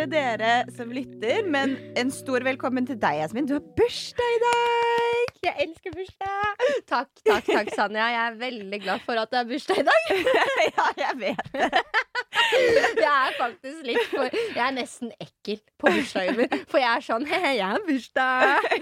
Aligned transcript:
Alle 0.00 0.08
dere 0.08 0.52
som 0.72 0.92
lytter, 0.92 1.44
men 1.44 1.74
en 1.98 2.10
stor 2.14 2.40
velkommen 2.46 2.86
til 2.88 2.96
deg, 3.00 3.18
Jasmin. 3.20 3.44
Du 3.48 3.58
har 3.58 3.64
bursdag 3.76 4.36
i 4.36 4.38
dag! 4.40 5.32
Jeg 5.44 5.66
elsker 5.66 5.92
bursdag! 5.92 6.62
Takk, 6.88 7.10
takk, 7.26 7.44
takk, 7.44 7.68
Sanja. 7.74 8.06
Jeg 8.08 8.20
er 8.22 8.38
veldig 8.40 8.80
glad 8.80 9.02
for 9.04 9.20
at 9.20 9.32
det 9.32 9.40
er 9.42 9.50
bursdag 9.50 9.82
i 9.82 9.84
dag. 9.84 10.08
ja, 10.70 10.86
jeg 11.02 11.18
vet 11.20 11.50
det. 11.52 11.82
Jeg 12.96 13.10
er 13.10 13.36
faktisk 13.36 13.82
litt 13.86 14.06
for 14.10 14.32
Jeg 14.32 14.62
er 14.64 14.72
nesten 14.78 15.12
ekkel 15.20 15.60
på 15.80 15.92
bursdagen 15.92 16.40
min. 16.40 16.64
For 16.70 16.80
jeg 16.80 16.90
er 16.94 17.04
sånn 17.04 17.28
He, 17.30 17.40
jeg 17.58 17.66
har 17.66 17.84
bursdag. 17.84 18.80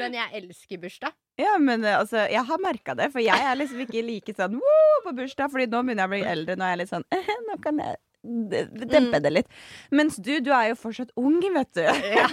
Men 0.00 0.18
jeg 0.18 0.42
elsker 0.42 0.82
bursdag. 0.82 1.14
Ja, 1.38 1.54
men 1.62 1.84
eh, 1.84 1.98
altså, 2.00 2.24
jeg 2.32 2.42
har 2.48 2.64
merka 2.64 2.96
det, 2.98 3.12
for 3.14 3.22
jeg 3.22 3.36
er 3.36 3.58
liksom 3.60 3.86
ikke 3.86 4.02
like 4.02 4.34
sånn 4.34 4.58
på 5.06 5.14
bursdag, 5.14 5.52
Fordi 5.52 5.70
nå 5.70 5.84
begynner 5.84 6.06
jeg 6.06 6.10
å 6.10 6.14
bli 6.16 6.26
eldre. 6.34 6.58
Nå 6.58 6.66
er 6.66 6.74
jeg 6.74 6.82
litt 6.82 6.94
sånn 6.96 7.06
Nå 7.50 7.60
kan 7.62 7.82
jeg 7.84 8.00
dempe 8.26 9.20
det 9.22 9.32
litt. 9.32 9.48
Mens 9.94 10.16
du, 10.18 10.32
du 10.44 10.50
er 10.54 10.70
jo 10.72 10.78
fortsatt 10.80 11.12
ung, 11.20 11.38
vet 11.40 11.72
du. 11.76 11.84
Ja. 12.16 12.26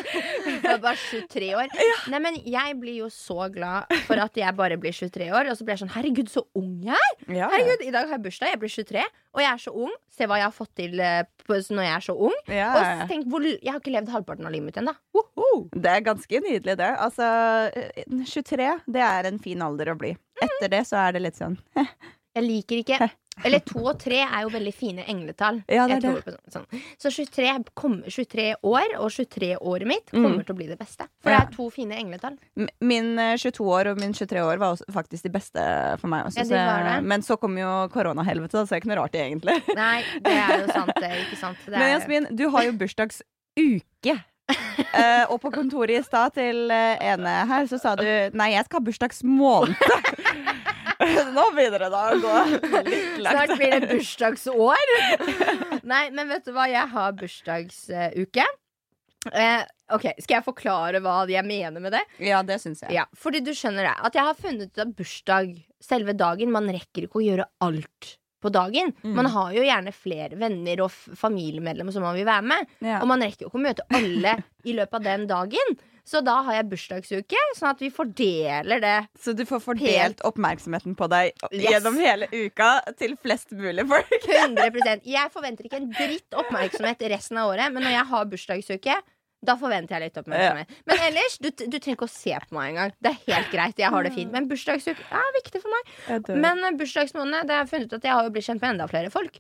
Jeg 0.63 0.77
er 0.77 0.79
bare 0.83 0.97
23 0.99 1.49
år. 1.59 1.71
Nei, 2.13 2.19
men 2.23 2.37
jeg 2.47 2.75
blir 2.79 2.95
jo 3.03 3.09
så 3.13 3.47
glad 3.53 3.91
for 4.07 4.19
at 4.23 4.37
jeg 4.39 4.55
bare 4.57 4.77
blir 4.79 4.95
23 4.95 5.27
år. 5.35 5.49
Og 5.51 5.57
så 5.59 5.65
blir 5.65 5.75
jeg 5.75 5.83
sånn 5.83 5.93
Herregud, 5.95 6.31
så 6.31 6.45
ung 6.59 6.71
jeg 6.85 6.95
er! 6.97 7.17
Ja, 7.35 7.49
Herregud, 7.51 7.83
I 7.87 7.93
dag 7.93 8.07
har 8.07 8.17
jeg 8.17 8.25
bursdag, 8.27 8.53
jeg 8.53 8.61
blir 8.63 8.73
23, 8.73 9.03
og 9.33 9.41
jeg 9.43 9.49
er 9.51 9.61
så 9.63 9.73
ung. 9.85 9.93
Se 10.13 10.27
hva 10.29 10.39
jeg 10.39 10.47
har 10.47 10.55
fått 10.55 10.73
til 10.77 10.99
eh, 11.03 11.23
når 11.49 11.83
jeg 11.87 11.93
er 11.95 12.05
så 12.05 12.15
ung. 12.29 12.35
ja, 12.51 12.69
Og 12.77 13.09
tenk 13.11 13.27
hvor, 13.31 13.43
Jeg 13.45 13.69
har 13.71 13.79
ikke 13.81 13.93
levd 13.95 14.11
halvparten 14.13 14.47
av 14.47 14.53
livet 14.53 14.69
mitt 14.71 14.81
ennå. 14.81 14.93
Det 15.73 15.91
er 15.91 16.05
ganske 16.05 16.41
nydelig, 16.45 16.77
det. 16.79 16.91
Altså, 17.01 17.27
eh, 17.75 18.03
23, 18.29 18.69
det 18.93 19.03
er 19.05 19.29
en 19.29 19.39
fin 19.43 19.61
alder 19.65 19.93
å 19.93 19.97
bli. 19.99 20.13
Etter 20.43 20.71
det 20.73 20.83
så 20.89 20.99
er 21.07 21.15
det 21.17 21.23
litt 21.27 21.39
sånn 21.39 21.57
Jeg 22.33 22.43
liker 22.47 22.79
ikke 22.81 23.11
Eller 23.45 23.59
to 23.65 23.79
og 23.89 23.97
tre 23.97 24.19
er 24.21 24.43
jo 24.43 24.49
veldig 24.53 24.71
fine 24.77 25.03
engletall. 25.09 25.63
Ja, 25.67 25.87
det 25.89 25.95
er 25.95 26.01
det. 26.21 26.35
sånn, 26.53 26.65
sånn. 26.69 26.81
Så 27.01 27.09
23, 27.09 27.63
kom, 27.73 27.95
23 28.05 28.43
år 28.61 28.93
og 28.99 29.09
23-året 29.09 29.87
mitt 29.89 30.11
kommer 30.11 30.35
Mm. 30.37 30.45
til 30.45 30.53
å 30.53 30.57
bli 30.59 30.67
det 30.69 30.77
beste. 30.77 31.07
For 31.19 31.31
Ja. 31.31 31.39
det 31.39 31.47
er 31.49 31.55
to 31.55 31.69
fine 31.73 31.91
engletall. 31.97 32.37
Min 32.79 33.17
eh, 33.17 33.33
22 33.41 33.65
år 33.65 33.87
og 33.91 33.99
min 33.99 34.13
23 34.13 34.37
år 34.45 34.59
var 34.61 34.77
faktisk 34.91 35.23
de 35.23 35.29
beste 35.33 35.65
for 35.99 36.07
meg 36.13 36.25
også. 36.29 36.37
Ja, 36.37 36.43
de 36.43 36.49
det. 36.49 36.99
så, 37.01 37.03
men 37.09 37.21
så 37.21 37.39
kom 37.41 37.57
jo 37.57 37.71
koronahelvetet, 37.89 38.51
så 38.53 38.69
det 38.69 38.71
er 38.77 38.81
ikke 38.83 38.91
noe 38.93 39.01
rart 39.01 39.11
det, 39.17 39.25
egentlig. 39.25 39.75
Nei, 39.75 40.03
det 40.21 40.37
er 40.37 40.61
jo 40.61 40.67
sant, 40.71 40.93
det. 41.01 41.11
Ikke 41.25 41.37
sant? 41.41 41.57
Det 41.65 41.71
Men 41.81 41.81
er, 41.89 41.99
Jasmin, 41.99 42.35
du 42.37 42.49
har 42.53 42.63
jo 42.69 42.71
bursdagsuke. 42.77 44.23
Eh, 44.93 45.23
og 45.33 45.39
på 45.41 45.49
kontoret 45.49 45.97
i 45.97 46.03
stad 46.05 46.35
til 46.35 46.69
eh, 46.69 47.01
ene 47.01 47.31
her, 47.49 47.65
så 47.65 47.79
sa 47.81 47.95
du 47.97 48.05
nei, 48.37 48.51
jeg 48.53 48.67
skal 48.67 48.77
ha 48.77 48.85
bursdagsmåned. 48.85 49.73
Nå 51.35 51.45
begynner 51.55 51.85
det 51.85 51.91
da 51.93 52.01
å 52.11 52.17
gå 52.21 52.33
litt 52.87 53.21
langt. 53.23 53.37
Snart 53.37 53.53
blir 53.59 53.73
det 53.73 53.89
bursdagsår. 53.91 54.91
Nei, 55.89 56.03
men 56.15 56.29
vet 56.31 56.45
du 56.47 56.53
hva? 56.55 56.67
Jeg 56.71 56.91
har 56.93 57.15
bursdagsuke. 57.19 58.47
Uh, 59.23 59.61
ok, 59.95 60.09
Skal 60.19 60.35
jeg 60.35 60.43
forklare 60.43 60.99
hva 61.03 61.21
jeg 61.31 61.47
mener 61.47 61.79
med 61.83 61.93
det? 61.95 62.01
Ja, 62.19 62.41
det 62.43 62.57
synes 62.59 62.83
jeg. 62.83 62.91
Ja, 62.97 63.05
fordi 63.15 63.39
du 63.39 63.53
skjønner 63.55 63.87
det 63.87 63.93
At 64.03 64.17
jeg 64.19 64.27
har 64.27 64.35
funnet 64.35 64.73
ut 64.73 64.81
at 64.83 64.91
bursdag 64.97 65.53
Selve 65.79 66.11
dagen, 66.19 66.51
man 66.51 66.67
rekker 66.67 67.07
ikke 67.07 67.21
å 67.21 67.23
gjøre 67.23 67.45
alt 67.63 68.09
på 68.43 68.51
dagen 68.53 68.91
Mm. 69.03 69.15
Man 69.17 69.31
har 69.33 69.55
jo 69.55 69.63
gjerne 69.65 69.91
flere 69.95 70.37
venner 70.39 70.83
og 70.85 70.91
familiemedlemmer 70.91 71.95
som 71.95 72.03
man 72.05 72.15
vil 72.19 72.27
være 72.27 72.43
med 72.51 72.67
Ja. 72.83 72.99
Og 73.01 73.07
man 73.09 73.23
rekker 73.23 73.45
jo 73.47 73.49
ikke 73.51 73.61
å 73.61 73.65
møte 73.69 73.87
alle 73.95 74.35
i 74.69 74.75
løpet 74.77 74.99
av 74.99 75.03
den 75.07 75.25
dagen 75.31 75.75
Så 76.05 76.19
da 76.23 76.41
har 76.43 76.57
jeg 76.57 76.67
bursdagsuke 76.71 77.39
Sånn 77.55 77.69
at 77.71 77.79
vi 77.83 77.89
fordeler 77.95 78.81
det 78.83 78.95
Så 79.23 79.33
du 79.35 79.45
får 79.47 79.61
fordelt 79.63 80.23
oppmerksomheten 80.27 80.95
på 80.99 81.07
deg 81.11 81.31
Yes. 81.53 81.69
gjennom 81.71 81.95
hele 81.99 82.27
uka 82.31 82.69
til 82.99 83.15
flest 83.23 83.51
mulig 83.55 83.87
folk. 83.87 84.11
100% 84.27 85.07
Jeg 85.07 85.31
forventer 85.33 85.67
ikke 85.69 85.79
en 85.81 85.91
dritt 85.95 86.37
oppmerksomhet 86.43 87.03
resten 87.15 87.39
av 87.39 87.51
året 87.53 87.71
Men 87.73 87.83
når 87.87 87.95
jeg 87.97 88.09
har 88.13 88.31
bursdagsuke 88.35 88.99
da 89.43 89.55
forventer 89.59 89.97
jeg 89.97 90.09
litt 90.09 90.19
oppmerksomhet. 90.21 90.75
Men 90.89 91.01
ellers, 91.09 91.37
du, 91.43 91.49
du 91.51 91.77
trenger 91.77 91.97
ikke 91.97 92.07
å 92.07 92.11
se 92.11 92.33
på 92.33 92.55
meg 92.57 92.73
engang. 92.73 92.93
Det 93.03 93.11
er 93.11 93.19
helt 93.27 93.49
greit. 93.51 93.79
Jeg 93.81 93.91
har 93.93 94.07
det 94.07 94.13
fint. 94.15 94.31
Men 94.33 94.47
bursdagsuke 94.49 95.03
er 95.03 95.33
viktig 95.37 95.61
for 95.63 95.73
meg. 95.73 95.91
Men 96.31 96.63
eh, 96.63 96.75
bursdagsmåned 96.79 97.47
Det 97.47 97.55
har 97.55 97.63
jeg 97.63 97.71
funnet 97.73 97.91
ut 97.91 97.97
at 97.99 98.07
jeg 98.07 98.15
har 98.15 98.27
jo 98.27 98.33
blitt 98.35 98.47
kjent 98.47 98.63
med 98.63 98.75
enda 98.75 98.87
flere 98.91 99.11
folk. 99.13 99.39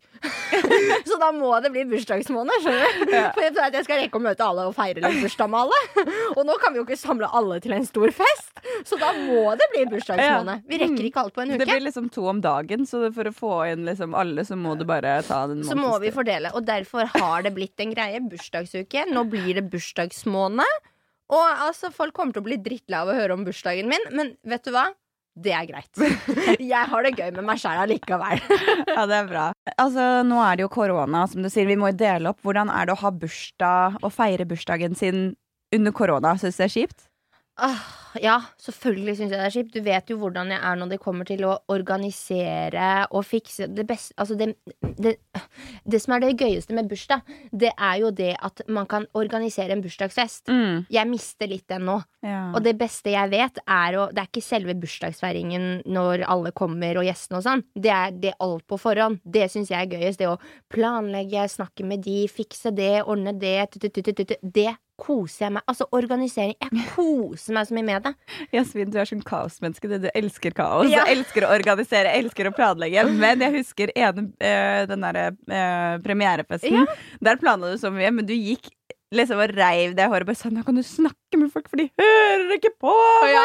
så 1.09 1.19
da 1.21 1.31
må 1.35 1.53
det 1.63 1.71
bli 1.73 1.85
bursdagsmåned. 1.93 2.65
Skjønner 2.65 2.99
du? 2.99 3.13
Ja. 3.13 3.29
For 3.35 3.45
jeg 3.45 3.55
tror 3.55 3.67
at 3.67 3.77
jeg 3.79 3.87
skal 3.87 4.01
rekke 4.03 4.19
å 4.19 4.25
møte 4.27 4.47
alle 4.47 4.67
og 4.69 4.75
feire 4.77 5.03
litt 5.03 5.21
bursdag 5.23 5.51
med 5.53 5.63
alle. 5.63 6.05
og 6.37 6.43
nå 6.49 6.57
kan 6.61 6.75
vi 6.75 6.81
jo 6.81 6.87
ikke 6.87 6.99
samle 6.99 7.29
alle 7.39 7.59
til 7.63 7.75
en 7.77 7.87
stor 7.87 8.13
fest, 8.15 8.51
så 8.87 8.99
da 8.99 9.11
må 9.17 9.55
det 9.59 9.69
bli 9.73 9.85
bursdagsmåned. 9.93 10.67
Vi 10.69 10.81
rekker 10.83 11.07
ikke 11.09 11.23
alt 11.23 11.35
på 11.35 11.43
en 11.45 11.53
uke. 11.53 11.61
Det 11.63 11.69
blir 11.71 11.85
liksom 11.87 12.09
to 12.13 12.27
om 12.31 12.43
dagen, 12.43 12.87
så 12.89 13.05
for 13.15 13.29
å 13.29 13.33
få 13.35 13.53
inn 13.71 13.87
liksom 13.87 14.15
alle, 14.17 14.45
så 14.47 14.57
må 14.59 14.75
du 14.79 14.85
bare 14.89 15.15
ta 15.27 15.43
den 15.51 15.63
Så 15.67 15.77
må 15.79 15.95
vi 16.03 16.11
fordele. 16.15 16.51
Og 16.57 16.67
derfor 16.67 17.09
har 17.15 17.45
det 17.45 17.53
blitt 17.55 17.79
en 17.83 17.93
greie. 17.95 18.21
Bursdagsuke. 18.23 19.05
Nå 19.11 19.25
blir 19.29 19.59
det 19.59 19.65
bursdagsmåned. 19.93 20.89
Og 21.33 21.45
altså, 21.45 21.91
folk 21.93 22.13
kommer 22.13 22.33
til 22.33 22.43
å 22.43 22.47
bli 22.47 22.59
drittlei 22.61 22.99
av 22.99 23.09
å 23.09 23.15
høre 23.15 23.33
om 23.33 23.45
bursdagen 23.45 23.89
min, 23.89 24.03
men 24.11 24.35
vet 24.43 24.65
du 24.65 24.73
hva? 24.73 24.91
Det 25.33 25.53
er 25.55 25.65
greit. 25.65 25.89
Jeg 26.61 26.89
har 26.91 27.05
det 27.05 27.15
gøy 27.17 27.31
med 27.33 27.47
meg 27.47 27.57
sjæl 27.57 27.79
allikevel. 27.87 28.41
Ja, 28.85 29.07
det 29.09 29.15
er 29.17 29.29
bra. 29.31 29.45
Altså, 29.79 30.21
nå 30.27 30.37
er 30.43 30.59
det 30.59 30.67
jo 30.67 30.73
korona, 30.73 31.23
som 31.31 31.41
du 31.41 31.49
sier. 31.49 31.65
Vi 31.65 31.77
må 31.79 31.89
jo 31.89 31.97
dele 32.03 32.29
opp. 32.29 32.43
Hvordan 32.45 32.69
er 32.69 32.85
det 32.85 32.93
å 32.93 33.01
ha 33.01 33.09
bursdag 33.09 33.97
og 34.03 34.13
feire 34.13 34.45
bursdagen 34.45 34.93
sin 34.99 35.31
under 35.73 35.95
korona? 35.95 36.35
Syns 36.37 36.59
du 36.59 36.61
det 36.61 36.67
er 36.67 36.75
kjipt? 36.75 37.07
Ah, 37.61 37.81
ja, 38.17 38.39
selvfølgelig 38.57 39.13
syns 39.17 39.33
jeg 39.33 39.37
det 39.37 39.45
er 39.45 39.53
kjipt. 39.53 39.75
Du 39.75 39.85
vet 39.85 40.09
jo 40.09 40.17
hvordan 40.17 40.49
jeg 40.49 40.57
er 40.57 40.77
når 40.79 40.89
det 40.89 40.99
kommer 41.03 41.27
til 41.27 41.43
å 41.45 41.51
organisere 41.69 42.87
og 43.13 43.25
fikse 43.29 43.67
det 43.69 43.85
beste 43.89 44.15
Altså, 44.17 44.37
det, 44.37 44.55
det, 44.97 45.15
det 45.85 45.99
som 46.01 46.15
er 46.15 46.23
det 46.23 46.31
gøyeste 46.41 46.73
med 46.73 46.89
bursdag, 46.89 47.21
det 47.51 47.69
er 47.73 47.99
jo 48.01 48.09
det 48.13 48.31
at 48.41 48.63
man 48.73 48.87
kan 48.89 49.05
organisere 49.17 49.75
en 49.75 49.83
bursdagsfest. 49.85 50.49
Mm. 50.49 50.85
Jeg 50.93 51.09
mister 51.09 51.49
litt 51.49 51.67
den 51.69 51.85
nå. 51.89 51.99
Ja. 52.25 52.41
Og 52.55 52.63
det 52.65 52.73
beste 52.79 53.13
jeg 53.13 53.29
vet, 53.33 53.59
er 53.67 53.99
å 53.99 54.07
Det 54.13 54.23
er 54.23 54.29
ikke 54.31 54.45
selve 54.45 54.75
bursdagsfeiringen 54.79 55.83
når 55.85 56.25
alle 56.29 56.53
kommer 56.55 56.97
og 56.97 57.05
gjestene 57.05 57.41
og 57.41 57.45
sånn. 57.45 57.65
Det 57.75 57.93
er 57.93 58.15
det 58.17 58.33
alt 58.41 58.65
på 58.69 58.79
forhånd. 58.81 59.21
Det 59.23 59.45
syns 59.51 59.69
jeg 59.73 59.77
er 59.77 59.93
gøyest. 59.93 60.21
Det 60.23 60.31
å 60.31 60.39
planlegge, 60.73 61.45
snakke 61.53 61.85
med 61.85 62.01
de, 62.05 62.23
fikse 62.31 62.73
det, 62.73 63.03
ordne 63.03 63.35
det. 63.37 63.59
tut, 63.75 63.93
tut, 63.93 64.13
tut. 64.17 64.35
Det 64.41 64.71
koser 65.03 65.47
jeg 65.47 65.55
meg 65.57 65.65
Altså 65.69 65.87
organisering. 65.95 66.55
Jeg 66.61 66.87
koser 66.93 67.57
meg 67.57 67.67
så 67.69 67.77
mye 67.77 67.87
med 67.87 68.07
det. 68.07 68.13
Jasmin, 68.55 68.91
du 68.93 68.99
er 69.01 69.09
sånn 69.09 69.23
kaosmenneske. 69.27 69.91
Du, 69.91 70.09
elsker 70.13 70.55
kaos. 70.57 70.89
Ja. 70.91 71.05
Elsker 71.11 71.47
å 71.47 71.51
organisere, 71.53 72.13
elsker 72.19 72.49
å 72.49 72.55
planlegge. 72.55 73.05
Men 73.23 73.43
jeg 73.43 73.57
husker 73.59 73.93
ene, 73.95 74.29
eh, 74.39 74.83
den 74.89 75.05
derre 75.05 75.29
premierefesten. 76.03 76.03
premierefesten. 76.03 76.87
Der 77.23 77.39
planla 77.41 77.73
du 77.73 77.77
så 77.77 77.91
mye, 77.93 78.11
men 78.11 78.25
du 78.25 78.33
gikk 78.33 78.69
liksom 79.13 79.41
og 79.43 79.53
reiv 79.53 79.95
det 79.97 80.07
håret. 80.09 80.27
Bare 80.27 80.39
sånn, 80.39 80.55
nå 80.57 80.65
kan 80.65 80.77
du 80.77 80.83
snakke 80.85 81.17
med 81.41 81.51
folk, 81.53 81.67
for 81.71 81.77
de 81.81 81.89
hører 81.99 82.53
ikke 82.57 82.71
på! 82.81 82.93
Ja. 83.33 83.43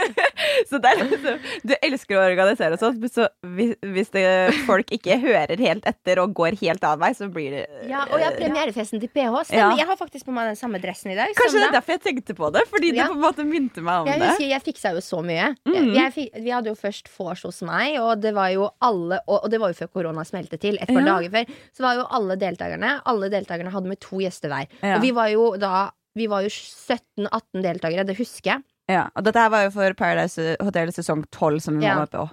så 0.70 0.78
det 0.82 0.90
er 0.92 1.00
liksom 1.02 1.38
Du 1.66 1.74
elsker 1.82 2.18
å 2.18 2.24
organisere 2.26 2.76
og 2.76 2.80
sånn, 2.82 2.98
så 3.12 3.26
hvis, 3.56 3.74
hvis 3.82 4.10
det, 4.14 4.24
folk 4.68 4.90
ikke 4.94 5.18
hører 5.22 5.58
helt 5.62 5.86
etter 5.88 6.20
og 6.22 6.34
går 6.36 6.56
helt 6.62 6.84
annen 6.86 7.02
vei, 7.02 7.12
så 7.18 7.28
blir 7.32 7.56
det 7.58 7.64
Ja, 7.90 8.04
og 8.10 8.18
jeg 8.20 8.28
har 8.28 8.36
premierefesten 8.38 9.02
til 9.02 9.10
PH. 9.12 9.24
Ja. 9.26 9.42
Stemmer. 9.50 9.80
Jeg 9.80 9.88
har 9.90 9.98
faktisk 10.00 10.26
på 10.28 10.34
meg 10.36 10.50
den 10.52 10.58
samme 10.60 10.80
dressen 10.82 11.12
i 11.14 11.18
dag. 11.18 11.32
Kanskje 11.38 11.60
det 11.62 11.68
er 11.70 11.76
derfor 11.78 11.96
jeg 11.96 12.04
tenkte 12.06 12.36
på 12.38 12.50
det, 12.54 12.64
fordi 12.72 12.92
Ja. 12.96 13.06
det 13.06 13.08
på 13.12 13.18
en 13.18 13.24
måte 13.26 13.46
minte 13.46 13.82
meg 13.84 14.02
om 14.04 14.10
Jeg 14.10 14.20
det. 14.20 14.28
husker 14.32 14.48
jeg 14.50 14.64
fiksa 14.66 14.92
jo 14.96 15.02
så 15.04 15.22
mye. 15.26 15.48
Mm. 15.68 15.90
Jeg, 15.96 16.28
vi 16.44 16.50
hadde 16.54 16.70
jo 16.72 16.76
først 16.78 17.10
vors 17.16 17.42
hos 17.46 17.62
meg, 17.66 17.98
og 18.02 18.20
det 18.22 18.34
var 18.36 18.50
jo 18.54 18.68
alle 18.84 19.20
Og, 19.26 19.44
og 19.44 19.50
det 19.50 19.58
var 19.60 19.72
jo 19.72 19.78
før 19.80 19.88
korona 19.92 20.24
smelte 20.28 20.58
til. 20.60 20.76
Et 20.80 20.88
par 20.88 21.00
Ja. 21.02 21.16
dager 21.16 21.30
før. 21.32 21.54
Så 21.76 21.82
var 21.82 21.94
jo 21.98 22.06
alle 22.10 22.36
deltakerne 22.40 23.00
Alle 23.06 23.28
deltakerne 23.32 23.70
hadde 23.72 23.88
med 23.90 24.00
to 24.00 24.18
gjester 24.22 24.48
hver. 24.52 24.66
Ja. 24.82 24.96
Og 24.96 25.02
vi 25.02 25.10
var 25.16 25.28
jo 25.32 25.56
da 25.60 25.90
Vi 26.16 26.26
var 26.32 26.46
jo 26.46 26.48
17-18 26.52 27.62
deltakere, 27.64 28.06
det 28.08 28.16
husker 28.18 28.54
jeg. 28.56 28.64
Ja, 28.88 29.08
og 29.18 29.24
dette 29.26 29.42
her 29.42 29.50
var 29.52 29.64
jo 29.66 29.72
for 29.74 29.92
Paradise 29.98 30.56
Hotel 30.62 30.92
sesong 30.94 31.24
12 31.34 31.60
som 31.64 31.78
vi 31.80 31.84
Ja. 31.86 31.94
var 31.98 32.06
med 32.06 32.10
på. 32.14 32.26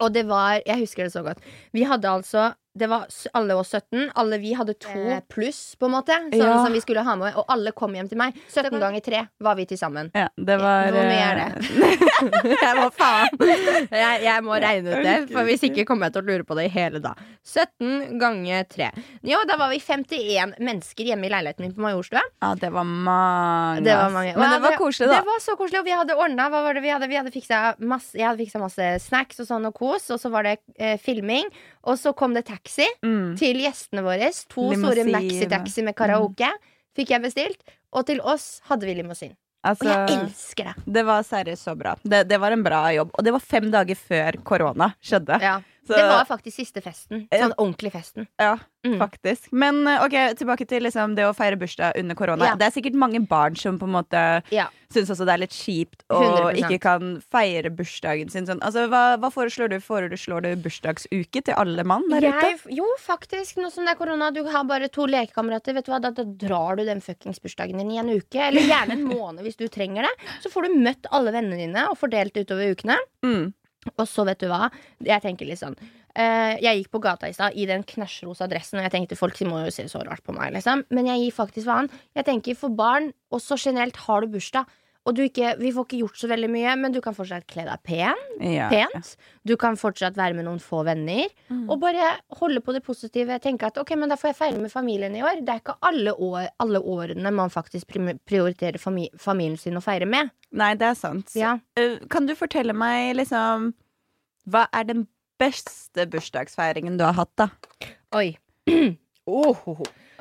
Og 0.00 0.12
det 0.14 0.26
var 0.26 0.60
Jeg 0.66 0.78
husker 0.80 1.04
det 1.04 1.12
så 1.12 1.22
godt. 1.22 1.38
Vi 1.72 1.84
hadde 1.84 2.08
altså 2.08 2.54
det 2.76 2.88
var 2.90 3.06
alle 3.38 3.54
oss 3.54 3.70
17. 3.74 4.10
Alle 4.18 4.38
vi 4.42 4.52
hadde 4.58 4.74
to 4.82 4.88
Eh. 4.98 5.20
pluss, 5.30 5.76
på 5.78 5.86
en 5.86 5.92
måte. 5.92 6.16
Sånn 6.32 6.40
Ja. 6.40 6.64
som 6.64 6.72
vi 6.72 6.80
skulle 6.80 7.02
ha 7.06 7.14
med. 7.16 7.34
Og 7.36 7.44
alle 7.48 7.70
kom 7.72 7.92
hjem 7.94 8.08
til 8.08 8.18
meg. 8.18 8.34
17 8.50 8.80
ganger 8.80 9.00
3 9.00 9.28
var 9.40 9.54
vi 9.54 9.64
til 9.66 9.78
sammen. 9.78 10.10
Ja, 10.14 10.28
det 10.36 10.58
var 10.60 10.90
Hvor 10.90 11.06
mye 11.06 11.26
er 11.30 11.36
det? 11.38 11.48
jeg 12.64 12.74
må 12.76 12.90
faen 12.92 13.28
jeg, 13.90 14.22
jeg 14.24 14.42
må 14.42 14.58
regne 14.60 14.90
ut 14.98 15.04
det, 15.04 15.14
for 15.30 15.44
hvis 15.46 15.62
ikke 15.68 15.84
kommer 15.86 16.06
jeg 16.10 16.14
til 16.16 16.22
å 16.22 16.26
lure 16.32 16.44
på 16.48 16.56
det 16.58 16.64
i 16.66 16.72
hele 16.74 16.98
dag. 17.04 17.14
17 17.44 18.18
ganger 18.18 18.64
3. 18.74 18.90
Jo, 19.22 19.38
da 19.46 19.56
var 19.60 19.70
vi 19.70 19.78
51 19.78 20.56
mennesker 20.58 21.04
hjemme 21.12 21.28
i 21.28 21.30
leiligheten 21.30 21.60
min 21.68 21.74
på 21.76 21.84
Majorstua. 21.84 22.22
Ja, 22.42 22.54
det 22.58 22.72
var 22.72 22.82
mange. 22.84 23.84
Det 23.84 23.94
var 23.94 24.10
mange. 24.10 24.34
Men 24.36 24.50
det 24.56 24.60
var 24.66 24.76
koselig, 24.80 25.08
da. 25.12 25.20
Det 25.20 25.26
var 25.30 25.38
så 25.44 25.54
koselig, 25.60 25.78
og 25.78 25.84
vi 25.86 25.94
hadde 25.94 26.16
ordna 26.18 26.48
Hva 26.50 26.62
var 26.64 26.74
det 26.74 26.82
vi 26.82 26.90
hadde? 26.90 27.08
Vi 27.08 27.16
hadde 27.20 27.30
fiksa 27.34 27.62
masse, 27.78 28.14
jeg 28.18 28.26
hadde 28.26 28.42
fiksa 28.42 28.58
masse 28.58 28.90
snacks 29.06 29.38
og 29.44 29.46
sånn 29.46 29.66
og 29.70 29.74
kos, 29.78 30.10
og 30.10 30.18
så 30.18 30.30
var 30.32 30.42
det 30.48 30.58
eh, 30.78 30.96
filming. 30.98 31.46
Og 31.84 31.98
så 32.00 32.14
kom 32.16 32.32
det 32.34 32.46
taxi 32.48 32.62
Mm. 33.04 33.36
til 33.38 33.60
gjestene 33.64 34.02
våre. 34.02 34.30
To 34.54 34.72
store 34.72 35.04
Limousin. 35.04 35.12
maxitaxi 35.12 35.84
med 35.84 35.94
karaoke 35.98 36.50
fikk 36.96 37.10
jeg 37.10 37.22
bestilt. 37.22 37.60
Og 37.94 38.06
til 38.06 38.20
oss 38.20 38.60
hadde 38.68 38.86
vi 38.88 38.94
limousin. 38.94 39.32
Og 39.64 39.70
Altså, 39.70 39.88
jeg 39.88 40.18
elsker 40.20 40.64
det. 40.64 40.74
det 40.92 41.02
var 41.06 41.22
seriøst 41.24 41.64
så 41.64 41.72
bra. 41.78 41.94
Det, 42.04 42.28
det 42.28 42.38
var 42.40 42.52
en 42.52 42.62
bra 42.62 42.82
jobb. 42.92 43.10
Og 43.16 43.24
det 43.24 43.32
var 43.32 43.40
fem 43.40 43.70
dager 43.72 43.96
før 43.96 44.36
korona 44.44 44.90
skjedde. 45.00 45.38
Ja. 45.40 45.54
Så- 45.86 45.94
Det 45.96 46.02
var 46.08 46.24
faktisk 46.24 46.56
siste 46.56 46.80
festen. 46.80 47.26
Sånn 47.30 47.52
ordentlig 47.58 47.92
festen. 47.92 48.26
Ja, 48.40 48.56
Mm. 48.84 48.98
faktisk. 48.98 49.50
Men 49.52 49.86
eh, 49.86 50.02
ok, 50.04 50.34
tilbake 50.36 50.66
til 50.68 50.82
liksom 50.82 51.14
det 51.16 51.24
å 51.24 51.34
feire 51.34 51.56
bursdag 51.56 51.96
under 51.98 52.14
korona. 52.14 52.44
Ja. 52.44 52.54
Det 52.56 52.66
er 52.66 52.80
sikkert 52.80 52.94
mange 52.94 53.20
barn 53.26 53.54
som 53.56 53.78
på 53.78 53.84
en 53.84 53.92
måte 53.92 54.42
Ja. 54.52 54.66
syns 54.92 55.08
også 55.10 55.24
det 55.24 55.34
er 55.34 55.38
litt 55.38 55.50
kjipt 55.56 56.02
og 56.10 56.22
100%. 56.52 56.58
ikke 56.58 56.80
kan 56.80 57.20
feire 57.32 57.70
bursdagen 57.74 58.30
sin 58.30 58.46
sånn. 58.46 58.60
Altså, 58.60 58.86
hva, 58.88 59.16
hva 59.18 59.30
foreslår 59.32 59.70
du? 59.70 59.76
Foreslår 59.80 60.42
du 60.42 60.56
bursdagsuke 60.56 61.42
til 61.44 61.54
alle 61.54 61.82
mann 61.84 62.08
der 62.10 62.20
ute? 62.28 62.60
Jo, 62.70 62.84
faktisk. 63.00 63.56
Nå 63.56 63.70
som 63.72 63.84
det 63.86 63.92
er 63.96 64.04
korona, 64.04 64.30
du 64.32 64.44
har 64.44 64.64
bare 64.64 64.88
to 64.88 65.06
lekekamerater. 65.06 65.74
Vet 65.74 65.84
du 65.86 65.92
hva, 65.92 66.00
da, 66.00 66.10
da 66.10 66.24
drar 66.24 66.76
du 66.76 66.84
den 66.84 67.00
fuckings 67.00 67.38
bursdagen 67.40 67.78
din 67.78 67.90
i 67.90 67.98
en 67.98 68.08
uke. 68.08 68.36
Eller 68.40 68.62
gjerne 68.62 68.92
en 68.92 69.08
måned 69.18 69.40
hvis 69.44 69.56
du 69.56 69.66
trenger 69.68 70.02
det. 70.02 70.12
Så 70.42 70.52
får 70.52 70.68
du 70.68 70.74
møtt 70.76 71.06
alle 71.10 71.32
vennene 71.32 71.56
dine 71.56 71.88
og 71.90 71.96
fordelt 71.98 72.34
utover 72.36 72.74
ukene. 72.76 72.96
Mm. 73.24 73.52
Og 73.96 74.06
så, 74.08 74.24
vet 74.28 74.40
du 74.40 74.48
hva, 74.50 74.68
jeg 75.04 75.22
tenker 75.24 75.48
litt 75.48 75.60
sånn 75.60 75.76
eh, 75.78 76.54
Jeg 76.62 76.80
gikk 76.80 76.92
på 76.94 77.02
gata 77.04 77.28
i 77.30 77.36
stad 77.36 77.56
i 77.58 77.66
den 77.68 77.84
knæsjrosa 77.86 78.48
dressen, 78.50 78.80
og 78.80 78.86
jeg 78.86 78.94
tenkte 78.96 79.18
folk 79.18 79.40
må 79.48 79.64
jo 79.66 79.74
se 79.74 79.86
så 79.90 80.02
rart 80.06 80.24
på 80.24 80.34
meg, 80.36 80.54
liksom. 80.56 80.86
Men 80.94 81.10
jeg 81.10 81.24
gir 81.24 81.36
faktisk 81.42 81.68
faen. 81.70 81.90
Jeg 82.16 82.28
tenker 82.28 82.58
for 82.58 82.74
barn, 82.74 83.12
og 83.34 83.42
så 83.44 83.58
generelt, 83.60 84.00
har 84.06 84.24
du 84.24 84.32
bursdag. 84.34 84.70
Og 85.04 85.12
du 85.16 85.20
ikke, 85.26 85.50
vi 85.60 85.68
får 85.74 85.84
ikke 85.84 85.98
gjort 86.00 86.16
så 86.16 86.28
veldig 86.30 86.48
mye, 86.48 86.74
men 86.80 86.94
du 86.94 87.00
kan 87.04 87.12
fortsatt 87.16 87.44
kle 87.50 87.66
deg 87.66 87.82
pen. 87.84 88.20
Ja. 88.40 88.70
pent. 88.72 89.10
Du 89.44 89.52
kan 89.60 89.76
fortsatt 89.76 90.16
være 90.16 90.36
med 90.38 90.46
noen 90.46 90.62
få 90.64 90.80
venner. 90.86 91.28
Mm. 91.52 91.66
Og 91.68 91.76
bare 91.82 92.14
holde 92.40 92.62
på 92.64 92.72
det 92.72 92.80
positive. 92.86 93.36
Tenke 93.44 93.68
at 93.68 93.76
ok, 93.80 93.92
men 94.00 94.08
da 94.12 94.16
får 94.16 94.32
jeg 94.32 94.38
feire 94.38 94.62
med 94.62 94.72
familien 94.72 95.16
i 95.18 95.20
år. 95.24 95.42
Det 95.44 95.52
er 95.52 95.60
ikke 95.60 95.76
alle, 95.84 96.14
år, 96.16 96.48
alle 96.64 96.80
årene 96.80 97.34
man 97.36 97.52
faktisk 97.52 97.92
prioriterer 98.24 98.80
fami 98.80 99.10
familien 99.20 99.60
sin 99.60 99.76
å 99.76 99.84
feire 99.84 100.08
med. 100.08 100.32
Nei, 100.56 100.72
det 100.80 100.88
er 100.88 100.96
sant. 100.96 101.34
Ja. 101.36 101.58
Eh, 101.76 101.98
Kan 102.08 102.24
du 102.30 102.32
fortelle 102.38 102.72
meg 102.76 103.16
liksom 103.18 103.72
Hva 104.48 104.66
er 104.72 104.88
den 104.88 105.06
beste 105.40 106.06
bursdagsfeiringen 106.08 106.96
du 106.96 107.04
har 107.04 107.16
hatt, 107.18 107.32
da? 107.36 107.50
Oi. 108.16 108.30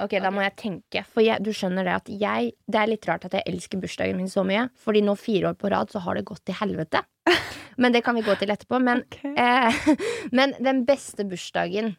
Ok, 0.02 0.16
da 0.24 0.32
må 0.34 0.42
jeg 0.42 0.56
tenke. 0.60 1.04
For 1.14 1.24
jeg, 1.26 1.44
du 1.46 1.52
skjønner 1.54 1.86
det 1.86 1.96
at 1.96 2.10
jeg 2.10 2.54
Det 2.66 2.80
er 2.80 2.90
litt 2.90 3.08
rart 3.10 3.28
at 3.28 3.36
jeg 3.38 3.46
elsker 3.50 3.82
bursdagen 3.82 4.18
min 4.18 4.32
så 4.32 4.46
mye. 4.48 4.68
Fordi 4.80 5.04
nå 5.06 5.16
fire 5.20 5.52
år 5.52 5.60
på 5.60 5.70
rad 5.74 5.94
så 5.94 6.02
har 6.06 6.18
det 6.18 6.26
gått 6.30 6.44
til 6.48 6.58
helvete. 6.58 7.04
Men 7.82 7.94
det 7.94 8.04
kan 8.06 8.18
vi 8.18 8.26
gå 8.26 8.36
til 8.40 8.54
etterpå. 8.54 8.80
Men 8.82 9.04
okay. 9.06 9.34
Eh, 9.38 9.94
men 10.38 10.54
den 10.62 10.84
beste 10.86 11.26
bursdagen 11.26 11.96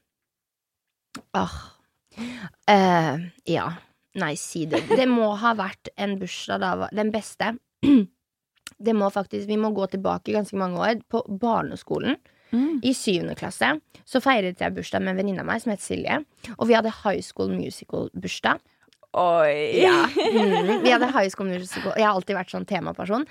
Åh. 1.34 1.56
Eh, 2.70 3.24
ja. 3.50 3.66
Nei, 4.18 4.34
si 4.38 4.64
det. 4.70 4.84
Det 4.90 5.06
må 5.10 5.32
ha 5.38 5.54
vært 5.58 5.90
en 5.98 6.16
bursdag 6.20 6.62
da 6.62 6.90
Den 6.94 7.10
beste. 7.14 7.56
Det 8.84 8.94
må 8.96 9.06
faktisk 9.12 9.46
Vi 9.48 9.56
må 9.60 9.70
gå 9.74 9.86
tilbake 9.92 10.34
ganske 10.34 10.58
mange 10.58 10.80
år. 10.82 11.02
På 11.10 11.22
barneskolen, 11.26 12.18
Mm. 12.52 12.80
i 12.86 12.92
syvende 12.94 13.34
klasse, 13.34 13.72
så 14.06 14.20
feiret 14.22 14.60
jeg 14.60 14.74
bursdag 14.76 15.02
med 15.02 15.14
en 15.14 15.22
venninne 15.22 15.42
av 15.42 15.48
meg 15.48 15.62
som 15.64 15.72
het 15.72 15.82
Silje. 15.82 16.20
Og 16.58 16.68
vi 16.68 16.76
hadde 16.76 16.92
High 17.02 17.24
School 17.24 17.50
Musical-bursdag. 17.56 18.60
Oi! 19.14 19.80
Ja. 19.82 20.08
Mm, 20.10 20.82
vi 20.82 20.90
hadde 20.90 21.06
High 21.06 21.30
School 21.30 21.48
Musical. 21.48 21.92
Jeg 21.96 22.06
har 22.06 22.16
alltid 22.16 22.34
vært 22.34 22.50
sånn 22.50 22.66
temaperson. 22.66 23.26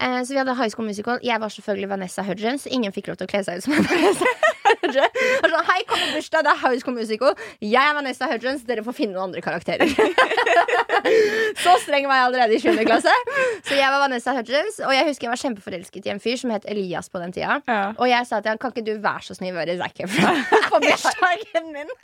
Eh, 0.00 0.20
så 0.26 0.34
vi 0.34 0.40
hadde 0.40 0.56
High 0.58 0.72
School 0.74 0.88
Musical. 0.90 1.20
Jeg 1.22 1.38
var 1.38 1.52
selvfølgelig 1.54 1.90
Vanessa 1.92 2.24
Hudgens. 2.26 2.66
Ingen 2.66 2.94
fikk 2.94 3.10
lov 3.12 3.20
til 3.20 3.28
å 3.28 3.30
kle 3.30 3.44
seg 3.46 3.60
ut 3.60 3.68
som 3.68 3.76
Vanessa 3.78 4.32
Jeg 4.88 5.08
var 5.42 5.52
Sånn, 5.52 5.66
Hei, 5.68 5.80
kommer 5.88 6.12
bursdag, 6.16 6.44
det 6.46 6.52
er 6.52 6.60
High 6.62 6.80
School 6.82 6.94
Musical. 6.96 7.34
Jeg 7.64 7.80
er 7.82 7.94
Vanessa 7.96 8.28
Hudgens. 8.30 8.64
Dere 8.68 8.84
får 8.86 8.94
finne 8.96 9.16
noen 9.16 9.28
andre 9.28 9.42
karakterer. 9.44 9.90
så 11.64 11.74
streng 11.82 12.08
var 12.08 12.20
jeg 12.20 12.28
allerede 12.28 12.56
i 12.56 12.60
7. 12.62 12.78
klasse. 12.88 13.14
Så 13.66 13.76
jeg 13.76 13.88
var 13.92 14.02
Vanessa 14.04 14.34
Hudgens. 14.36 14.80
Og 14.86 14.94
jeg 14.94 15.08
husker 15.08 15.28
jeg 15.28 15.32
var 15.34 15.42
kjempeforelsket 15.42 16.08
i 16.08 16.12
en 16.14 16.22
fyr 16.22 16.38
som 16.40 16.52
het 16.54 16.68
Elias 16.70 17.10
på 17.12 17.20
den 17.22 17.34
tida. 17.36 17.58
Ja. 17.68 17.80
Og 17.96 18.08
jeg 18.10 18.28
sa 18.28 18.40
til 18.40 18.54
han 18.54 18.60
kan 18.62 18.74
ikke 18.74 18.86
du 18.86 18.94
være 19.04 19.26
så 19.28 19.36
snill 19.38 19.56
være 19.58 19.76
Zac 19.80 20.00
Efron 20.04 20.44
på 20.72 20.82
bursdagen 20.84 21.72
min. 21.74 21.92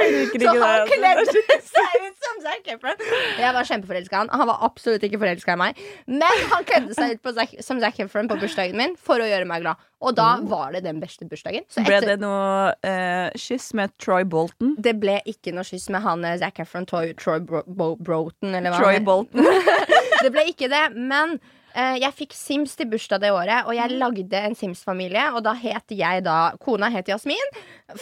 Så 0.00 0.50
han 0.50 0.62
altså. 0.64 0.96
kledde 0.96 1.60
seg 1.66 2.04
ut 2.06 2.24
som 2.24 2.40
Zac 2.44 2.70
Efron. 2.74 3.04
Jeg 3.38 3.54
var 3.56 3.68
kjempeforelska 3.68 4.16
i 4.16 4.20
han. 4.22 4.32
Han 4.32 4.48
var 4.50 4.64
absolutt 4.66 5.04
ikke 5.06 5.20
forelska 5.20 5.56
i 5.56 5.60
meg. 5.60 5.84
Men 6.08 6.44
han 6.54 6.66
kledde 6.68 6.96
seg 6.96 7.16
ut 7.16 7.22
på 7.24 7.34
Zac, 7.36 7.54
som 7.64 7.80
Zac 7.82 8.00
Efron 8.02 8.30
på 8.30 8.38
bursdagen 8.40 8.78
min 8.80 8.96
for 9.00 9.22
å 9.22 9.28
gjøre 9.28 9.48
meg 9.48 9.64
glad. 9.64 9.80
Og 10.00 10.16
da 10.16 10.30
var 10.48 10.72
det 10.72 10.80
den 10.86 11.00
beste 11.00 11.26
bursdagen. 11.28 11.66
Så 11.68 11.84
Ble 11.84 11.98
etter, 11.98 12.14
det 12.14 12.24
noe 12.24 12.72
uh, 12.72 13.28
kyss 13.36 13.70
med 13.76 13.92
Troy 14.00 14.24
Bolton? 14.24 14.74
det 14.80 14.94
ble 15.00 15.18
ikke 15.28 15.52
noe 15.52 15.66
kyss 15.68 15.90
med 15.92 16.00
han 16.06 16.24
eh, 16.24 16.38
Zac 16.40 16.62
Efron, 16.64 16.88
Troy, 16.88 17.12
Troy 17.20 17.40
Bro, 17.44 17.62
Bro, 17.68 17.94
Broton, 18.00 18.54
eller 18.54 18.72
hva 18.72 18.80
Troy 18.80 18.96
han. 18.96 19.08
Bolton. 19.08 19.44
Det 20.20 20.28
ble 20.34 20.42
ikke 20.50 20.68
det, 20.68 20.82
men 21.00 21.30
uh, 21.72 21.96
jeg 21.96 22.12
fikk 22.18 22.34
Sims 22.36 22.74
til 22.76 22.90
bursdag 22.90 23.22
det 23.22 23.30
året, 23.32 23.64
og 23.64 23.72
jeg 23.72 23.96
lagde 23.96 24.42
en 24.50 24.56
Sims-familie. 24.56 25.22
Og 25.32 25.40
da 25.46 25.54
het 25.56 25.94
jeg 25.96 26.24
da 26.26 26.52
Kona 26.60 26.90
het 26.92 27.08
Jasmin. 27.08 27.54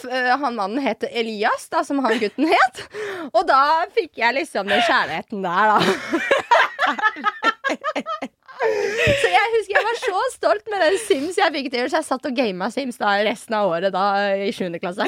Han 0.03 0.57
mannen 0.57 0.83
het 0.83 1.07
Elias, 1.07 1.69
da, 1.71 1.85
som 1.87 2.03
han 2.03 2.19
gutten 2.19 2.51
het. 2.51 2.83
Og 3.31 3.47
da 3.47 3.87
fikk 3.95 4.19
jeg 4.19 4.35
liksom 4.41 4.67
den 4.67 4.83
kjærligheten 4.83 5.47
der, 5.47 5.71
da. 5.71 5.79
Så 8.59 9.29
jeg 9.31 9.51
husker 9.53 9.73
jeg 9.77 9.85
var 9.87 9.99
så 10.01 10.21
stolt 10.33 10.65
med 10.71 10.81
den 10.83 10.97
Sims 11.05 11.37
jeg 11.39 11.53
fikk 11.53 11.69
til. 11.73 11.85
Så 11.91 12.01
jeg 12.01 12.07
satt 12.09 12.25
og 12.27 12.35
gama 12.35 12.67
Sims 12.73 12.97
da 12.99 13.13
resten 13.23 13.55
av 13.55 13.69
året 13.71 13.93
da 13.95 14.05
i 14.35 14.49
7. 14.55 14.67
klasse. 14.83 15.05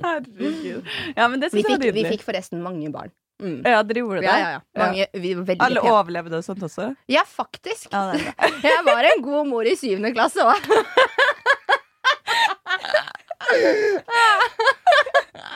Herregud. 0.00 0.84
Ja, 1.16 1.28
men 1.28 1.40
det 1.40 1.50
Vi 1.52 1.62
jeg 1.62 1.66
fikk, 1.70 1.78
nydelig. 1.80 1.94
vi 1.96 2.04
fikk 2.16 2.24
forresten 2.26 2.60
mange 2.64 2.90
barn. 2.92 3.10
Mm. 3.40 3.62
Ja, 3.64 3.78
dere 3.88 4.02
gjorde 4.02 4.20
det? 4.20 4.26
Ja, 4.28 4.36
ja, 4.36 4.48
ja. 4.58 4.60
Mange, 4.76 5.06
vi 5.16 5.30
var 5.38 5.44
veldig 5.48 5.64
Alle 5.64 5.80
pene. 5.80 5.92
overlevde 5.96 6.36
og 6.42 6.44
sånt 6.44 6.60
også? 6.66 6.90
Ja, 7.08 7.22
faktisk. 7.24 7.88
Ja, 7.94 8.10
det. 8.12 8.20
Jeg 8.68 8.82
var 8.84 9.08
en 9.14 9.22
god 9.24 9.48
mor 9.48 9.64
i 9.64 9.72
syvende 9.80 10.12
klasse 10.12 10.44
òg. 10.44 10.60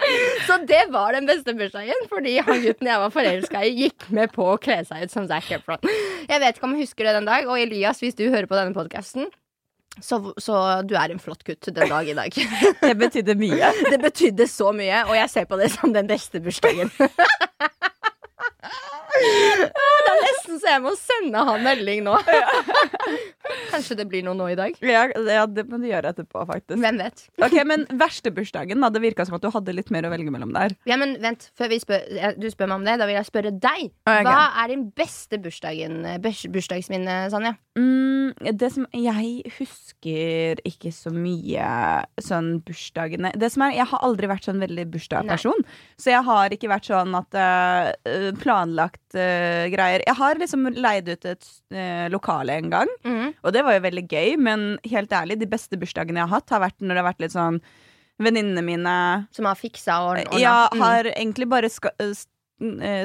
Så 0.49 0.59
det 0.69 0.83
var 0.93 1.15
den 1.17 1.29
beste 1.29 1.55
bursdagen, 1.57 2.09
fordi 2.11 2.37
han 2.45 2.61
gutten 2.65 2.91
jeg 2.91 3.03
var 3.05 3.15
forelska 3.15 3.63
i, 3.65 3.73
gikk 3.85 4.09
med 4.15 4.33
på 4.35 4.47
å 4.55 4.59
kle 4.61 4.81
seg 4.89 5.07
ut 5.07 5.15
som 5.15 5.29
Zac 5.31 5.49
Efron. 5.57 5.83
Jeg 6.29 6.43
vet 6.43 6.59
ikke 6.59 6.69
om 6.69 6.77
jeg 6.77 6.89
husker 6.89 7.09
det 7.09 7.17
den 7.19 7.31
dag, 7.31 7.49
og 7.49 7.61
Elias, 7.61 8.03
hvis 8.05 8.19
du 8.19 8.27
hører 8.29 8.49
på 8.51 8.59
denne 8.59 8.77
podkasten, 8.77 9.31
så, 10.03 10.19
så 10.43 10.83
du 10.83 10.97
er 10.99 11.13
en 11.15 11.23
flott 11.23 11.45
gutt 11.47 11.69
den 11.71 11.91
dag 11.91 12.09
i 12.09 12.17
dag. 12.19 12.35
Det 12.83 12.95
betydde 12.99 13.37
mye. 13.39 13.71
Det 13.93 14.01
betydde 14.03 14.49
så 14.51 14.73
mye, 14.75 15.05
og 15.07 15.15
jeg 15.15 15.31
ser 15.31 15.47
på 15.47 15.59
det 15.61 15.71
som 15.77 15.95
den 15.95 16.11
beste 16.11 16.43
bursdagen. 16.43 16.91
Det 19.15 20.11
er 20.11 20.21
nesten 20.25 20.59
så 20.61 20.71
jeg 20.73 20.83
må 20.85 20.93
sende 20.99 21.43
han 21.49 21.63
melding 21.65 22.03
nå. 22.07 22.17
Kanskje 23.71 23.97
det 23.99 24.07
blir 24.11 24.25
noe 24.27 24.37
nå 24.39 24.49
i 24.53 24.57
dag. 24.59 24.77
Ja, 24.85 25.05
ja, 25.13 25.45
det 25.51 25.67
må 25.71 25.79
du 25.83 25.87
gjøre 25.89 26.13
etterpå, 26.15 26.45
faktisk. 26.49 26.79
Hvem 26.83 27.01
vet? 27.03 27.25
Ok, 27.43 27.57
Men 27.69 27.87
verste 28.01 28.33
bursdagen? 28.35 28.83
da 28.85 28.91
Det 28.93 29.03
virka 29.05 29.27
som 29.27 29.37
at 29.39 29.45
du 29.45 29.51
hadde 29.55 29.75
litt 29.77 29.91
mer 29.95 30.07
å 30.09 30.13
velge 30.13 30.33
mellom 30.35 30.55
der. 30.55 30.75
Ja, 30.89 30.99
men 31.01 31.17
vent, 31.23 31.49
før 31.59 31.71
vi 31.73 31.81
spør, 31.83 32.05
du 32.39 32.49
spør 32.53 32.71
meg 32.71 32.81
om 32.81 32.89
det, 32.89 32.97
da 33.01 33.09
vil 33.11 33.19
jeg 33.19 33.29
spørre 33.31 33.55
deg. 33.55 33.93
Okay. 34.05 34.27
Hva 34.27 34.41
er 34.63 34.73
din 34.75 34.87
beste 34.97 35.41
bursdagen, 35.43 36.01
eh, 36.09 36.19
bursdagsminne, 36.23 37.19
Sanja? 37.33 37.55
Mm, 37.79 38.35
det 38.59 38.71
som 38.73 38.87
Jeg 38.95 39.43
husker 39.59 40.61
ikke 40.67 40.93
så 40.95 41.11
mye 41.11 41.65
sånn 42.23 42.61
bursdagene 42.63 43.33
Det 43.35 43.49
som 43.51 43.65
er, 43.67 43.73
Jeg 43.81 43.89
har 43.91 44.05
aldri 44.07 44.29
vært 44.31 44.47
sånn 44.47 44.63
veldig 44.63 44.85
bursdagsperson. 44.93 45.65
Så 45.99 46.13
jeg 46.15 46.23
har 46.23 46.55
ikke 46.55 46.71
vært 46.71 46.87
sånn 46.91 47.17
at 47.19 47.35
eh, 47.35 48.31
planlagt 48.39 49.04
eh, 49.15 49.69
greier. 49.73 50.03
Jeg 50.07 50.17
har 50.19 50.35
liksom 50.41 50.67
leid 50.75 51.09
ut 51.09 51.25
et 51.25 51.49
uh, 51.75 52.07
lokale 52.13 52.59
en 52.59 52.71
gang, 52.73 52.89
og 53.43 53.53
det 53.53 53.63
var 53.65 53.75
jo 53.79 53.85
veldig 53.87 54.05
gøy. 54.11 54.37
Men 54.39 54.79
helt 54.85 55.11
ærlig, 55.13 55.39
de 55.41 55.47
beste 55.51 55.79
bursdagene 55.81 56.21
jeg 56.23 56.29
har 56.29 56.41
hatt, 56.41 56.51
har 56.51 56.61
vært 56.67 56.81
når 56.81 56.95
det 56.95 57.03
har 57.03 57.11
vært 57.13 57.21
litt 57.27 57.37
sånn 57.37 57.61
Venninnene 58.23 58.63
mine 58.63 58.91
Som 59.35 59.49
har 59.49 59.57
fiksa 59.59 59.97
og 60.05 60.13
ordna? 60.13 60.39
Ja, 60.39 60.69
Mm. 60.71 60.81
har 60.85 61.05
egentlig 61.17 61.49
bare 61.51 61.69
ska, 61.69 61.91
eh, 61.99 62.13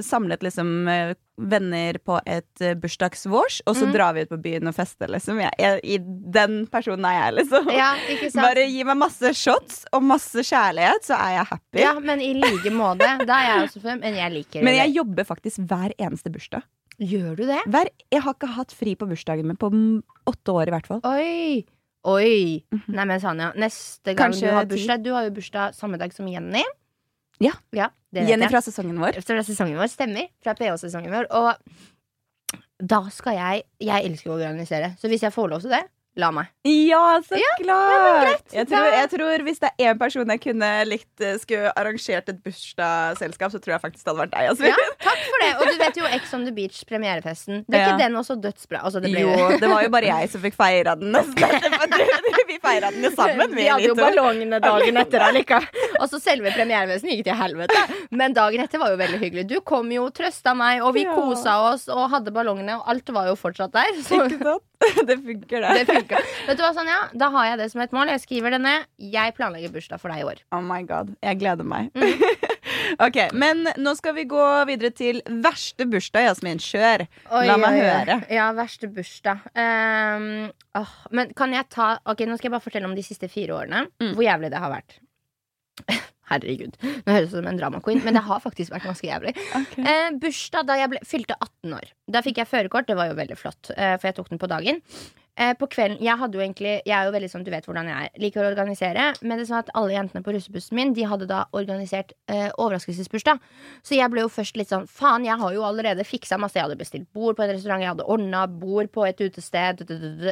samlet 0.05 0.43
liksom 0.45 0.87
eh, 0.87 1.13
venner 1.39 1.97
på 2.03 2.19
et 2.27 2.61
eh, 2.61 2.75
bursdagsvors, 2.75 3.61
og 3.65 3.75
så 3.75 3.85
Mm. 3.87 3.93
drar 3.95 4.13
vi 4.13 4.21
ut 4.21 4.29
på 4.29 4.37
byen 4.43 4.67
og 4.67 4.75
fester, 4.75 5.07
liksom. 5.07 5.39
Jeg, 5.39 5.51
jeg, 5.57 5.79
I 5.83 5.97
den 6.35 6.67
personen 6.67 7.05
er 7.05 7.15
jeg, 7.31 7.33
liksom. 7.39 7.69
Ja? 7.71 7.93
Bare 8.35 8.65
gi 8.69 8.83
meg 8.83 8.97
masse 8.99 9.31
shots 9.33 9.85
og 9.93 10.03
masse 10.03 10.43
kjærlighet, 10.43 11.07
så 11.07 11.15
er 11.17 11.31
jeg 11.37 11.47
happy. 11.53 11.79
Ja, 11.81 11.93
men 11.99 12.21
i 12.21 12.33
like 12.37 12.69
måte. 12.75 13.07
Da 13.25 13.39
er 13.39 13.47
jeg 13.53 13.67
også 13.69 13.81
for 13.81 13.95
men 14.03 14.15
jeg 14.19 14.31
liker 14.35 14.61
Men 14.63 14.73
det. 14.75 14.81
jeg 14.83 14.95
jobber 14.99 15.23
faktisk 15.31 15.63
hver 15.69 15.95
eneste 15.97 16.29
bursdag. 16.31 16.63
Gjør 16.99 17.35
du 17.39 17.45
det? 17.47 17.61
Hver, 17.71 17.87
jeg 18.11 18.21
har 18.25 18.33
ikke 18.35 18.53
hatt 18.57 18.73
fri 18.75 18.93
på 18.99 19.07
bursdagen 19.07 19.47
min 19.47 19.55
på 19.57 19.69
mm, 19.71 20.01
åtte 20.27 20.51
år, 20.51 20.67
i 20.67 20.73
hvert 20.75 20.87
fall. 20.91 20.99
Oi! 21.07 21.65
Oi! 22.07 22.63
Mhm. 22.71 22.93
Nei, 22.95 23.05
men 23.05 23.19
Sanja, 23.19 23.49
neste 23.59 24.13
gang 24.13 24.29
Kanskje 24.29 24.47
du 24.47 24.53
har 24.55 24.67
bursdag 24.69 25.01
Du 25.03 25.09
har 25.11 25.25
jo 25.27 25.31
bursdag 25.35 25.73
samme 25.75 25.97
dag 25.99 26.13
som 26.15 26.27
Jenny. 26.31 26.61
Ja. 27.39 27.53
det 28.11 28.25
Jenny 28.27 28.49
fra 28.51 28.61
sesongen 28.63 28.99
vår. 28.99 29.21
Fra 29.23 29.43
sesongen 29.45 29.79
vår. 29.79 29.91
Stemmer. 29.91 30.27
Fra 30.43 30.55
PH-sesongen 30.57 31.13
vår. 31.13 31.29
Og 31.39 32.59
da 32.79 33.01
skal 33.13 33.37
jeg 33.37 33.63
Jeg 33.83 34.05
elsker 34.09 34.33
å 34.33 34.39
organisere. 34.39 34.93
Så 34.99 35.11
hvis 35.11 35.23
jeg 35.23 35.35
får 35.35 35.49
lov 35.51 35.63
til 35.63 35.73
det, 35.75 35.83
la 36.17 36.31
meg. 36.33 36.47
Ja, 36.67 37.19
så 37.23 37.37
klart! 37.61 38.41
jeg, 38.51 38.65
tror, 38.67 38.85
jeg 38.91 39.09
tror 39.13 39.43
hvis 39.45 39.59
det 39.61 39.69
er 39.79 39.91
én 39.93 39.99
person 39.99 40.27
jeg 40.33 40.41
kunne 40.43 40.69
likt 40.89 41.21
eh, 41.23 41.37
skulle 41.39 41.69
arrangert 41.79 42.27
et 42.33 42.39
bursdagsselskap, 42.43 43.51
så 43.53 43.59
tror 43.61 43.75
jeg 43.75 43.81
faktisk 43.83 44.03
det 44.03 44.11
hadde 44.11 44.23
vært 44.25 44.33
deg. 44.33 44.49
Altså. 44.51 44.65
Ja, 44.67 44.87
takk 45.05 45.21
for 45.29 45.43
det. 45.45 45.51
Og 45.59 45.69
du 45.69 45.77
vet 45.83 45.99
jo 46.01 46.09
Ex 46.17 46.33
on 46.35 46.43
the 46.47 46.51
Beach, 46.55 46.81
premierefesten. 46.89 47.63
Det 47.67 47.77
er 47.79 47.85
Ja. 47.85 47.93
ikke 47.93 48.03
den 48.03 48.17
også 48.19 48.35
dødsbra? 48.41 48.81
Altså, 48.83 48.99
det 49.05 49.13
Jo, 49.13 49.31
det 49.59 49.69
var 49.69 49.83
jo 49.85 49.89
bare 49.93 50.09
jeg 50.11 50.29
som 50.33 50.41
fikk 50.43 50.57
feira 50.59 50.95
den. 50.99 51.13
Vi 52.49 52.57
feira 52.63 52.91
den 52.91 53.03
jo 53.07 53.11
sammen. 53.15 53.55
Vi 53.55 53.67
hadde 53.69 53.87
jo 53.87 53.95
ballongene 53.97 54.59
dagen 54.63 54.97
etter 54.99 55.23
allikevel. 55.29 55.67
Altså, 55.99 56.19
selve 56.23 56.51
premierefesten 56.55 57.13
gikk 57.13 57.23
til 57.29 57.37
helvete. 57.39 57.79
Men 58.11 58.33
dagen 58.35 58.65
etter 58.65 58.81
var 58.81 58.91
jo 58.93 58.99
veldig 58.99 59.19
hyggelig. 59.21 59.47
Du 59.49 59.59
kom 59.61 59.89
jo, 59.93 60.09
trøsta 60.09 60.55
meg, 60.57 60.81
og 60.83 60.93
vi 60.97 61.05
Ja. 61.07 61.15
kosa 61.15 61.55
oss 61.71 61.87
og 61.87 62.09
hadde 62.11 62.31
ballongene, 62.35 62.75
og 62.79 62.89
alt 62.91 63.09
var 63.15 63.27
jo 63.31 63.35
fortsatt 63.39 63.71
der. 63.71 63.93
Så 64.03 64.19
Ikke 64.25 64.43
sant? 64.43 64.65
Det 65.09 65.17
funker, 65.17 65.61
det. 65.61 65.71
det 65.73 65.85
funker. 65.89 66.27
Vet 66.47 66.57
du 66.57 66.63
hva, 66.63 66.69
Sonja? 66.75 66.97
Da 67.19 67.29
har 67.33 67.49
jeg 67.49 67.59
det 67.61 67.67
som 67.73 67.81
et 67.83 67.93
mål. 67.95 68.11
Jeg 68.13 68.21
skriver 68.23 68.53
det 68.55 68.59
ned. 68.63 68.85
Jeg 69.11 69.33
planlegger 69.37 69.73
bursdag 69.73 70.01
for 70.01 70.13
deg 70.13 70.23
i 70.23 70.27
år. 70.29 70.41
Oh 70.55 70.61
my 70.63 70.79
god. 70.87 71.11
Jeg 71.25 71.39
gleder 71.41 71.67
meg. 71.67 71.89
Mm. 71.97 72.23
ok, 73.05 73.19
Men 73.35 73.67
nå 73.81 73.93
skal 73.99 74.15
vi 74.17 74.25
gå 74.29 74.45
videre 74.69 74.93
til 74.95 75.19
verste 75.43 75.87
bursdag, 75.89 76.29
Jasmin. 76.29 76.61
Kjør. 76.63 77.05
Oi, 77.27 77.43
La 77.49 77.57
meg 77.59 77.75
oi, 77.75 77.83
høre. 77.83 78.19
Ja, 78.33 78.49
verste 78.57 78.89
bursdag. 78.93 79.43
Um, 79.51 80.47
oh, 80.79 80.95
men 81.15 81.35
kan 81.37 81.53
jeg 81.55 81.67
ta 81.73 81.91
Ok, 82.09 82.23
Nå 82.29 82.39
skal 82.39 82.49
jeg 82.49 82.55
bare 82.55 82.67
fortelle 82.69 82.89
om 82.89 82.95
de 82.97 83.05
siste 83.05 83.29
fire 83.31 83.57
årene. 83.59 83.85
Mm. 84.01 84.13
Hvor 84.15 84.25
jævlig 84.25 84.53
det 84.53 84.63
har 84.63 84.73
vært. 84.77 84.99
Herregud. 86.29 86.77
Nå 86.81 87.15
høres 87.15 87.29
det 87.29 87.33
ut 87.33 87.37
som 87.39 87.51
en 87.51 87.59
drama 87.59 87.81
queen, 87.85 88.01
men 88.05 88.17
det 88.17 88.25
har 88.27 88.43
faktisk 88.43 88.73
vært 88.75 88.89
ganske 88.89 89.09
jævlig. 89.09 89.35
Eh, 89.89 90.09
bursdag 90.21 90.67
da 90.67 90.75
jeg 90.77 90.89
ble, 90.91 90.99
fylte 91.07 91.35
18 91.39 91.73
år. 91.73 91.87
Da 92.11 92.21
fikk 92.25 92.41
jeg 92.41 92.49
førerkort. 92.49 92.87
Det 92.89 92.97
var 92.99 93.09
jo 93.09 93.15
veldig 93.17 93.37
flott, 93.39 93.71
eh, 93.75 93.95
for 93.97 94.09
jeg 94.09 94.17
tok 94.19 94.29
den 94.33 94.41
på 94.41 94.49
dagen. 94.51 94.81
Eh, 95.39 95.53
på 95.55 95.69
kvelden, 95.71 96.01
Jeg 96.03 96.17
hadde 96.19 96.35
jo 96.35 96.41
egentlig 96.43 96.81
Jeg 96.83 96.91
er 96.91 97.05
jo 97.07 97.13
veldig 97.15 97.29
sånn, 97.31 97.43
du 97.45 97.51
vet 97.51 97.65
hvordan 97.65 97.87
jeg 97.87 98.09
er. 98.09 98.19
Liker 98.19 98.43
å 98.43 98.49
organisere. 98.51 99.05
Men 99.21 99.37
det 99.37 99.45
er 99.45 99.53
sånn 99.53 99.63
at 99.63 99.71
alle 99.73 99.95
jentene 99.95 100.23
på 100.25 100.33
russebussen 100.35 100.75
min 100.75 100.91
De 100.93 101.05
hadde 101.07 101.27
da 101.29 101.45
organisert 101.55 102.11
eh, 102.27 102.49
overraskelsesbursdag. 102.59 103.39
Så 103.81 103.95
jeg 103.95 104.11
ble 104.11 104.25
jo 104.25 104.27
først 104.27 104.59
litt 104.59 104.67
sånn 104.73 104.87
Faen, 104.89 105.23
jeg 105.23 105.39
har 105.39 105.53
jo 105.55 105.63
allerede 105.63 106.03
fiksa 106.03 106.37
masse. 106.37 106.59
Jeg 106.59 106.67
hadde 106.67 106.79
bestilt 106.81 107.07
bord 107.15 107.37
på 107.37 107.45
en 107.45 107.53
restaurant, 107.53 107.79
jeg 107.79 107.93
hadde 107.93 108.07
ordna 108.11 108.45
bord 108.51 108.91
på 108.91 109.07
et 109.07 109.23
utested. 109.23 109.85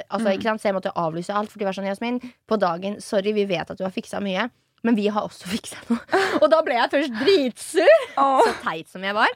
Altså, 0.10 0.34
ikke 0.34 0.50
sant? 0.50 0.62
Så 0.62 0.68
jeg 0.74 0.76
måtte 0.76 0.92
avlyse 0.96 1.32
alt. 1.34 1.54
For 1.54 1.60
de 1.60 1.70
var 1.70 1.78
sånn, 1.78 1.88
Jasmin, 1.88 2.20
på 2.48 2.60
dagen, 2.60 3.00
sorry, 3.00 3.32
vi 3.38 3.48
vet 3.48 3.72
at 3.72 3.80
du 3.80 3.86
har 3.88 3.96
fiksa 3.96 4.20
mye. 4.20 4.50
Men 4.88 4.98
vi 4.98 5.10
har 5.12 5.28
også 5.28 5.50
fiksa 5.54 5.84
noe. 5.92 6.22
Og 6.42 6.48
da 6.54 6.62
ble 6.66 6.80
jeg 6.80 6.94
først 6.96 7.18
dritsur. 7.24 8.06
Oh. 8.16 8.40
Så 8.46 8.56
teit 8.64 8.94
som 8.94 9.04
jeg 9.04 9.18
var. 9.18 9.34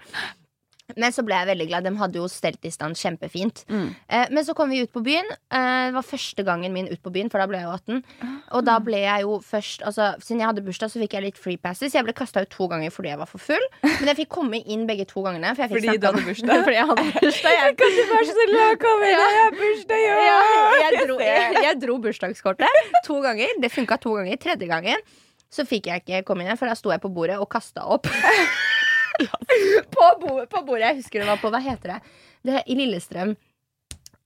Men 1.00 1.14
så 1.16 1.24
ble 1.26 1.38
jeg 1.38 1.50
veldig 1.52 1.68
glad. 1.70 1.88
De 1.88 1.94
hadde 2.00 2.20
jo 2.20 2.28
stelt 2.32 2.68
i 2.68 2.72
stand 2.74 2.98
kjempefint. 3.00 3.64
Mm. 3.72 3.88
Eh, 4.12 4.32
men 4.34 4.46
så 4.48 4.56
kom 4.58 4.72
vi 4.74 4.82
ut 4.84 4.92
på 4.94 5.04
byen. 5.06 5.28
Eh, 5.52 5.88
det 5.88 5.96
var 5.96 6.08
første 6.08 6.46
gangen 6.48 6.74
min 6.76 6.90
ut 6.92 7.02
på 7.04 7.14
byen, 7.14 7.32
for 7.32 7.42
da 7.42 7.48
ble 7.50 7.62
jeg 7.62 7.68
jo 7.68 7.76
18. 7.78 8.02
Og 8.58 8.66
da 8.68 8.78
ble 8.84 9.04
jeg 9.04 9.26
jo 9.26 9.38
først 9.46 9.86
altså, 9.88 10.12
Siden 10.20 10.42
jeg 10.42 10.50
hadde 10.50 10.64
bursdag, 10.66 10.92
så 10.92 11.00
fikk 11.02 11.16
jeg 11.16 11.26
litt 11.28 11.40
free 11.40 11.60
passes. 11.62 11.96
Jeg 11.96 12.06
ble 12.08 12.16
kasta 12.18 12.44
ut 12.44 12.52
to 12.52 12.68
ganger 12.72 12.94
fordi 12.94 13.14
jeg 13.14 13.22
var 13.22 13.30
for 13.30 13.44
full. 13.44 13.66
Men 13.86 14.12
jeg 14.12 14.22
fikk 14.24 14.34
komme 14.36 14.62
inn 14.62 14.84
begge 14.90 15.08
to 15.10 15.24
gangene. 15.26 15.54
For 15.58 15.72
Fordi 15.72 15.96
du 15.96 16.10
hadde 16.10 16.26
bursdag? 16.28 16.64
fordi 16.68 16.78
jeg 16.80 16.92
hadde 16.92 17.08
bursdag. 17.22 17.58
Jeg, 17.58 17.80
Kan 17.82 17.98
du 17.98 18.04
være 18.12 18.30
så 18.32 18.48
glad 18.52 18.76
å 18.76 18.78
komme 18.86 19.10
inn? 19.10 19.24
Jeg 19.24 19.40
har 19.40 19.58
bursdag, 19.64 20.06
ja! 20.06 20.20
ja, 20.28 20.38
jeg, 20.82 21.08
dro, 21.08 21.20
jeg, 21.24 21.66
jeg 21.68 21.82
dro 21.86 21.98
bursdagskortet 22.04 22.94
to 23.08 23.20
ganger. 23.24 23.60
Det 23.64 23.72
funka 23.74 24.00
to 24.02 24.20
ganger. 24.20 24.42
Tredje 24.42 24.70
gangen 24.70 25.12
så 25.52 25.66
fikk 25.68 25.92
jeg 25.92 26.04
ikke 26.06 26.24
komme 26.28 26.46
inn, 26.48 26.58
for 26.58 26.72
da 26.72 26.76
sto 26.80 26.94
jeg 26.94 27.02
på 27.04 27.12
bordet 27.14 27.38
og 27.42 27.50
kasta 27.52 27.84
opp. 27.86 28.08
på, 29.96 30.06
bordet, 30.24 30.50
på 30.50 30.62
bordet. 30.66 30.88
Jeg 30.90 31.02
husker 31.04 31.22
det 31.24 31.28
var 31.30 31.40
på 31.42 31.52
Hva 31.54 31.62
heter 31.62 31.98
det? 31.98 32.02
det 32.48 32.60
er 32.62 32.70
I 32.72 32.76
Lillestrøm. 32.80 33.36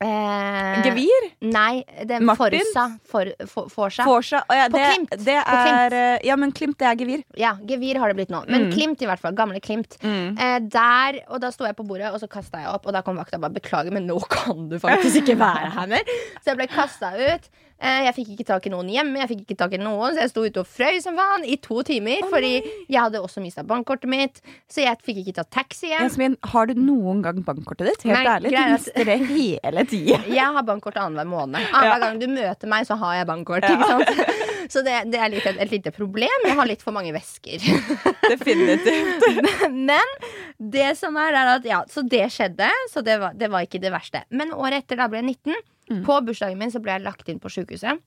Eh, 0.04 0.82
Gevir? 0.84 1.26
Nei, 1.48 1.80
det 2.04 2.18
er? 2.18 2.26
Forsa. 2.36 2.84
For, 3.08 3.30
for, 3.48 3.70
Forsa. 3.72 4.04
Forsa? 4.04 4.42
Ja, 4.52 4.66
På 4.72 4.78
det, 4.78 4.90
Klimt. 4.92 5.14
Det 5.24 5.38
På 5.48 5.56
Klimt. 5.56 5.78
er 5.80 5.96
eh, 6.00 6.26
Ja, 6.28 6.36
men 6.40 6.52
Klimt, 6.56 6.76
det 6.82 6.90
er 6.90 6.98
gevir. 7.00 7.24
Ja, 7.40 7.54
Gevir 7.64 8.00
har 8.04 8.12
det 8.12 8.18
blitt 8.20 8.34
nå. 8.34 8.44
Men 8.52 8.66
Mm. 8.68 8.74
Klimt, 8.76 9.02
i 9.02 9.08
hvert 9.08 9.24
fall. 9.24 9.36
Gamle 9.38 9.62
Klimt. 9.64 9.96
Eh, 10.04 10.58
der, 10.60 11.22
og 11.30 11.40
da 11.44 11.52
sto 11.56 11.66
jeg 11.68 11.78
på 11.80 11.88
bordet, 11.88 12.12
og 12.12 12.20
så 12.20 12.28
kasta 12.32 12.60
jeg 12.66 12.72
opp. 12.76 12.86
Og 12.88 12.94
da 12.96 13.02
kom 13.08 13.16
vakta 13.20 13.40
og 13.40 13.46
bare 13.48 13.56
'beklager, 13.56 13.92
men 13.96 14.06
nå 14.08 14.20
kan 14.30 14.68
du 14.70 14.78
faktisk 14.80 15.24
ikke 15.24 15.40
være 15.40 15.72
her 15.78 15.88
mer'. 15.88 16.12
Så 16.44 16.52
jeg 16.52 16.58
ble 16.60 16.68
kasta 16.68 17.14
ut. 17.16 17.50
Eh, 17.76 18.06
jeg 18.08 18.16
fikk 18.16 18.30
ikke 18.36 18.46
tak 18.48 18.68
i 18.70 18.72
noen 18.72 18.88
hjemme, 18.88 19.20
jeg 19.20 19.30
fikk 19.34 19.42
ikke 19.44 19.58
tak 19.60 19.74
i 19.76 19.80
noen, 19.82 20.16
så 20.16 20.24
jeg 20.24 20.32
sto 20.32 20.46
ute 20.46 20.62
og 20.64 20.70
frøy 20.70 21.02
som 21.04 21.18
faen 21.20 21.44
i 21.44 21.58
to 21.60 21.82
timer. 21.84 22.24
fordi 22.32 22.54
jeg 22.64 22.96
hadde 22.96 23.20
også 23.20 23.44
mista 23.44 23.66
bankkortet 23.68 24.10
mitt, 24.10 24.40
så 24.72 24.86
jeg 24.86 25.02
fikk 25.04 25.20
ikke 25.26 25.36
tatt 25.42 25.52
taxi 25.58 25.92
hjem. 25.92 26.06
Jasmin, 26.08 26.38
har 26.54 26.72
du 26.72 26.80
noen 26.80 27.22
gang 27.26 27.44
bankkortet 27.44 27.92
ditt? 27.92 28.08
Helt 28.08 28.16
Nei, 28.22 28.32
ærlig, 28.38 28.54
du 28.54 28.60
er 28.62 28.74
mister 28.78 29.12
det 29.12 29.20
hele 29.28 29.86
tida. 29.92 30.22
Jeg 30.40 30.56
har 30.56 30.64
bankkort 30.68 30.98
annenhver 31.00 31.28
måned. 31.28 31.60
Annenhver 31.72 32.04
gang 32.06 32.20
du 32.22 32.28
møter 32.32 32.72
meg, 32.72 32.88
så 32.88 32.96
har 33.00 33.20
jeg 33.20 33.28
bankkort. 33.30 33.68
Sant? 33.68 34.12
Så 34.72 34.82
det, 34.82 34.96
det 35.14 35.20
er 35.22 35.30
litt, 35.30 35.46
et, 35.46 35.60
et 35.62 35.74
lite 35.76 35.92
problem. 35.94 36.46
Jeg 36.48 36.56
har 36.58 36.66
litt 36.66 36.82
for 36.82 36.96
mange 36.96 37.12
vesker. 37.14 37.62
Definitivt. 38.32 39.22
Men 39.70 40.16
det 40.58 40.96
som 40.98 41.18
er, 41.22 41.38
er 41.38 41.52
at 41.58 41.68
ja, 41.70 41.84
Så 41.92 42.02
det 42.10 42.24
skjedde, 42.34 42.72
så 42.90 43.04
det 43.06 43.20
var, 43.22 43.36
det 43.38 43.52
var 43.54 43.68
ikke 43.68 43.82
det 43.84 43.94
verste. 43.94 44.24
Men 44.34 44.56
året 44.56 44.82
etter, 44.82 44.98
da 44.98 45.10
ble 45.12 45.22
jeg 45.22 45.36
19. 45.36 45.62
Mm. 45.90 46.04
På 46.06 46.20
bursdagen 46.26 46.58
min 46.58 46.72
så 46.72 46.80
ble 46.82 46.92
jeg 46.98 47.02
lagt 47.06 47.30
inn 47.30 47.40
på 47.40 47.50
sjukehuset. 47.50 48.00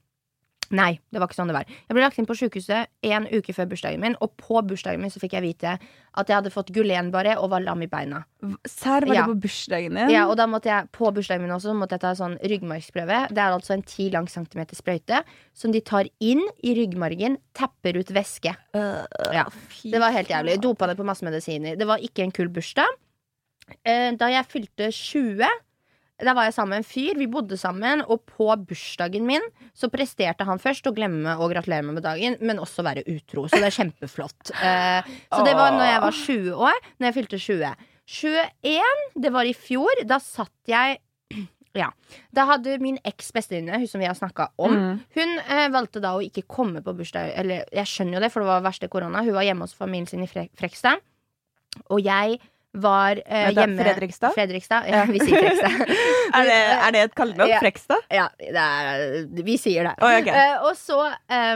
Nei, 0.70 0.98
det 1.08 1.16
var 1.16 1.30
ikke 1.30 1.36
sånn 1.38 1.48
det 1.48 1.54
var. 1.56 1.64
Jeg 1.64 1.94
ble 1.96 2.02
lagt 2.02 2.18
inn 2.20 2.26
på 2.28 2.34
sjukehuset 2.36 2.90
en 3.08 3.24
uke 3.32 3.54
før 3.56 3.70
bursdagen 3.70 4.02
min, 4.02 4.16
og 4.20 4.34
på 4.36 4.60
bursdagen 4.68 5.00
min 5.00 5.08
så 5.08 5.16
fikk 5.22 5.32
jeg 5.38 5.40
vite 5.46 5.78
at 5.78 6.28
jeg 6.28 6.34
hadde 6.36 6.50
fått 6.52 6.72
gulenbare 6.76 7.38
og 7.40 7.48
var 7.54 7.62
lam 7.64 7.80
i 7.80 7.88
beina. 7.88 8.18
Serr, 8.68 9.06
var 9.08 9.14
Ja. 9.14 9.22
det 9.24 9.30
på 9.32 9.40
bursdagen 9.46 9.94
din? 9.96 10.10
Ja, 10.12 10.26
og 10.28 10.36
da 10.36 10.44
måtte 10.46 10.68
jeg 10.68 10.90
på 10.92 11.08
bursdagen 11.14 11.40
min 11.46 11.54
også 11.56 11.72
måtte 11.72 11.96
jeg 11.96 12.00
ta 12.04 12.12
sånn 12.12 12.36
ryggmargsprøve. 12.44 13.28
Det 13.32 13.38
er 13.38 13.54
altså 13.56 13.70
en 13.78 13.82
ti 13.82 14.10
lang 14.10 14.26
centimeter 14.28 14.76
sprøyte 14.76 15.22
som 15.54 15.72
de 15.72 15.80
tar 15.80 16.04
inn 16.20 16.42
i 16.62 16.74
ryggmargen, 16.76 17.38
tapper 17.54 17.96
ut 17.96 18.08
væske. 18.12 18.52
Øh, 18.74 19.06
Ja. 19.32 19.46
Det 19.82 19.98
var 19.98 20.10
helt 20.12 20.28
jævlig. 20.28 20.60
Dopa 20.60 20.86
det 20.86 20.98
på 20.98 21.04
masse 21.04 21.22
medisiner. 21.24 21.78
Det 21.78 21.86
var 21.86 21.96
ikke 21.96 22.24
en 22.24 22.30
kul 22.32 22.48
bursdag. 22.48 22.84
Eh, 23.86 24.12
Da 24.16 24.28
jeg 24.28 24.44
fylte 24.46 24.92
20, 24.92 25.48
da 26.24 26.32
var 26.34 26.48
jeg 26.48 26.54
sammen 26.56 26.74
med 26.76 26.82
en 26.82 26.88
fyr. 26.88 27.18
Vi 27.18 27.26
bodde 27.30 27.56
sammen, 27.60 28.00
og 28.10 28.24
på 28.26 28.48
bursdagen 28.66 29.26
min 29.28 29.44
så 29.76 29.86
presterte 29.92 30.44
han 30.48 30.58
først 30.58 30.86
å 30.90 30.94
glemme 30.96 31.36
å 31.38 31.46
gratulere 31.52 31.84
meg 31.86 31.94
med 32.00 32.02
dagen, 32.06 32.36
men 32.40 32.58
også 32.58 32.82
være 32.86 33.04
utro. 33.06 33.44
Så 33.48 33.60
det 33.62 33.68
er 33.70 33.76
kjempeflott. 33.78 34.50
Eh, 34.68 35.02
Så 35.30 35.44
det 35.46 35.54
var 35.54 35.70
når 35.76 35.86
jeg 35.92 36.00
var 36.02 36.16
20 36.22 36.64
år. 36.70 36.80
Når 36.98 37.06
jeg 37.10 37.16
fylte 37.20 37.38
20. 37.38 37.76
21, 38.08 38.82
det 39.22 39.30
var 39.32 39.44
i 39.46 39.54
fjor. 39.54 40.02
Da 40.08 40.18
satt 40.22 40.50
jeg 40.70 40.98
ja. 41.78 41.90
Da 42.34 42.46
hadde 42.48 42.78
min 42.82 42.98
eks 43.06 43.30
bestevenninne, 43.36 43.78
hun 43.82 43.90
som 43.90 44.00
vi 44.02 44.08
har 44.08 44.16
snakka 44.18 44.48
om, 44.58 44.74
Mm. 44.74 45.00
hun 45.14 45.34
eh, 45.44 45.68
valgte 45.74 46.00
da 46.02 46.14
å 46.16 46.22
ikke 46.24 46.46
komme 46.50 46.82
på 46.82 46.94
bursdag. 46.98 47.30
Eller 47.38 47.64
jeg 47.72 47.86
skjønner 47.86 48.18
jo 48.18 48.24
det, 48.26 48.32
for 48.34 48.42
det 48.42 48.50
var 48.50 48.64
verste 48.66 48.88
korona. 48.90 49.22
Hun 49.22 49.36
var 49.36 49.46
hjemme 49.46 49.66
hos 49.68 49.76
familien 49.76 50.08
sin 50.10 50.24
i 50.24 50.30
Fre 50.30 50.48
Frekstad. 50.58 50.98
Og 51.92 52.00
jeg 52.02 52.40
var 52.76 53.20
eh, 53.24 53.48
Vent 53.48 53.60
hjemme 53.62 53.84
Fredrikstad? 53.84 54.34
Fredrikstad. 54.36 54.88
Ja, 54.90 55.04
vi 55.08 55.20
sier 55.22 55.40
Frekstad. 55.40 55.94
Er 56.38 56.44
det, 56.44 56.56
er 56.58 56.92
det 56.92 57.02
et 57.06 57.14
kallenavn? 57.16 57.50
Ja. 57.54 57.60
Frekstad? 57.62 58.04
ja, 58.12 58.26
det 58.38 58.64
er, 58.64 59.04
vi 59.46 59.56
sier 59.60 59.88
det. 59.88 59.94
Oh, 60.04 60.12
okay. 60.12 60.34
Eh, 60.36 60.66
og 60.68 60.76
så 60.76 60.98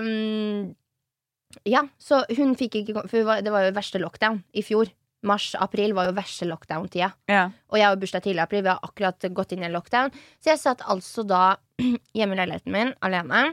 um, 0.01 0.73
Ja, 1.69 1.85
så 2.01 2.23
hun 2.39 2.57
fikk 2.57 2.81
ikke 2.81 3.05
For 3.11 3.43
det 3.45 3.53
var 3.53 3.67
jo 3.67 3.75
verste 3.77 4.01
lockdown 4.01 4.41
i 4.57 4.65
fjor. 4.65 4.89
Mars-april 5.29 5.93
var 5.95 6.09
jo 6.09 6.17
verste 6.17 6.49
lockdown-tida. 6.49 7.13
Ja. 7.31 7.45
Og 7.71 7.79
jeg 7.79 7.87
har 7.87 8.01
bursdag 8.01 8.25
tidlig 8.25 8.41
i 8.41 8.47
april. 8.47 8.65
Vi 8.65 8.73
har 8.73 8.81
akkurat 8.83 9.29
gått 9.37 9.53
inn 9.55 9.63
i 9.63 9.69
en 9.69 9.77
lockdown. 9.77 10.11
Så 10.43 10.55
jeg 10.55 10.63
satt 10.65 10.83
altså 10.91 11.23
da 11.29 11.45
hjemme 12.17 12.35
i 12.35 12.41
leiligheten 12.41 12.75
min 12.75 12.97
alene. 13.05 13.53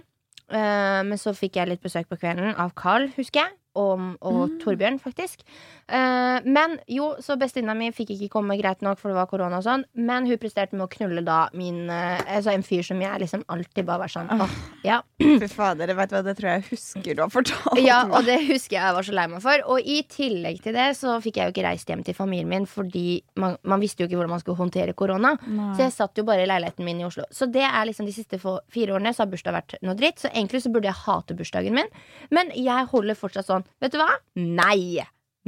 Uh, 0.49 1.05
men 1.05 1.19
så 1.21 1.35
fikk 1.37 1.59
jeg 1.59 1.69
litt 1.69 1.83
besøk 1.83 2.07
på 2.09 2.17
kvelden 2.17 2.55
av 2.57 2.73
Carl, 2.79 3.11
husker 3.19 3.43
jeg. 3.43 3.53
Og, 3.79 4.05
og 4.19 4.37
Mm. 4.49 4.55
Torbjørn, 4.61 4.97
faktisk. 5.01 5.41
Eh, 5.89 6.45
men 6.45 6.77
jo, 6.89 7.09
så 7.23 7.35
bestevenninna 7.39 7.75
mi 7.77 7.89
fikk 7.95 8.11
ikke 8.15 8.29
komme 8.33 8.55
greit 8.59 8.81
nok, 8.85 8.99
for 8.99 9.11
det 9.11 9.17
var 9.17 9.27
korona 9.29 9.59
og 9.59 9.65
sånn. 9.65 9.83
Men 9.99 10.27
hun 10.29 10.39
presterte 10.41 10.77
med 10.77 10.85
å 10.85 10.91
knulle 10.91 11.23
da 11.25 11.39
min 11.57 11.89
eh, 11.91 12.19
Altså 12.29 12.53
en 12.53 12.63
fyr 12.65 12.83
som 12.85 12.99
jeg 13.01 13.21
liksom 13.23 13.43
alltid 13.51 13.87
bare 13.87 14.03
var 14.03 14.11
sånn 14.11 14.29
åh, 14.33 14.53
ja. 14.85 14.99
Fy 15.21 15.49
fader, 15.51 15.91
vet 15.97 16.11
du 16.11 16.15
hva, 16.17 16.23
det 16.25 16.35
tror 16.37 16.49
jeg 16.51 16.65
husker 16.69 17.17
du 17.17 17.23
har 17.23 17.31
fortalt 17.33 17.81
ja, 17.83 18.01
og 18.07 18.27
det 18.27 18.37
husker 18.47 18.77
jeg 18.77 18.85
jeg 18.89 18.95
var 18.97 19.07
så 19.07 19.15
lei 19.15 19.27
meg 19.31 19.43
for. 19.43 19.65
Og 19.73 19.89
i 19.95 19.99
tillegg 20.09 20.61
til 20.63 20.75
det 20.77 20.87
så 20.99 21.17
fikk 21.23 21.39
jeg 21.39 21.49
jo 21.49 21.55
ikke 21.55 21.65
reist 21.67 21.89
hjem 21.91 22.03
til 22.07 22.17
familien 22.17 22.49
min, 22.49 22.67
fordi 22.69 23.21
man, 23.41 23.55
man 23.63 23.81
visste 23.83 24.03
jo 24.03 24.09
ikke 24.09 24.19
hvordan 24.19 24.33
man 24.35 24.41
skulle 24.43 24.59
håndtere 24.59 24.95
korona. 24.97 25.35
Nei. 25.47 25.69
Så 25.77 25.85
jeg 25.85 25.95
satt 25.95 26.19
jo 26.21 26.25
bare 26.27 26.43
i 26.45 26.49
leiligheten 26.49 26.85
min 26.87 26.99
i 27.01 27.05
Oslo. 27.07 27.25
Så 27.33 27.47
det 27.51 27.63
er 27.67 27.87
liksom 27.89 28.09
de 28.09 28.15
siste 28.15 28.39
fire 28.39 28.95
årene 28.97 29.13
så 29.15 29.23
har 29.25 29.31
bursdag 29.31 29.55
vært 29.55 29.77
noe 29.85 29.95
dritt. 29.99 30.21
Så 30.23 30.31
egentlig 30.33 30.63
så 30.65 30.71
burde 30.73 30.91
jeg 30.91 30.99
hate 31.05 31.37
bursdagen 31.39 31.77
min. 31.77 31.89
Men 32.35 32.51
jeg 32.57 32.89
holder 32.91 33.17
fortsatt 33.19 33.49
sånn. 33.49 33.65
Vet 33.83 33.95
du 33.95 34.01
hva? 34.01 34.11
Nei. 34.39 34.99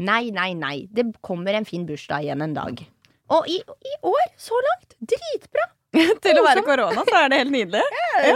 Nei, 0.01 0.23
nei, 0.33 0.53
nei. 0.57 0.77
Det 0.89 1.09
kommer 1.25 1.57
en 1.59 1.67
fin 1.67 1.85
bursdag 1.89 2.25
igjen 2.25 2.41
en 2.47 2.55
dag. 2.57 2.81
Og 3.31 3.47
i, 3.47 3.59
i 3.61 3.93
år, 4.07 4.25
så 4.39 4.57
langt, 4.65 4.97
dritbra. 4.99 5.67
Til 6.23 6.37
å 6.39 6.43
være 6.45 6.63
korona, 6.63 7.03
så 7.07 7.17
er 7.19 7.31
det 7.31 7.41
helt 7.41 7.51
nydelig. 7.51 7.81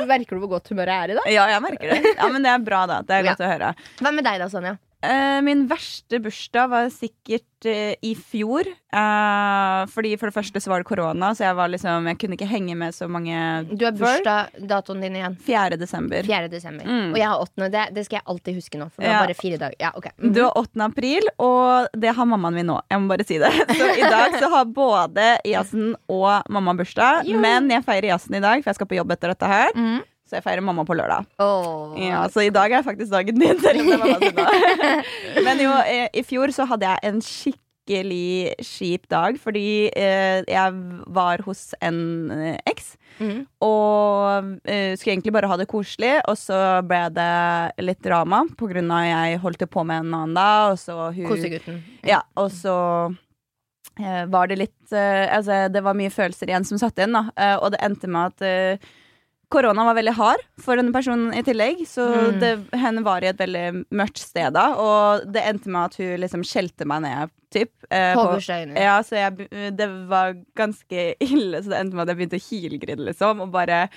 Merker 0.10 0.36
du 0.36 0.44
hvor 0.44 0.58
godt 0.58 0.68
humøret 0.72 0.96
er 0.96 1.14
i 1.14 1.18
dag? 1.20 1.30
Ja, 1.32 1.46
jeg 1.54 1.64
merker 1.64 1.94
det. 1.94 2.14
Ja, 2.18 2.28
Men 2.32 2.44
det 2.44 2.52
er 2.52 2.64
bra, 2.64 2.82
da. 2.92 3.00
Det 3.08 3.16
er 3.16 3.30
godt 3.30 3.44
å 3.44 3.52
høre. 3.54 3.70
Hva 4.02 4.12
med 4.16 4.28
deg 4.28 4.42
da, 4.44 4.50
Sonja? 4.52 4.76
Eh, 5.06 5.42
min 5.46 5.66
verste 5.70 6.20
bursdag 6.24 6.70
var 6.72 6.90
sikkert 6.94 7.66
eh, 7.70 7.96
i 8.02 8.14
fjor. 8.18 8.68
Eh, 8.70 9.82
fordi 9.92 10.14
for 10.20 10.30
det 10.30 10.36
første 10.36 10.62
så 10.64 10.72
var 10.72 10.82
det 10.82 10.88
korona, 10.90 11.32
så 11.36 11.48
jeg 11.48 11.58
var 11.58 11.72
liksom 11.74 12.08
Jeg 12.12 12.20
kunne 12.22 12.38
ikke 12.38 12.48
henge 12.50 12.76
med 12.80 12.96
så 12.96 13.08
mange 13.12 13.36
Du 13.72 13.86
har 13.86 13.96
bursdag-datoen 13.98 15.02
din 15.04 15.18
igjen. 15.20 15.38
4. 15.46 15.78
desember. 15.82 16.24
4. 16.28 16.50
desember. 16.52 16.86
Mm. 16.88 17.12
Og 17.14 17.20
jeg 17.20 17.28
har 17.32 17.44
8. 17.44 17.70
Det, 17.76 17.86
det 17.98 18.06
skal 18.08 18.20
jeg 18.20 18.26
alltid 18.34 18.60
huske 18.62 18.82
nå. 18.82 18.90
For 18.94 19.02
det 19.04 19.12
Ja. 19.12 19.20
var 19.20 19.28
bare 19.28 19.40
fire 19.42 19.58
dager. 19.62 19.76
Ja, 19.80 19.92
okay. 19.96 20.12
mm 20.18 20.30
-hmm. 20.30 20.34
Du 20.34 20.42
har 20.44 20.58
8. 20.58 20.82
april, 20.86 21.30
og 21.40 21.88
det 21.94 22.16
har 22.16 22.26
mammaen 22.26 22.54
min 22.54 22.66
nå. 22.68 22.82
Jeg 22.90 23.02
må 23.02 23.08
bare 23.08 23.24
si 23.24 23.38
det. 23.38 23.52
Så 23.80 23.86
i 23.98 24.02
dag 24.02 24.40
så 24.40 24.50
har 24.50 24.66
både 24.66 25.38
Jasen 25.46 25.96
og 26.10 26.42
mamma 26.50 26.74
bursdag. 26.74 27.26
Men 27.40 27.70
jeg 27.70 27.84
feirer 27.86 28.08
Jasen 28.08 28.36
i 28.36 28.40
dag, 28.40 28.64
for 28.64 28.70
jeg 28.70 28.76
skal 28.76 28.88
på 28.88 28.96
jobb 28.96 29.12
etter 29.12 29.28
dette 29.28 29.46
her. 29.46 29.70
Mhm. 29.76 30.02
Så 30.36 30.42
jeg 30.42 30.50
feirer 30.50 30.64
mamma 30.68 30.84
på 30.84 30.96
lørdag. 31.00 31.28
Oh. 31.40 31.96
Ja, 31.96 32.26
Så 32.28 32.44
i 32.44 32.52
dag 32.52 32.72
er 32.76 32.84
faktisk 32.84 33.12
dagen 33.12 33.40
din, 33.40 33.60
selv 33.64 33.80
om 33.80 33.88
det 33.88 34.00
var 34.02 34.08
mamma 34.10 34.20
sin 34.20 34.36
dag. 34.36 35.06
Men 35.48 35.62
jo, 35.64 35.72
eh, 35.88 36.10
i 36.12 36.24
fjor 36.28 36.52
så 36.52 36.66
hadde 36.68 36.90
jeg 36.90 37.08
en 37.08 37.22
skikkelig 37.24 38.56
kjip 38.68 39.06
dag, 39.08 39.38
fordi 39.40 39.88
eh, 39.96 40.42
jeg 40.44 40.82
var 41.16 41.44
hos 41.48 41.70
en 41.80 42.02
eh, 42.36 42.58
eks. 42.68 42.98
Mm. 43.22 43.46
Og 43.64 44.68
eh, 44.68 44.98
skulle 44.98 45.14
egentlig 45.14 45.36
bare 45.38 45.48
ha 45.54 45.60
det 45.62 45.70
koselig, 45.72 46.18
og 46.28 46.36
så 46.36 46.60
ble 46.84 47.00
det 47.16 47.86
litt 47.88 48.04
drama 48.04 48.44
av 48.44 49.08
jeg 49.08 49.40
holdt 49.46 49.64
på 49.72 49.86
med 49.88 50.04
en 50.04 50.20
annen 50.20 50.36
da, 50.36 50.50
og 50.74 50.82
så 50.84 51.14
hun 51.16 51.32
Kosegutten. 51.32 51.80
Ja, 52.04 52.26
og 52.36 52.52
så 52.52 52.76
eh, 54.04 54.28
var 54.28 54.52
det 54.52 54.60
litt 54.66 54.74
Altså, 54.92 55.64
det 55.74 55.82
var 55.82 55.96
mye 55.98 56.12
følelser 56.14 56.52
igjen 56.52 56.68
som 56.68 56.78
satt 56.78 57.00
inn, 57.02 57.16
da. 57.16 57.56
Og 57.64 57.72
det 57.74 57.80
endte 57.82 58.06
med 58.12 58.36
at 58.36 58.84
Korona 59.54 59.84
var 59.86 59.96
veldig 59.98 60.14
hard 60.18 60.42
for 60.62 60.76
denne 60.80 60.92
personen 60.96 61.34
i 61.38 61.44
tillegg, 61.46 61.84
så 61.88 62.06
Mm. 62.16 62.40
det, 62.42 62.52
henne 62.82 63.04
var 63.06 63.22
i 63.24 63.28
et 63.30 63.38
veldig 63.38 63.86
mørkt 63.92 64.18
sted 64.18 64.54
da. 64.54 64.74
Og 64.82 65.26
det 65.32 65.44
endte 65.46 65.68
med 65.70 65.86
at 65.92 65.96
hun 66.02 66.20
liksom 66.24 66.44
skjelte 66.48 66.86
meg 66.90 67.02
ned, 67.06 67.30
typ. 67.54 67.72
eh, 67.92 68.14
På 68.16 68.26
på 68.34 68.40
ja, 68.76 68.98
så 69.06 69.16
jeg, 69.16 69.50
det 69.78 69.88
var 70.10 70.34
ganske 70.58 71.14
ille, 71.22 71.62
så 71.64 71.70
det 71.70 71.80
endte 71.80 71.96
med 71.96 72.04
at 72.10 72.14
jeg 72.16 72.18
begynte 72.24 72.42
å 72.42 72.48
hylgrine, 72.50 73.06
liksom. 73.12 73.42
Og 73.46 73.52
bare 73.54 73.90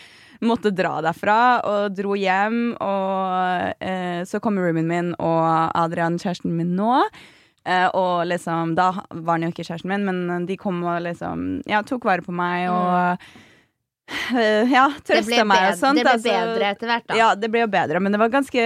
måtte 0.42 0.70
dra 0.74 1.00
derfra, 1.02 1.38
og 1.64 1.96
dro 1.96 2.14
hjem. 2.14 2.76
Og 2.80 3.74
eh, 3.82 4.22
så 4.28 4.40
kom 4.40 4.58
roomien 4.60 4.86
min 4.86 5.14
og 5.18 5.72
Adrian, 5.74 6.18
kjæresten 6.18 6.52
min 6.54 6.76
nå. 6.78 7.02
Eh, 7.68 7.88
og 7.98 8.22
liksom, 8.30 8.76
da 8.78 8.92
var 9.10 9.34
han 9.34 9.42
jo 9.48 9.50
ikke 9.52 9.66
kjæresten 9.66 9.90
min, 9.90 10.06
men 10.28 10.46
de 10.46 10.56
kom 10.56 10.78
og 10.84 11.02
liksom 11.04 11.62
Ja, 11.68 11.82
tok 11.82 12.04
vare 12.08 12.22
på 12.24 12.32
meg 12.32 12.68
og 12.70 12.94
eh, 13.18 13.44
Ja. 14.08 14.86
Det 15.04 15.04
ble, 15.04 15.36
trøsta 15.36 15.44
meg 15.48 15.62
og 15.68 15.76
sånt. 15.78 15.98
det 16.00 16.04
ble 16.06 16.12
altså. 16.14 16.32
bedre 16.32 16.68
etter 16.72 16.88
hvert, 16.88 17.06
da. 17.10 17.16
Ja, 17.18 17.28
det 17.36 17.50
ble 17.52 17.60
jo 17.60 17.68
bedre, 17.72 18.00
men 18.00 18.12
det 18.14 18.18
var 18.22 18.30
ganske 18.32 18.62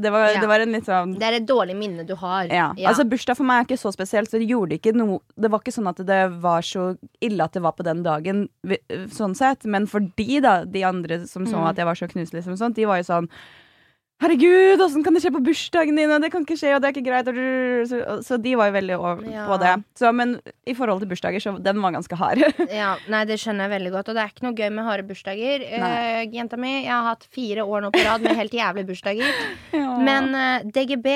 Det 0.00 0.10
var, 0.14 0.28
Ja. 0.32 0.40
det 0.40 0.48
var 0.48 0.60
en 0.60 0.72
litt 0.72 0.86
sånn 0.86 1.16
Det 1.18 1.26
er 1.26 1.36
et 1.40 1.46
dårlig 1.46 1.74
minne 1.76 2.06
du 2.06 2.14
har. 2.14 2.46
ja. 2.46 2.68
Altså 2.86 3.04
Bursdag 3.08 3.36
for 3.36 3.44
meg 3.44 3.64
er 3.64 3.66
ikke 3.74 3.80
så 3.82 3.92
spesielt, 3.94 4.30
så 4.30 4.38
det 4.38 4.48
gjorde 4.48 4.78
ikke 4.78 4.94
noe 4.94 5.18
Det 5.36 5.50
var 5.50 5.60
ikke 5.60 5.74
sånn 5.74 5.88
at 5.90 5.96
det 6.06 6.20
var 6.40 6.62
så 6.62 6.96
ille 7.20 7.42
at 7.42 7.52
det 7.52 7.62
var 7.62 7.72
på 7.72 7.82
den 7.84 8.02
dagen, 8.02 8.48
sånn 9.10 9.34
sett. 9.36 9.64
Men 9.66 9.86
for 9.86 10.00
de, 10.00 10.40
da, 10.40 10.64
de 10.64 10.84
andre 10.84 11.26
som 11.26 11.44
så 11.46 11.56
Mm. 11.58 11.68
at 11.70 11.76
jeg 11.76 11.84
var 11.86 11.94
så 11.94 12.08
knust, 12.08 12.32
liksom, 12.32 12.56
sånt, 12.56 12.74
de 12.76 12.84
var 12.86 12.98
jo 13.02 13.02
sånn 13.10 13.28
Herregud, 14.18 14.80
åssen 14.82 15.04
kan 15.06 15.14
det 15.14 15.20
skje 15.22 15.30
på 15.30 15.40
bursdagen 15.46 15.94
din? 15.94 16.10
Det 16.18 16.28
kan 16.32 16.42
ikke 16.42 16.56
skje, 16.58 16.72
og 16.74 16.82
det 16.82 16.88
er 16.88 16.94
ikke 16.96 17.06
greit. 17.06 17.28
Så, 17.86 17.98
så 18.26 18.38
de 18.42 18.54
var 18.58 18.66
jo 18.66 18.74
veldig 18.74 18.96
over 18.98 19.20
Ja. 19.30 19.44
på 19.46 19.58
det. 19.62 19.74
Så, 19.94 20.10
men 20.10 20.32
i 20.66 20.74
forhold 20.74 21.04
til 21.04 21.10
bursdager, 21.12 21.38
så 21.38 21.52
den 21.62 21.78
var 21.84 21.94
ganske 21.94 22.18
hard. 22.18 22.42
Ja, 22.80 22.96
nei, 23.06 23.20
Det 23.30 23.36
skjønner 23.38 23.68
jeg 23.68 23.74
veldig 23.76 23.92
godt. 23.94 24.10
Og 24.10 24.18
det 24.18 24.24
er 24.24 24.32
ikke 24.32 24.46
noe 24.48 24.56
gøy 24.58 24.72
med 24.74 24.88
harde 24.88 25.04
bursdager. 25.06 25.62
Eh, 25.62 26.24
jenta 26.34 26.58
mi, 26.58 26.72
jeg 26.82 26.90
har 26.90 27.06
hatt 27.12 27.28
fire 27.30 27.62
år 27.62 27.84
nå 27.86 27.92
på 27.94 28.02
rad 28.08 28.26
med 28.26 28.34
helt 28.40 28.56
jævlige 28.58 28.88
bursdager. 28.90 29.38
Men 30.08 30.28
uh, 30.34 30.66
DGB 30.66 31.06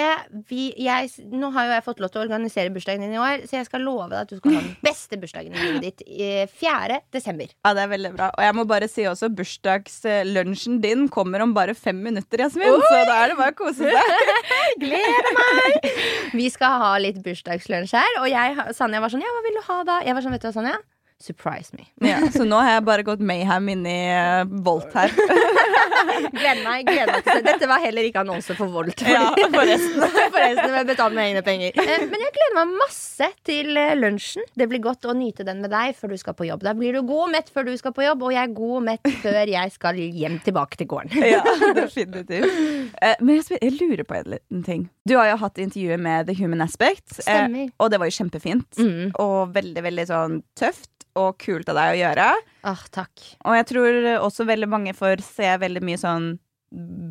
vi, 0.51 0.69
jeg, 0.83 1.11
Nå 1.33 1.51
har 1.55 1.67
jo 1.69 1.75
jeg 1.75 1.85
fått 1.87 2.01
lov 2.03 2.11
til 2.15 2.23
å 2.23 2.25
organisere 2.27 2.71
bursdagen 2.75 3.03
din 3.03 3.15
i 3.17 3.21
år, 3.23 3.45
så 3.51 3.59
jeg 3.59 3.67
skal 3.67 3.83
love 3.87 4.09
deg 4.13 4.21
at 4.23 4.31
du 4.31 4.39
skal 4.39 4.57
ha 4.57 4.63
den 4.63 4.79
beste 4.85 5.19
bursdagen 5.23 5.55
i 5.55 5.59
livet 5.67 5.85
ditt 5.89 6.07
i 6.07 6.31
4. 6.63 7.01
desember. 7.15 7.51
Ja, 7.67 7.75
det 7.75 7.85
er 7.89 7.93
veldig 7.97 8.15
bra. 8.15 8.31
Og 8.39 8.47
jeg 8.47 8.57
må 8.59 8.67
bare 8.71 8.89
si 8.91 9.07
også, 9.11 9.31
bursdagslunsjen 9.35 10.79
din 10.83 11.09
kommer 11.13 11.43
om 11.45 11.55
bare 11.57 11.75
fem 11.79 11.99
minutter, 12.03 12.47
Jasmin. 12.47 12.71
Så 12.93 13.03
da 13.09 13.19
er 13.25 13.33
det 13.33 13.39
bare 13.39 13.55
å 13.55 13.59
kose 13.59 13.89
seg. 13.89 14.33
Gleder 14.83 15.29
meg! 15.39 15.91
Vi 16.37 16.49
skal 16.53 16.79
ha 16.83 16.91
litt 17.01 17.21
bursdagslunsj 17.25 17.95
her. 17.97 18.19
Og 18.23 18.29
jeg, 18.31 18.57
Sanja 18.77 19.01
var 19.03 19.13
sånn 19.13 19.25
Ja, 19.25 19.33
hva 19.33 19.45
vil 19.47 19.57
du 19.57 19.63
ha 19.71 19.79
da? 19.89 20.01
Jeg 20.07 20.17
var 20.19 20.25
sånn, 20.27 20.37
vet 20.37 20.45
du 20.45 20.51
hva, 20.51 20.57
Sanja? 20.59 20.77
Surprise 21.23 21.71
me. 21.77 21.87
Ja, 22.03 22.19
så 22.35 22.43
nå 22.49 22.59
har 22.59 22.77
jeg 22.79 22.85
bare 22.89 23.05
gått 23.07 23.21
mayhem 23.23 23.69
inn 23.77 23.85
i 23.87 23.99
uh, 24.11 24.43
Volt 24.67 24.91
her. 24.97 25.13
Gleder 26.33 26.63
meg, 26.65 26.87
gleder 26.87 27.13
meg 27.13 27.25
til 27.25 27.39
det. 27.39 27.45
Dette 27.47 27.69
var 27.71 27.83
heller 27.83 28.07
ikke 28.07 28.23
annonse 28.23 28.55
for 28.59 28.71
Volt. 28.73 29.03
Ja, 29.07 29.29
forresten. 29.53 30.03
Forresten, 30.35 30.75
jeg 30.77 30.89
betaler 30.89 31.17
med 31.17 31.29
egne 31.31 31.43
penger. 31.47 31.79
Eh, 31.79 32.05
Men 32.11 32.25
jeg 32.25 32.35
gleder 32.37 32.57
meg 32.59 32.73
masse 32.81 33.29
til 33.47 33.79
eh, 33.79 33.93
lunsjen. 33.99 34.47
Det 34.59 34.67
blir 34.71 34.83
godt 34.85 35.07
å 35.09 35.15
nyte 35.17 35.47
den 35.47 35.63
med 35.65 35.73
deg 35.73 35.95
før 35.99 36.15
du 36.15 36.19
skal 36.21 36.37
på 36.39 36.47
jobb. 36.49 36.65
Da 36.67 36.75
blir 36.79 36.97
du 36.97 37.03
god 37.07 37.27
og 37.29 37.33
mett 37.37 37.53
før 37.55 37.69
du 37.69 37.73
skal 37.79 37.95
på 37.97 38.05
jobb, 38.07 38.25
og 38.27 38.35
jeg 38.35 38.43
er 38.43 38.55
god 38.57 38.75
og 38.81 38.87
mett 38.91 39.13
før 39.23 39.53
jeg 39.55 39.75
skal 39.77 40.01
hjem 40.03 40.39
tilbake 40.47 40.81
til 40.81 40.91
gården. 40.91 41.27
Ja, 41.33 41.43
definitivt. 41.79 42.59
Eh, 43.03 43.17
men 43.23 43.39
jeg, 43.39 43.61
jeg 43.63 43.77
lurer 43.81 44.07
på 44.09 44.19
en 44.19 44.33
liten 44.37 44.65
ting. 44.67 44.89
Du 45.09 45.17
har 45.19 45.31
jo 45.33 45.39
hatt 45.43 45.61
intervjuet 45.63 46.03
med 46.03 46.29
The 46.31 46.37
Human 46.39 46.65
Aspect, 46.65 47.21
eh, 47.27 47.47
og 47.79 47.93
det 47.93 48.03
var 48.03 48.11
jo 48.11 48.19
kjempefint. 48.19 48.69
Mm. 48.79 49.13
Og 49.23 49.55
veldig, 49.55 49.87
veldig 49.91 50.09
sånn 50.11 50.41
tøft 50.59 50.91
og 51.19 51.37
kult 51.43 51.69
av 51.69 51.77
deg 51.77 51.97
å 51.97 52.01
gjøre. 52.03 52.31
Ah, 52.65 52.83
takk. 52.95 53.11
Og 53.45 53.55
jeg 53.59 53.67
tror 53.73 53.99
også 54.23 54.47
veldig 54.49 54.69
mange 54.69 54.95
får 54.97 55.21
se 55.27 55.51
veldig 55.61 55.83
mye 55.85 56.01
sånn 56.01 56.33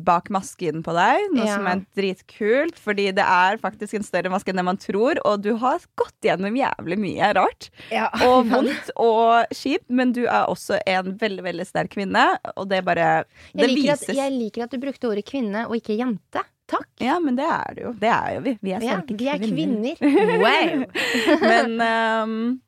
bak 0.02 0.26
masken 0.34 0.80
på 0.82 0.90
deg, 0.96 1.28
noe 1.36 1.44
Ja. 1.46 1.54
som 1.54 1.66
er 1.70 1.84
dritkult, 1.94 2.74
fordi 2.82 3.04
det 3.14 3.22
er 3.22 3.60
faktisk 3.62 3.94
en 3.94 4.02
større 4.02 4.28
maske 4.32 4.50
enn 4.50 4.56
det 4.58 4.64
man 4.66 4.76
tror, 4.76 5.20
og 5.24 5.40
du 5.44 5.52
har 5.56 5.78
gått 5.94 6.16
gjennom 6.26 6.56
jævlig 6.58 6.98
mye 6.98 7.28
rart. 7.38 7.68
Ja. 7.92 8.08
og 8.26 8.50
vondt 8.50 8.90
og 8.96 9.46
kjipt, 9.54 9.86
men 9.88 10.10
du 10.16 10.24
er 10.26 10.48
også 10.50 10.80
en 10.84 11.12
veldig 11.16 11.44
veldig 11.46 11.66
sterk 11.68 11.92
kvinne. 11.94 12.24
Og 12.56 12.66
det 12.72 12.82
bare 12.84 13.22
Det 13.54 13.68
Jeg 13.68 13.76
liker, 13.76 13.92
at, 13.92 14.16
jeg 14.18 14.32
liker 14.34 14.64
at 14.66 14.74
du 14.74 14.78
brukte 14.82 15.06
ordet 15.12 15.24
kvinne 15.30 15.68
og 15.68 15.76
ikke 15.78 15.94
jente. 16.00 16.42
Takk. 16.72 16.88
Ja, 16.98 17.20
men 17.20 17.36
det 17.38 17.44
er 17.46 17.74
det 17.76 17.82
jo. 17.84 17.92
Det 18.02 18.08
er 18.10 18.34
jo 18.34 18.40
vi. 18.48 18.58
Vi 18.62 18.72
er 18.74 18.80
Ja, 18.82 18.98
sterke 18.98 19.16
vi 19.18 19.28
er 19.28 19.38
kvinner. 19.38 19.94
kvinner. 20.02 20.42
Wow. 20.42 21.40
men, 21.46 21.80
ehm, 21.86 22.60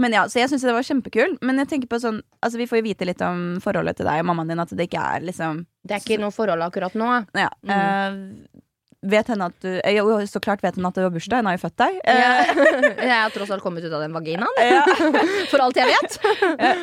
men 0.00 0.14
ja, 0.16 0.26
så 0.28 0.40
jeg 0.40 0.50
syns 0.52 0.66
det 0.66 0.74
var 0.76 0.86
kjempekul. 0.86 1.36
Men 1.46 1.62
jeg 1.62 1.70
tenker 1.72 1.90
på 1.90 2.00
sånn 2.02 2.20
Altså 2.44 2.60
vi 2.60 2.68
får 2.68 2.80
jo 2.80 2.86
vite 2.88 3.08
litt 3.08 3.22
om 3.24 3.56
forholdet 3.64 3.98
til 3.98 4.08
deg 4.08 4.22
og 4.22 4.28
mammaen 4.30 4.52
din, 4.52 4.62
at 4.62 4.72
det 4.76 4.88
ikke 4.88 5.02
er 5.16 5.26
liksom 5.26 5.64
Det 5.86 5.96
er 5.96 6.04
ikke 6.04 6.20
noe 6.22 6.34
forhold 6.34 6.64
akkurat 6.66 6.94
nå. 6.98 7.10
Ja. 7.36 7.50
Mm. 7.66 7.72
Uh, 7.72 8.62
vet 9.06 9.28
henne 9.30 9.48
at 9.50 9.56
du 9.62 9.70
eh, 9.76 9.96
Jo, 9.96 10.18
så 10.28 10.42
klart 10.42 10.64
vet 10.64 10.78
henne 10.78 10.90
at 10.90 10.98
det 10.98 11.06
var 11.06 11.14
bursdag. 11.14 11.42
Hun 11.42 11.50
har 11.50 11.56
jo 11.56 11.64
født 11.64 11.78
deg. 11.82 11.98
Eh, 12.04 12.52
Jeg, 13.06 13.14
har 13.14 13.34
tross 13.34 13.52
alt 13.54 13.64
kommet 13.64 13.86
ut 13.86 13.92
av 13.92 14.04
den 14.04 14.16
vaginaen. 14.16 14.86
For 15.52 15.62
alt 15.64 15.78
jeg 15.80 15.90
vet. 15.90 16.20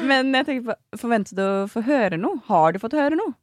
Men 0.06 0.34
jeg 0.40 0.50
tenker 0.50 0.74
på 0.74 1.00
Forventer 1.02 1.38
du 1.38 1.44
å 1.46 1.54
få 1.72 1.84
høre 1.86 2.20
noe? 2.22 2.42
Har 2.50 2.74
du 2.74 2.82
fått 2.84 2.98
høre 2.98 3.18
noe 3.20 3.36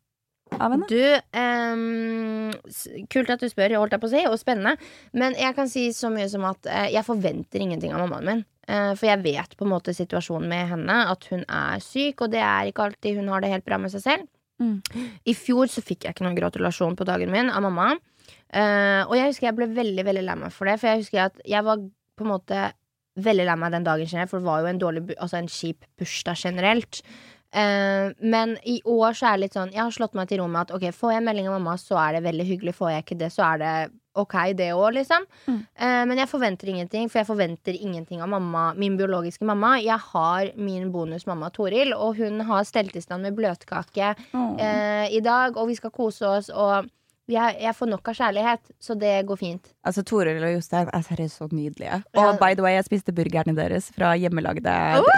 av 0.56 0.74
henne? 0.74 0.88
Du, 0.90 1.02
um, 1.36 3.04
kult 3.12 3.32
at 3.32 3.42
du 3.42 3.48
spør, 3.50 3.76
holdt 3.78 3.96
jeg 3.96 4.02
på 4.02 4.10
å 4.10 4.12
si, 4.12 4.24
og 4.28 4.38
spennende. 4.40 4.76
Men 5.16 5.36
jeg 5.38 5.56
kan 5.56 5.70
si 5.70 5.88
så 5.96 6.10
mye 6.12 6.28
som 6.32 6.46
at 6.48 6.66
uh, 6.70 6.88
jeg 6.90 7.06
forventer 7.06 7.62
ingenting 7.62 7.94
av 7.94 8.04
mammaen 8.04 8.28
min. 8.28 8.44
Uh, 8.70 8.92
for 8.98 9.08
jeg 9.10 9.22
vet 9.24 9.56
på 9.58 9.66
en 9.66 9.72
måte 9.72 9.94
situasjonen 9.96 10.50
med 10.50 10.74
henne, 10.74 10.98
at 11.12 11.26
hun 11.32 11.46
er 11.46 11.82
syk, 11.84 12.26
og 12.26 12.34
det 12.34 12.42
er 12.44 12.70
ikke 12.70 12.88
alltid 12.88 13.20
hun 13.20 13.30
har 13.32 13.44
det 13.44 13.52
helt 13.54 13.66
bra 13.66 13.80
med 13.82 13.94
seg 13.94 14.04
selv. 14.06 14.28
Mm. 14.60 14.78
I 15.24 15.34
fjor 15.36 15.70
så 15.72 15.82
fikk 15.84 16.04
jeg 16.04 16.14
ikke 16.14 16.26
noen 16.26 16.36
gratulasjon 16.36 16.98
på 16.98 17.06
dagen 17.08 17.32
min 17.32 17.48
av 17.52 17.64
mamma. 17.64 17.94
Uh, 18.50 19.06
og 19.06 19.14
jeg 19.16 19.30
husker 19.30 19.48
jeg 19.48 19.56
ble 19.58 19.70
veldig 19.72 20.04
veldig 20.06 20.26
lei 20.26 20.36
meg 20.38 20.54
for 20.54 20.68
det, 20.68 20.76
for 20.82 20.90
jeg 20.90 21.04
husker 21.04 21.26
at 21.28 21.42
jeg 21.48 21.66
var 21.66 21.82
på 22.18 22.26
en 22.26 22.32
måte 22.32 22.62
veldig 23.20 23.46
lei 23.46 23.56
meg 23.58 23.74
den 23.74 23.86
dagen 23.86 24.08
generelt, 24.08 24.30
for 24.30 24.42
det 24.42 24.48
var 24.48 24.62
jo 24.62 24.70
en, 24.70 24.80
dårlig, 24.80 25.04
altså 25.18 25.40
en 25.40 25.50
kjip 25.50 25.86
bursdag 25.98 26.38
generelt. 26.44 27.00
Eh, 27.50 28.12
men 28.22 28.54
i 28.62 28.78
år 28.86 29.16
så 29.18 29.26
er 29.26 29.38
det 29.38 29.42
litt 29.42 29.56
sånn 29.56 29.72
Jeg 29.74 29.80
har 29.82 29.90
slått 29.90 30.12
meg 30.14 30.28
til 30.30 30.38
ro 30.38 30.44
med 30.46 30.68
at 30.68 30.74
ok, 30.76 30.84
får 30.94 31.16
jeg 31.16 31.24
melding 31.26 31.48
av 31.50 31.56
mamma, 31.58 31.74
så 31.82 31.98
er 31.98 32.16
det 32.16 32.26
veldig 32.28 32.46
hyggelig. 32.46 32.76
Får 32.78 32.92
jeg 32.94 33.06
ikke 33.06 33.18
det, 33.24 33.32
så 33.34 33.46
er 33.48 33.62
det 33.62 33.72
ok, 34.20 34.36
det 34.58 34.70
òg, 34.74 34.88
liksom. 34.98 35.26
Mm. 35.46 35.58
Uh, 35.78 36.02
men 36.10 36.18
jeg 36.18 36.30
forventer 36.30 36.70
ingenting, 36.70 37.10
for 37.10 37.20
jeg 37.20 37.28
forventer 37.28 37.76
ingenting 37.78 38.22
av 38.22 38.30
mamma, 38.32 38.70
min 38.78 38.96
biologiske 38.98 39.46
mamma. 39.46 39.76
Jeg 39.82 39.98
har 40.10 40.50
min 40.58 40.90
bonusmamma 40.94 41.50
Toril, 41.54 41.94
og 41.94 42.18
hun 42.18 42.42
har 42.48 42.66
stelt 42.68 42.96
i 42.98 43.02
stand 43.04 43.26
med 43.26 43.38
bløtkake 43.38 44.14
Åh. 44.34 44.48
uh, 44.58 45.06
i 45.10 45.22
dag, 45.24 45.56
og 45.56 45.70
vi 45.70 45.78
skal 45.78 45.94
kose 45.94 46.26
oss, 46.26 46.50
og 46.50 46.90
jeg, 47.30 47.56
jeg 47.62 47.74
får 47.78 47.88
nok 47.90 48.08
av 48.10 48.14
kjærlighet, 48.18 48.60
så 48.82 48.94
det 48.98 49.12
går 49.28 49.38
fint. 49.40 49.68
Altså, 49.86 50.02
Toril 50.04 50.42
og 50.44 50.52
Jostein 50.54 50.88
er 50.92 51.02
seriøst 51.06 51.38
så 51.40 51.48
nydelige. 51.52 52.00
Ja. 52.14 52.20
Og 52.24 52.38
by 52.40 52.54
the 52.54 52.62
way, 52.64 52.74
jeg 52.76 52.84
spiste 52.88 53.12
burgerne 53.16 53.54
deres 53.56 53.90
fra 53.96 54.12
hjemmelagde 54.18 54.62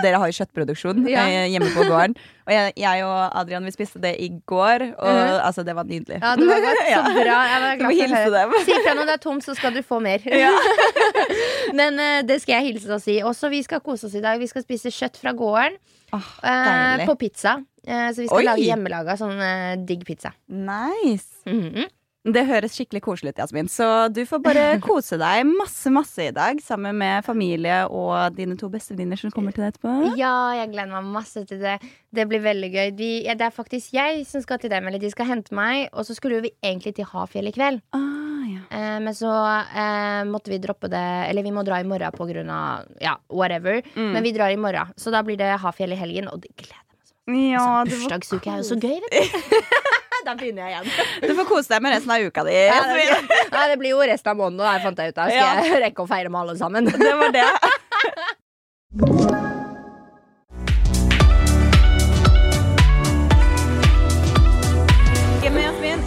Dere 0.03 0.18
har 0.20 0.31
jo 0.31 0.37
kjøttproduksjon 0.38 1.03
Ja. 1.11 1.25
eh, 1.27 1.48
hjemme 1.53 1.70
på 1.75 1.85
gården. 1.88 2.14
Og 2.46 2.53
jeg, 2.53 2.72
jeg 2.83 3.05
og 3.07 3.38
Adrian 3.38 3.64
vi 3.64 3.70
spiste 3.75 4.01
det 4.03 4.16
i 4.20 4.29
går, 4.46 4.83
og 4.98 5.12
Mhm. 5.12 5.40
altså, 5.46 5.64
det 5.64 5.75
var 5.79 5.85
nydelig. 5.85 6.18
Ja, 6.22 6.35
det 6.37 6.46
var 6.46 6.61
godt. 6.61 6.83
Så 6.92 7.03
bra. 7.14 7.38
Jeg 7.53 7.61
var 7.62 7.77
glad 7.77 8.53
for. 8.53 8.64
Si 8.66 8.72
ifra 8.79 8.94
når 8.98 9.07
det 9.07 9.14
er 9.14 9.22
tomt, 9.22 9.44
så 9.44 9.55
skal 9.55 9.75
du 9.75 9.83
få 9.83 10.01
mer. 10.03 10.18
Ja. 10.27 10.51
Men 11.79 11.98
uh, 11.98 12.20
det 12.27 12.40
skal 12.42 12.59
jeg 12.61 12.72
hilse 12.75 12.92
og 12.94 13.01
si. 13.03 13.18
Også 13.25 13.48
vi 13.53 13.62
skal 13.62 13.81
kose 13.81 14.07
oss 14.09 14.14
i 14.18 14.22
dag. 14.25 14.38
Vi 14.42 14.46
skal 14.51 14.62
spise 14.66 14.90
kjøtt 14.92 15.16
fra 15.22 15.33
gården 15.33 15.79
Oh, 16.12 16.20
uh, 16.44 17.07
på 17.09 17.14
pizza. 17.16 17.55
Så 17.83 18.20
vi 18.20 18.27
skal 18.29 18.37
Oi. 18.37 18.44
lage 18.44 18.62
hjemmelaga 18.66 19.14
sånn 19.18 19.40
digg 19.88 20.05
pizza. 20.07 20.31
Nice. 20.46 21.40
Mhm. 21.48 21.87
Det 22.22 22.44
høres 22.46 22.76
skikkelig 22.78 23.00
koselig 23.02 23.32
ut, 23.32 23.40
Jasmin. 23.42 23.68
Så 23.70 23.87
du 24.14 24.20
får 24.28 24.42
bare 24.44 24.66
kose 24.85 25.18
deg 25.18 25.42
masse 25.48 25.90
masse 25.90 26.28
i 26.28 26.35
dag 26.35 26.61
sammen 26.62 26.94
med 27.00 27.24
familie 27.26 27.80
og 27.90 28.37
dine 28.37 28.54
to 28.58 28.68
bestevenninner 28.70 29.18
som 29.18 29.32
kommer 29.35 29.54
til 29.54 29.64
deg 29.64 29.72
etterpå. 29.72 30.12
Ja, 30.20 30.35
jeg 30.61 30.70
gleder 30.70 30.92
meg 30.94 31.08
masse 31.16 31.42
til 31.48 31.58
det. 31.62 31.80
Det 32.14 32.28
blir 32.30 32.44
veldig 32.44 32.70
gøy. 32.70 32.92
De, 32.94 33.11
ja, 33.26 33.35
det 33.38 33.48
er 33.48 33.56
faktisk 33.56 33.96
jeg 33.96 34.22
som 34.28 34.44
skal 34.44 34.62
til 34.62 34.70
dem, 34.70 34.87
eller 34.87 35.02
de 35.02 35.11
skal 35.11 35.26
hente 35.32 35.56
meg. 35.56 35.88
Og 35.90 36.06
så 36.06 36.14
skulle 36.14 36.44
vi 36.46 36.52
egentlig 36.62 36.94
til 37.00 37.11
Hafjell 37.11 37.50
i 37.50 37.54
kveld. 37.56 37.82
Ah, 37.96 38.46
ja. 38.46 38.62
Eh, 38.70 38.98
men 39.02 39.18
så 39.18 39.32
eh, 39.32 40.22
måtte 40.30 40.52
vi 40.52 40.61
droppe 40.62 40.88
det 40.92 41.02
Eller 41.28 41.44
vi 41.46 41.52
må 41.54 41.62
dra 41.66 41.80
i 41.82 41.87
morgen 41.88 42.14
på 42.14 42.28
grunn 42.30 42.54
av 42.54 42.87
ja, 43.02 43.16
whatever. 43.35 43.82
Mm. 43.96 44.12
Men 44.14 44.22
vi 44.22 44.35
drar 44.37 44.54
i 44.54 44.61
morgen. 44.61 44.94
Så 44.96 45.11
da 45.11 45.24
blir 45.26 45.40
det 45.42 45.50
Hafjell 45.64 45.96
i 45.96 45.98
helgen, 45.98 46.30
og 46.30 46.44
det 46.46 46.54
gleder 46.54 46.78
jeg 46.78 46.87
meg 46.87 47.11
så. 47.11 47.18
ja, 47.50 47.66
Altså, 47.82 47.98
bursdagsuke 47.98 48.54
er 48.54 48.62
jo 48.62 48.70
så 48.70 48.78
gøy, 48.78 49.02
vet 49.08 49.18
du. 49.18 49.90
da 50.26 50.35
begynner 50.38 50.68
jeg 50.68 50.72
igjen. 50.74 50.87
du 51.28 51.35
får 51.40 51.48
kose 51.50 51.74
deg 51.74 51.85
med 51.85 51.96
resten 51.96 52.14
av 52.14 52.26
uka 52.28 52.44
di. 52.48 52.58
Ja, 52.72 52.80
det, 52.87 52.94
blir, 52.98 53.11
ja, 53.56 53.64
det 53.72 53.78
blir 53.82 53.94
jo 53.94 54.02
resten 54.12 54.35
av 54.35 54.40
måneden, 54.42 54.64
og 54.66 54.70
jeg 54.72 54.85
fant 54.87 55.02
jeg 55.04 55.14
ut 55.14 55.18
Da 55.20 55.28
Skal 55.30 55.40
Ja. 55.40 55.66
jeg 55.68 55.82
rekke 55.88 56.06
å 56.06 56.11
feire 56.11 56.32
med 56.32 56.44
alle 56.44 56.58
sammen? 56.61 56.90
Det 56.92 57.16
var 57.22 57.35
det. 57.35 57.48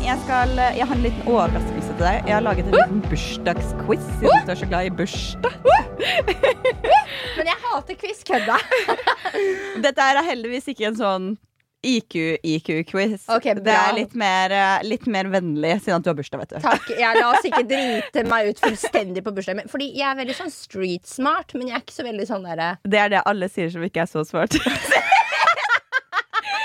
Jeg, 0.05 0.19
skal, 0.23 0.51
jeg 0.77 0.85
har 0.87 0.95
en 0.95 1.01
liten 1.03 1.25
overraskelse 1.27 1.89
til 1.89 1.97
deg. 2.05 2.27
Jeg 2.29 2.33
har 2.37 2.43
laget 2.45 2.67
en 2.69 2.75
liten 2.75 2.99
bursdagsquiz 3.09 4.03
siden 4.21 4.45
du 4.45 4.51
er 4.53 4.59
så 4.59 4.67
glad 4.69 4.87
i 4.87 4.91
bursdag. 4.95 5.55
Men 7.35 7.49
jeg 7.49 7.57
hater 7.65 7.97
quiz. 7.99 8.21
Kødda. 8.29 8.55
Dette 9.83 10.05
er 10.05 10.21
heldigvis 10.29 10.69
ikke 10.71 10.87
en 10.91 10.99
sånn 10.99 11.25
IQ-IQ-quiz. 11.85 13.27
Ok, 13.35 13.49
det 13.65 13.75
er 13.75 13.93
litt 13.97 14.15
mer, 14.17 14.53
eh, 14.55 14.85
litt 14.87 15.05
mer 15.11 15.29
vennlig 15.33 15.75
siden 15.83 15.99
at 15.99 16.05
du 16.05 16.11
har 16.11 16.17
bursdag, 16.17 16.43
vet 16.43 16.55
du. 16.55 16.59
Takk. 16.65 16.89
Jeg 16.97 17.19
la 17.19 17.27
oss 17.31 17.45
ikke 17.47 17.63
drite 17.69 18.25
meg 18.31 18.51
ut 18.51 18.63
fullstendig 18.63 19.25
på 19.25 19.35
bursdagen 19.35 19.63
min. 19.63 19.71
Fordi 19.71 19.91
jeg 19.93 20.07
er 20.09 20.19
veldig 20.21 20.37
sånn 20.39 20.53
street 20.53 21.05
smart, 21.09 21.53
men 21.57 21.69
jeg 21.69 21.79
er 21.79 21.85
ikke 21.85 21.99
så 21.99 22.07
veldig 22.07 22.29
sånn 22.29 22.47
derre 22.47 22.71
Det 22.83 23.01
er 23.01 23.13
det 23.15 23.25
alle 23.29 23.49
sier 23.51 23.71
som 23.73 23.85
ikke 23.85 24.05
er 24.05 24.11
så 24.11 24.25
smart. 24.27 24.57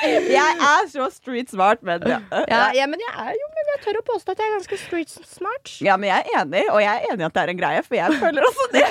jeg 0.03 0.57
er 0.71 0.89
så 0.93 1.07
street 1.15 1.51
smart, 1.53 1.83
men 1.87 2.03
ja. 2.09 2.21
ja, 2.49 2.63
ja, 2.77 2.87
men 2.91 3.01
jeg 3.03 3.13
er 3.27 3.37
jo 3.37 3.49
men 3.61 3.71
jeg 3.75 3.81
tør 3.85 3.99
å 4.01 4.03
påstå 4.09 4.33
at 4.35 4.41
jeg 4.41 4.49
er 4.49 4.55
ganske 4.57 4.79
street 4.81 5.13
smart. 5.29 5.73
Ja, 5.85 5.97
men 6.01 6.09
jeg 6.11 6.25
er 6.25 6.41
enig, 6.41 6.63
og 6.73 6.81
jeg 6.81 6.91
er 6.91 7.13
enig 7.13 7.25
i 7.25 7.27
at 7.27 7.35
det 7.37 7.43
er 7.43 7.53
en 7.53 7.59
greie, 7.61 7.83
for 7.85 7.99
jeg 7.99 8.19
føler 8.23 8.47
også 8.49 8.67
det. 8.73 8.85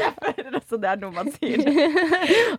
Jeg 0.00 0.34
føler 0.36 0.56
også 0.58 0.78
det 0.80 0.88
er 0.90 0.98
noe 1.00 1.14
man 1.14 1.28
sier. 1.34 1.60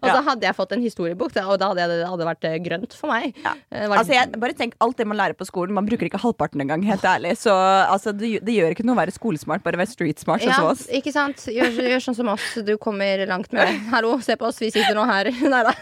Og 0.01 0.07
så 0.07 0.19
hadde 0.25 0.47
jeg 0.47 0.55
fått 0.57 0.73
en 0.75 0.81
historiebok, 0.83 1.35
og 1.41 1.53
da 1.61 1.69
hadde 1.71 1.85
det 1.91 2.07
hadde 2.09 2.27
vært 2.27 2.47
eh, 2.49 2.55
grønt 2.63 2.95
for 2.97 3.11
meg. 3.11 3.37
Ja. 3.43 3.53
Eh, 3.71 3.85
Altså, 3.91 4.15
jeg, 4.15 4.31
bare 4.41 4.55
tenk 4.57 4.75
alt 4.83 4.97
det 4.99 5.05
man 5.07 5.19
lærer 5.19 5.37
på 5.37 5.45
skolen. 5.47 5.75
Man 5.77 5.87
bruker 5.87 6.07
ikke 6.07 6.19
halvparten 6.23 6.63
engang, 6.63 6.83
helt 6.87 7.05
ærlig. 7.07 7.35
Så 7.41 7.53
altså, 7.53 8.13
det, 8.17 8.33
det 8.45 8.55
gjør 8.57 8.75
ikke 8.75 8.85
noe 8.87 8.95
å 8.97 9.01
være 9.01 9.15
skolesmart, 9.15 9.63
bare 9.65 9.79
være 9.81 9.91
street 9.93 10.21
smart, 10.23 10.43
sånn 10.43 10.53
ja, 10.53 10.59
som 10.59 10.71
oss. 10.71 10.85
ikke 11.01 11.13
sant? 11.15 11.45
Gjør, 11.51 11.77
gjør 11.93 12.05
sånn 12.07 12.17
som 12.21 12.31
oss. 12.33 12.47
Du 12.65 12.73
kommer 12.81 13.25
langt 13.29 13.51
med 13.53 13.67
det. 13.67 13.77
Hallo, 13.93 14.15
se 14.25 14.37
på 14.39 14.49
oss, 14.49 14.61
vi 14.63 14.71
sitter 14.73 14.97
nå 14.97 15.05
her. 15.09 15.31
Nei 15.53 15.63
da. 15.69 15.75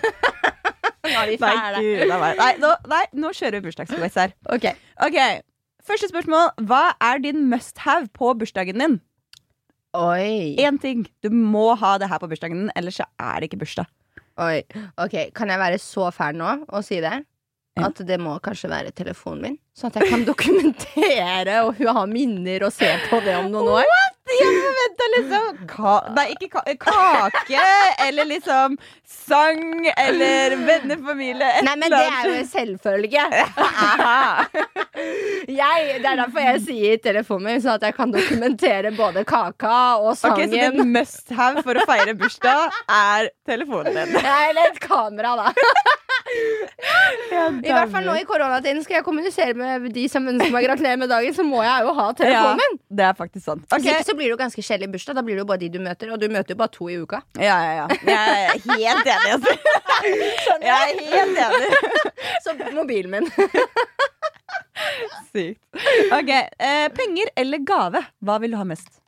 Nå 1.05 1.13
er 1.15 1.29
vi 1.31 1.37
Nei, 1.39 1.53
gud, 1.79 2.09
nei, 2.09 2.31
nei, 2.39 2.49
nå, 2.59 2.71
nei, 2.91 3.03
nå 3.15 3.29
kjører 3.35 3.59
vi 3.59 3.69
bursdagsquiz 3.69 4.17
her. 4.19 4.33
Ok. 4.51 4.65
Ok, 5.05 5.19
Første 5.89 6.09
spørsmål. 6.11 6.51
Hva 6.69 6.81
er 7.01 7.21
din 7.23 7.47
must 7.49 7.79
have 7.85 8.11
på 8.13 8.33
bursdagen 8.37 8.77
din? 8.83 8.99
Oi. 9.97 10.53
Én 10.61 10.77
ting. 10.81 11.07
Du 11.23 11.31
må 11.33 11.71
ha 11.79 11.95
det 11.97 12.09
her 12.11 12.19
på 12.21 12.29
bursdagen 12.29 12.65
din, 12.65 12.71
ellers 12.77 12.99
så 12.99 13.07
er 13.17 13.39
det 13.39 13.49
ikke 13.49 13.61
bursdag. 13.63 13.87
Oi. 14.39 14.59
Ok, 15.01 15.15
Kan 15.35 15.49
jeg 15.49 15.59
være 15.59 15.79
så 15.81 16.11
fæl 16.13 16.37
nå 16.37 16.51
og 16.67 16.85
si 16.85 16.99
det? 17.03 17.15
At 17.79 17.95
det 18.05 18.17
må 18.19 18.35
kanskje 18.43 18.67
være 18.69 18.91
telefonen 18.91 19.41
min, 19.45 19.57
sånn 19.77 19.93
at 19.93 20.01
jeg 20.01 20.09
kan 20.11 20.25
dokumentere 20.27 21.61
og 21.63 21.77
ha 21.95 22.03
minner 22.09 22.65
og 22.67 22.73
se 22.75 22.89
på 23.07 23.21
det 23.23 23.37
om 23.39 23.47
noen 23.53 23.69
år. 23.79 23.91
Jeg 24.29 24.55
forventa 24.63 25.07
liksom 25.15 25.59
ka 25.69 25.93
Nei, 26.15 26.25
ikke 26.35 26.49
ka 26.53 26.75
kake, 26.85 27.63
eller 28.07 28.27
liksom 28.29 28.77
sang, 29.09 29.63
eller 29.97 30.55
venner, 30.67 30.99
familie 31.05 31.49
et 31.59 31.65
Nei, 31.65 31.75
men 31.81 31.93
det 31.93 32.01
er 32.05 32.29
jo 32.29 32.35
en 32.39 32.49
selvfølge. 32.49 33.25
Jeg, 35.49 35.99
det 36.03 36.09
er 36.09 36.17
derfor 36.19 36.43
jeg 36.43 36.61
sier 36.65 36.99
telefonen 37.01 37.47
min, 37.47 37.61
sånn 37.63 37.77
at 37.77 37.85
jeg 37.87 37.95
kan 37.97 38.11
dokumentere 38.13 38.91
både 38.97 39.23
kaka 39.27 39.77
og 40.03 40.17
sangen. 40.19 40.49
Ok, 40.49 40.53
Så 40.53 40.73
din 40.75 40.91
must 40.93 41.33
have 41.35 41.63
for 41.65 41.79
å 41.79 41.85
feire 41.89 42.13
bursdag 42.19 42.75
er 42.85 43.31
telefonen 43.49 43.95
din. 43.95 44.17
Ja, 44.29 44.35
eller 44.49 44.69
et 44.69 44.79
kamera, 44.83 45.31
da. 45.39 45.53
I 46.29 47.71
hvert 47.71 47.89
fall 47.93 48.05
nå 48.05 48.13
i 48.19 48.25
koronatiden 48.27 48.83
skal 48.85 48.99
jeg 48.99 49.05
kommunisere 49.07 49.55
med 49.57 49.87
de 49.95 50.03
som 50.11 50.27
ønsker 50.29 50.51
meg 50.53 50.67
gratulerer 50.67 50.99
med 51.01 51.09
dagen, 51.09 51.33
så 51.33 51.45
må 51.47 51.63
jeg 51.65 51.87
jo 51.87 51.95
ha 51.97 52.07
telefonen 52.19 52.61
min. 52.61 52.77
Det 52.99 53.07
er 53.07 53.15
faktisk 53.17 53.45
sant. 53.47 53.65
Okay. 53.71 53.95
Blir 54.19 54.27
det 54.29 54.35
jo 54.35 54.39
ganske 54.43 54.63
kjedelig 54.63 54.91
bursdag. 54.93 55.17
Da 55.17 55.23
blir 55.25 55.39
det 55.39 55.43
jo 55.45 55.49
bare 55.49 55.61
de 55.63 55.71
du 55.73 55.79
møter, 55.83 56.11
og 56.13 56.19
du 56.21 56.27
møter 56.31 56.53
jo 56.53 56.59
bare 56.59 56.73
to 56.75 56.89
i 56.91 56.99
uka. 56.99 57.21
Ja, 57.39 57.57
ja, 57.63 57.73
ja. 57.79 57.87
Jeg 58.05 58.45
er 58.45 58.61
helt 58.67 59.11
enig. 59.15 59.33
Altså. 59.33 59.57
Jeg 60.61 60.77
er 60.77 61.01
helt 61.15 61.43
enig. 61.47 61.69
Så 62.45 62.55
mobilen 62.75 63.11
min. 63.15 63.31
Sykt. 65.33 65.59
Ok, 66.15 66.29
eh, 66.29 66.87
Penger 66.95 67.31
eller 67.39 67.63
gave? 67.67 68.01
Hva 68.23 68.39
vil 68.43 68.53
du 68.55 68.59
ha 68.59 68.65
mest? 68.67 68.99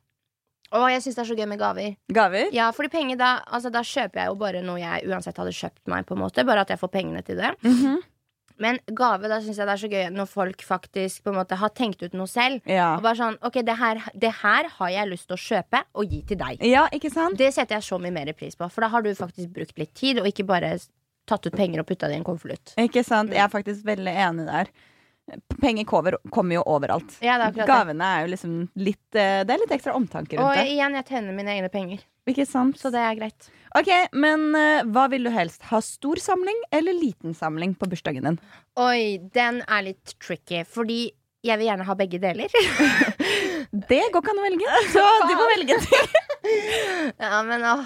Å, 0.71 0.85
jeg 0.87 1.01
syns 1.03 1.17
det 1.17 1.23
er 1.25 1.27
så 1.27 1.35
gøy 1.35 1.47
med 1.51 1.59
gaver. 1.59 1.95
Gaver? 2.15 2.45
Ja, 2.55 2.69
fordi 2.71 2.87
penger 2.93 3.17
da 3.19 3.31
Altså 3.51 3.67
da 3.73 3.81
kjøper 3.83 4.21
jeg 4.21 4.29
jo 4.31 4.37
bare 4.39 4.61
noe 4.63 4.79
jeg 4.79 5.03
uansett 5.11 5.35
hadde 5.41 5.51
kjøpt 5.55 5.81
meg, 5.91 6.05
på 6.07 6.15
en 6.15 6.21
måte. 6.23 6.45
Bare 6.47 6.63
at 6.63 6.71
jeg 6.71 6.79
får 6.79 6.91
pengene 6.93 7.23
til 7.27 7.41
det. 7.41 7.51
Mhm. 7.67 7.97
Men 8.61 8.77
gave, 8.97 9.29
da 9.31 9.39
syns 9.41 9.57
jeg 9.57 9.67
det 9.67 9.73
er 9.73 9.81
så 9.81 9.89
gøy 9.91 10.07
når 10.13 10.29
folk 10.29 10.63
faktisk 10.65 11.25
på 11.25 11.33
en 11.33 11.39
måte 11.39 11.57
har 11.57 11.73
tenkt 11.77 12.03
ut 12.05 12.15
noe 12.17 12.29
selv. 12.29 12.61
Ja. 12.69 12.93
Og 12.97 13.05
bare 13.05 13.17
sånn 13.17 13.39
Ok, 13.47 13.61
det 13.65 13.75
her, 13.79 14.01
det 14.13 14.33
her 14.41 14.69
har 14.77 14.93
jeg 14.93 15.09
lyst 15.09 15.27
til 15.29 15.37
å 15.37 15.41
kjøpe 15.41 15.83
og 15.97 16.13
gi 16.13 16.21
til 16.29 16.39
deg. 16.41 16.61
ja, 16.69 16.85
ikke 16.93 17.11
sant? 17.13 17.39
Det 17.41 17.49
setter 17.55 17.79
jeg 17.79 17.87
så 17.89 17.99
mye 18.01 18.13
mer 18.13 18.33
pris 18.37 18.57
på, 18.59 18.69
for 18.69 18.85
da 18.85 18.91
har 18.93 19.05
du 19.05 19.11
faktisk 19.17 19.53
brukt 19.55 19.81
litt 19.81 19.93
tid, 19.97 20.21
og 20.21 20.29
ikke 20.29 20.45
bare 20.47 20.75
tatt 21.29 21.45
ut 21.47 21.55
penger 21.57 21.81
og 21.81 21.89
putta 21.89 22.09
det 22.09 22.17
i 22.17 22.21
en 22.21 22.27
konvolutt. 22.27 22.73
Ikke 22.81 23.03
sant? 23.07 23.33
Jeg 23.33 23.43
er 23.43 23.51
faktisk 23.51 23.85
veldig 23.87 24.13
enig 24.27 24.47
der. 24.49 24.71
Penger 25.61 25.85
kommer, 25.87 26.17
kommer 26.33 26.57
jo 26.57 26.63
overalt. 26.67 27.13
Ja, 27.23 27.37
det 27.39 27.61
er. 27.61 27.67
Gavene 27.69 28.07
er 28.17 28.25
jo 28.25 28.31
liksom 28.33 28.55
litt 28.81 29.15
eh, 29.15 29.43
Det 29.47 29.53
er 29.53 29.61
litt 29.61 29.75
ekstra 29.77 29.93
omtanke 29.95 30.35
rundt 30.35 30.57
det. 30.57 30.65
Og 30.65 30.73
igjen, 30.73 30.97
jeg 30.99 31.07
tjener 31.07 31.37
mine 31.37 31.53
egne 31.55 31.69
penger, 31.71 32.01
Ikke 32.27 32.45
sant? 32.49 32.79
så 32.81 32.91
det 32.93 32.99
er 32.99 33.15
greit. 33.19 33.47
Ok, 33.77 33.91
Men 34.11 34.49
eh, 34.57 34.81
hva 34.91 35.05
vil 35.13 35.29
du 35.29 35.31
helst? 35.31 35.63
Ha 35.69 35.79
stor 35.85 36.19
samling 36.19 36.57
eller 36.75 36.97
liten 36.97 37.37
samling 37.37 37.77
på 37.79 37.87
bursdagen 37.91 38.27
din? 38.27 38.39
Oi, 38.81 39.21
den 39.33 39.61
er 39.67 39.87
litt 39.87 40.17
tricky, 40.19 40.65
fordi 40.67 41.05
jeg 41.41 41.57
vil 41.57 41.71
gjerne 41.71 41.87
ha 41.87 41.95
begge 41.97 42.19
deler. 42.21 42.51
Det 43.71 44.01
går 44.11 44.19
ikke 44.19 44.33
an 44.33 44.41
å 44.41 44.43
velge, 44.43 44.79
så 44.93 45.05
du 45.29 45.33
må 45.37 45.45
velge 45.53 45.77
en 45.77 45.85
ting. 45.85 46.17
ja, 47.23 47.37
men 47.47 47.63
åh, 47.63 47.85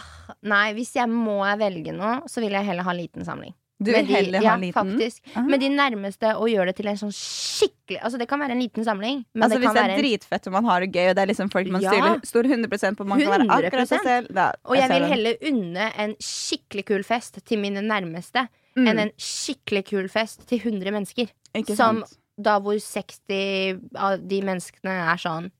Nei, 0.50 0.72
hvis 0.78 0.96
jeg 0.98 1.06
må 1.12 1.38
velge 1.60 1.94
noe, 1.94 2.24
så 2.32 2.42
vil 2.42 2.56
jeg 2.58 2.66
heller 2.66 2.88
ha 2.88 2.96
liten 2.98 3.26
samling. 3.28 3.54
Du 3.78 3.92
vil 3.92 4.06
de- 4.08 4.14
heller 4.14 4.42
ja, 4.42 4.50
ha 4.52 4.58
liten? 4.58 4.74
Faktisk. 4.74 5.22
Ah. 5.36 5.42
Med 5.44 5.60
de 5.60 5.68
nærmeste 5.70 6.36
og 6.38 6.48
gjøre 6.48 6.68
det 6.68 6.76
til 6.78 6.88
en 6.88 6.96
sånn 6.96 7.12
skikkelig 7.12 8.00
Altså 8.02 8.18
Det 8.18 8.28
kan 8.30 8.40
være 8.40 8.52
en 8.56 8.60
liten 8.62 8.84
samling, 8.86 9.26
men 9.34 9.44
altså 9.44 9.60
det 9.60 9.66
Hvis 9.68 9.74
det 9.76 9.84
er 9.84 9.90
en 9.94 10.00
dritfett 10.00 10.48
og 10.48 10.54
man 10.54 10.64
har 10.66 10.80
det 10.80 10.92
gøy, 10.94 11.10
og 11.10 11.16
det 11.16 11.22
er 11.24 11.28
liksom 11.34 11.52
folk 11.52 11.68
man 11.68 11.82
Ja. 11.82 11.92
stoler 11.92 12.22
stoler 12.24 12.50
100 12.56 12.96
på, 12.96 13.06
man 13.06 13.20
kan 13.20 13.30
være 13.36 13.50
akkurat 13.50 13.88
seg 13.88 14.00
100%. 14.00 14.04
selv 14.04 14.34
da, 14.34 14.52
Og 14.66 14.76
jeg 14.78 14.88
ser 14.88 15.00
vil 15.00 15.10
heller 15.10 15.36
unne 15.52 15.92
en 15.98 16.16
skikkelig 16.20 16.86
kul 16.86 17.04
fest 17.04 17.46
til 17.46 17.60
mine 17.60 17.82
nærmeste 17.82 18.48
Mm, 18.78 18.88
enn 18.90 19.00
en 19.00 19.12
skikkelig 19.18 19.86
kul 19.88 20.08
fest 20.10 20.48
til 20.48 20.60
100 20.60 20.92
mennesker. 20.92 21.28
som- 21.76 22.04
Da 22.42 22.60
hvor 22.60 22.76
60 22.78 23.80
av 23.96 24.20
de 24.28 24.42
menneskene 24.42 24.92
er 25.14 25.16
sånn 25.16 25.52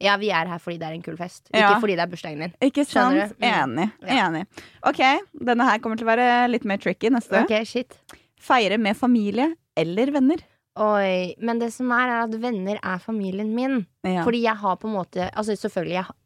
Ja, 0.00 0.16
vi 0.16 0.30
er 0.32 0.48
her 0.48 0.58
fordi 0.58 0.78
det 0.80 0.86
er 0.88 0.94
en 0.96 1.02
kul 1.04 1.16
fest, 1.18 1.48
Ja. 1.52 1.70
ikke 1.74 1.80
fordi 1.82 1.96
det 1.98 2.04
er 2.06 2.10
bursdagen 2.12 2.40
din. 2.40 2.54
Ikke 2.62 2.84
sant? 2.88 3.34
Mm. 3.38 3.44
Enig. 3.50 3.90
Ja. 4.08 4.28
enig 4.28 4.46
Ok, 4.88 5.00
denne 5.44 5.66
her 5.68 5.78
kommer 5.78 5.96
til 6.00 6.06
å 6.06 6.10
være 6.16 6.48
litt 6.50 6.64
mer 6.64 6.78
tricky 6.78 7.10
neste. 7.12 7.42
Ok, 7.44 7.52
shit 7.66 7.98
Feire 8.40 8.78
med 8.80 8.96
familie 8.96 9.50
eller 9.76 10.10
venner? 10.14 10.40
Oi. 10.80 11.34
Men 11.38 11.58
det 11.60 11.72
som 11.74 11.90
er, 11.92 12.08
er 12.08 12.22
at 12.24 12.34
venner 12.40 12.78
er 12.82 12.98
familien 13.02 13.50
min. 13.54 13.86
Ja. 14.06 14.22
Fordi 14.24 14.40
jeg 14.46 14.56
har 14.56 14.76
på 14.80 14.88
en 14.88 14.94
måte 14.94 15.26
Altså 15.34 15.52
selvfølgelig, 15.58 15.92
jeg, 15.98 16.04
har- 16.04 16.16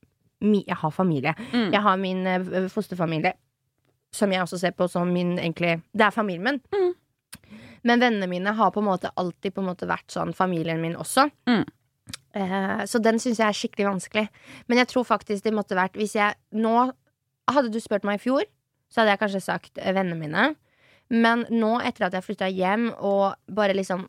jeg 0.69 0.77
har 0.77 0.91
familie. 0.93 1.35
Mm. 1.53 1.73
Jeg 1.73 1.81
har 1.83 1.97
min 1.97 2.27
eh, 2.27 2.69
fosterfamilie, 2.69 3.33
som 4.13 4.31
jeg 4.31 4.41
også 4.45 4.59
ser 4.61 4.71
på 4.73 4.87
som 4.89 5.11
min 5.13 5.39
egentlig 5.39 5.81
Det 5.97 6.07
er 6.07 6.11
familien 6.15 6.45
min. 6.45 6.61
Mm. 6.73 6.93
Men 7.85 8.01
vennene 8.01 8.29
mine 8.29 8.53
har 8.55 8.71
på 8.71 8.81
en 8.81 8.87
måte 8.87 9.11
alltid 9.17 9.53
på 9.55 9.61
en 9.61 9.67
måte 9.69 9.89
vært 9.89 10.07
sånn 10.13 10.33
familien 10.35 10.81
min 10.81 10.95
også. 10.97 11.27
Mm. 11.49 11.65
Eh, 12.35 12.83
så 12.91 13.01
den 13.03 13.21
syns 13.23 13.41
jeg 13.41 13.47
er 13.47 13.57
skikkelig 13.57 13.89
vanskelig. 13.89 14.27
Men 14.67 14.83
jeg 14.83 14.91
tror 14.91 15.07
faktisk 15.07 15.45
det 15.45 15.55
måtte 15.55 15.79
vært 15.79 15.99
Hvis 15.99 16.17
jeg 16.19 16.35
nå 16.59 16.91
Hadde 17.45 17.69
du 17.69 17.77
spurt 17.83 18.07
meg 18.09 18.17
i 18.17 18.23
fjor, 18.23 18.47
så 18.89 19.03
hadde 19.03 19.13
jeg 19.13 19.21
kanskje 19.21 19.41
sagt 19.45 19.79
eh, 19.79 19.93
vennene 19.93 20.17
mine. 20.17 20.45
Men 21.13 21.43
nå, 21.53 21.75
etter 21.85 22.07
at 22.07 22.15
jeg 22.17 22.25
flytta 22.25 22.49
hjem, 22.49 22.87
og 22.97 23.35
bare 23.53 23.77
liksom 23.77 24.07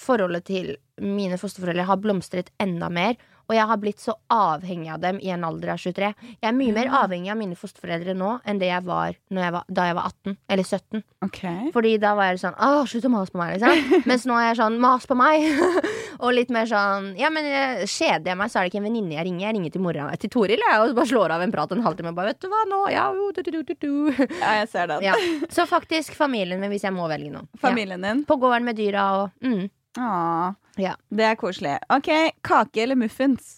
Forholdet 0.00 0.46
til 0.46 0.68
mine 1.02 1.36
fosterforeldre 1.36 1.84
har 1.84 1.98
blomstret 2.00 2.48
enda 2.62 2.88
mer. 2.88 3.18
Og 3.50 3.56
jeg 3.56 3.66
har 3.66 3.78
blitt 3.82 3.98
så 3.98 4.14
avhengig 4.30 4.92
av 4.94 5.00
dem 5.02 5.18
i 5.18 5.32
en 5.34 5.42
alder 5.44 5.72
av 5.74 5.80
23. 5.82 6.12
Jeg 6.38 6.46
er 6.46 6.54
mye 6.54 6.74
mer 6.76 6.92
avhengig 7.00 7.32
av 7.32 7.38
mine 7.40 7.58
fosterforeldre 7.58 8.14
nå 8.14 8.36
enn 8.46 8.60
det 8.62 8.68
jeg 8.70 8.86
var, 8.86 9.16
når 9.34 9.42
jeg 9.42 9.54
var 9.56 9.72
da 9.80 9.86
jeg 9.88 9.96
var 9.98 10.06
18 10.06 10.36
eller 10.54 10.68
17. 10.68 11.02
Okay. 11.26 11.72
Fordi 11.74 11.96
da 12.00 12.14
var 12.16 12.30
jeg 12.30 12.44
sånn 12.44 12.54
Å, 12.54 12.84
slutt 12.88 13.08
å 13.10 13.12
mase 13.12 13.34
på 13.34 13.42
meg, 13.42 13.56
liksom. 13.56 14.04
Mens 14.08 14.28
nå 14.30 14.38
er 14.38 14.52
jeg 14.52 14.60
sånn 14.62 14.78
Mas 14.80 15.10
på 15.10 15.18
meg. 15.18 15.50
og 16.20 16.34
litt 16.36 16.50
mer 16.54 16.66
sånn 16.68 17.10
Ja, 17.18 17.30
men 17.32 17.44
kjeder 17.88 18.30
jeg 18.32 18.38
meg, 18.40 18.50
så 18.52 18.60
er 18.60 18.66
det 18.66 18.72
ikke 18.72 18.80
en 18.82 18.86
venninne 18.88 19.16
jeg 19.16 19.26
ringer. 19.26 19.46
Jeg 19.48 19.56
ringer 19.56 19.74
til 19.74 19.82
mora 19.84 20.08
til 20.20 20.30
Toril 20.32 20.60
jeg, 20.62 20.80
og 20.84 20.94
bare 20.98 21.10
slår 21.10 21.34
av 21.36 21.44
en 21.46 21.52
prat 21.54 21.72
en 21.76 21.82
halvtime 21.86 22.12
bare 22.16 22.34
Vet 22.34 22.40
du 22.44 22.48
hva, 22.52 22.62
nå 22.70 22.80
Ja, 22.92 23.08
du, 23.12 23.42
du, 23.42 23.50
du, 23.50 23.62
du, 23.62 23.74
du. 23.74 23.92
Ja, 24.40 24.52
jeg 24.60 24.68
ser 24.72 24.86
den. 24.92 25.02
ja. 25.08 25.14
Så 25.50 25.66
faktisk 25.70 26.14
familien 26.18 26.60
min, 26.60 26.70
hvis 26.74 26.84
jeg 26.86 26.92
må 26.96 27.08
velge 27.10 27.32
noen. 27.32 27.48
Familien 27.60 28.02
din. 28.04 28.24
På 28.28 28.36
gården 28.42 28.68
med 28.68 28.76
dyra 28.78 29.06
og 29.22 29.30
mm. 29.44 29.68
Åh, 29.98 30.52
Ja. 30.78 30.94
Det 31.10 31.24
er 31.26 31.34
koselig. 31.40 31.78
Ok, 31.90 32.08
kake 32.46 32.84
eller 32.84 32.96
muffins? 33.00 33.56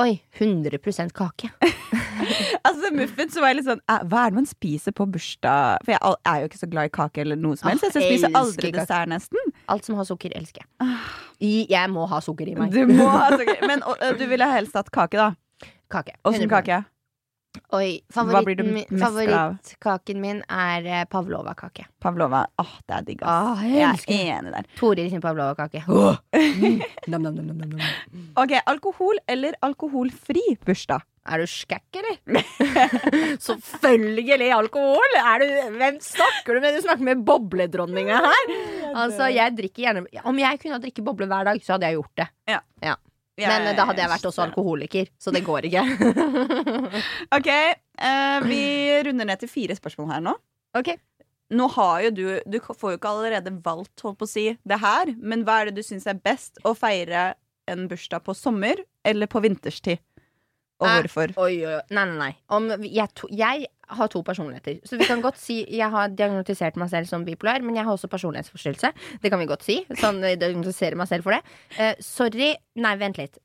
Oi, 0.00 0.20
100% 0.38 1.12
kake. 1.12 1.50
Altså 2.60 2.90
muffins 2.92 3.32
så 3.34 3.40
var 3.40 3.50
jeg 3.50 3.56
litt 3.60 3.66
sånn 3.70 3.80
Hva 4.10 4.26
er 4.26 4.32
det 4.32 4.36
man 4.36 4.46
spiser 4.48 4.92
på 4.94 5.06
bursdag? 5.08 5.80
For 5.86 5.94
jeg 5.94 6.16
er 6.28 6.42
jo 6.42 6.48
ikke 6.50 6.58
så 6.60 6.68
glad 6.70 6.90
i 6.90 6.92
kake 6.92 7.22
eller 7.22 7.38
noe 7.40 7.56
som 7.56 7.70
Ah, 7.70 7.72
helst. 7.72 7.86
Ah, 7.88 7.96
jeg 7.96 8.10
spiser 8.12 8.34
aldri 8.36 8.68
kake. 8.70 8.76
dessert, 8.82 9.08
nesten. 9.10 9.52
Alt 9.72 9.88
som 9.88 9.96
har 9.98 10.06
sukker, 10.08 10.34
elsker 10.36 10.60
jeg. 10.60 10.68
I, 10.84 10.90
jeg 11.40 11.90
må 11.92 12.06
ha 12.10 12.20
sukker 12.24 12.48
i 12.52 12.54
meg. 12.58 12.72
Du 12.74 12.84
må 12.90 13.08
ha 13.08 13.30
sukker. 13.32 13.62
Men 13.68 13.84
og, 13.88 14.00
du 14.18 14.26
ville 14.28 14.48
helst 14.52 14.76
hatt 14.76 14.90
kake, 14.92 15.16
da. 15.16 15.70
Kake. 15.90 16.16
Åssen 16.24 16.46
100%. 16.46 16.52
kake? 16.52 16.82
Oi, 17.74 18.00
favoritten 18.14 18.68
min, 18.74 18.86
favorittkaken 18.98 20.20
min 20.22 20.40
er 20.46 20.86
eh, 20.86 21.04
pavlova-kake. 21.10 21.86
Pavlova. 22.02 22.44
Åh, 22.62 22.76
det 22.86 22.94
er 22.96 23.06
digg, 23.08 23.24
ass. 23.26 23.58
Ah, 23.58 23.64
jeg 23.66 23.80
jeg 24.06 24.28
er 24.28 24.38
enig 24.38 24.52
der. 24.54 24.68
Toril 24.78 25.10
sin 25.10 25.22
pavlova-kake. 25.22 25.82
Mm. 25.86 26.82
Nam, 27.10 27.22
nam, 27.26 27.34
nam, 27.34 27.46
nam, 27.50 27.58
nam, 27.58 27.74
nam. 27.74 28.26
Ok, 28.38 28.54
Alkohol 28.70 29.18
eller 29.30 29.58
alkoholfri 29.66 30.44
bursdag? 30.66 31.02
Er 31.30 31.42
du 31.42 31.50
skækk, 31.50 31.98
eller? 32.00 32.46
Selvfølgelig 33.46 34.50
alkohol! 34.56 35.18
Du, 35.42 35.46
hvem 35.76 36.00
snakker 36.02 36.56
du 36.56 36.62
med? 36.64 36.78
Du 36.78 36.86
snakker 36.86 37.06
med 37.10 37.26
bobledronninga 37.26 38.22
her. 38.24 38.54
Altså, 38.94 39.28
jeg 39.30 39.58
drikker 39.58 39.84
gjerne 39.84 40.06
Om 40.24 40.40
jeg 40.40 40.62
kunne 40.62 40.80
drikke 40.82 41.04
boble 41.04 41.28
hver 41.30 41.50
dag, 41.50 41.60
så 41.66 41.76
hadde 41.76 41.90
jeg 41.90 42.00
gjort 42.00 42.22
det. 42.24 42.30
Men 43.48 43.68
eh, 43.70 43.76
da 43.78 43.86
hadde 43.88 44.02
jeg 44.02 44.12
vært 44.12 44.26
også 44.30 44.42
alkoholiker, 44.44 45.10
så 45.20 45.32
det 45.34 45.44
går 45.46 45.68
ikke. 45.70 45.84
Ok, 47.38 47.48
eh, 47.50 48.38
vi 48.44 48.62
runder 49.06 49.28
ned 49.28 49.40
til 49.40 49.50
fire 49.52 49.76
spørsmål 49.78 50.10
her 50.14 50.24
nå. 50.24 50.34
ok 50.76 50.94
Nå 51.50 51.66
har 51.74 52.02
jo 52.04 52.10
du 52.14 52.24
Du 52.46 52.58
får 52.62 52.92
jo 52.92 52.98
ikke 52.98 53.10
allerede 53.10 53.52
valgt 53.64 54.04
holdt 54.04 54.20
på 54.20 54.26
å 54.28 54.30
si 54.30 54.44
det 54.62 54.78
her, 54.82 55.14
men 55.18 55.42
hva 55.46 55.60
er 55.60 55.70
det 55.70 55.80
du 55.80 55.86
syns 55.86 56.06
er 56.10 56.18
best? 56.22 56.60
Å 56.62 56.74
feire 56.78 57.32
en 57.70 57.88
bursdag 57.90 58.22
på 58.26 58.34
sommer 58.34 58.82
eller 59.06 59.30
på 59.30 59.42
vinterstid? 59.42 59.98
Og 60.80 60.88
nei, 60.88 60.96
hvorfor? 61.02 61.34
Oi, 61.44 61.52
oi, 61.60 61.74
oi. 61.76 61.82
Nei, 61.92 62.06
nei, 62.08 62.16
nei. 62.18 62.30
Om 62.56 62.70
jeg, 62.86 63.12
to, 63.18 63.28
jeg 63.36 63.68
har 63.90 64.10
to 64.12 64.22
personligheter. 64.24 64.78
Så 64.88 64.96
vi 64.96 65.08
kan 65.08 65.20
godt 65.24 65.38
si 65.40 65.60
Jeg 65.68 65.90
har 65.92 66.12
diagnostisert 66.14 66.78
meg 66.80 66.90
selv 66.92 67.10
som 67.10 67.26
bipolar, 67.26 67.60
men 67.64 67.76
jeg 67.76 67.84
har 67.84 67.92
også 67.92 68.08
personlighetsforstyrrelse. 68.12 68.92
Det 69.20 69.32
kan 69.32 69.42
vi 69.42 69.48
godt 69.50 69.66
si. 69.66 69.80
Sånn, 70.00 70.22
jeg 70.24 70.40
diagnostiserer 70.40 70.96
meg 70.98 71.10
selv 71.10 71.26
for 71.26 71.36
det. 71.36 71.42
Uh, 71.76 71.92
sorry. 72.04 72.54
Nei, 72.80 72.96
vent 73.00 73.20
litt. 73.20 73.40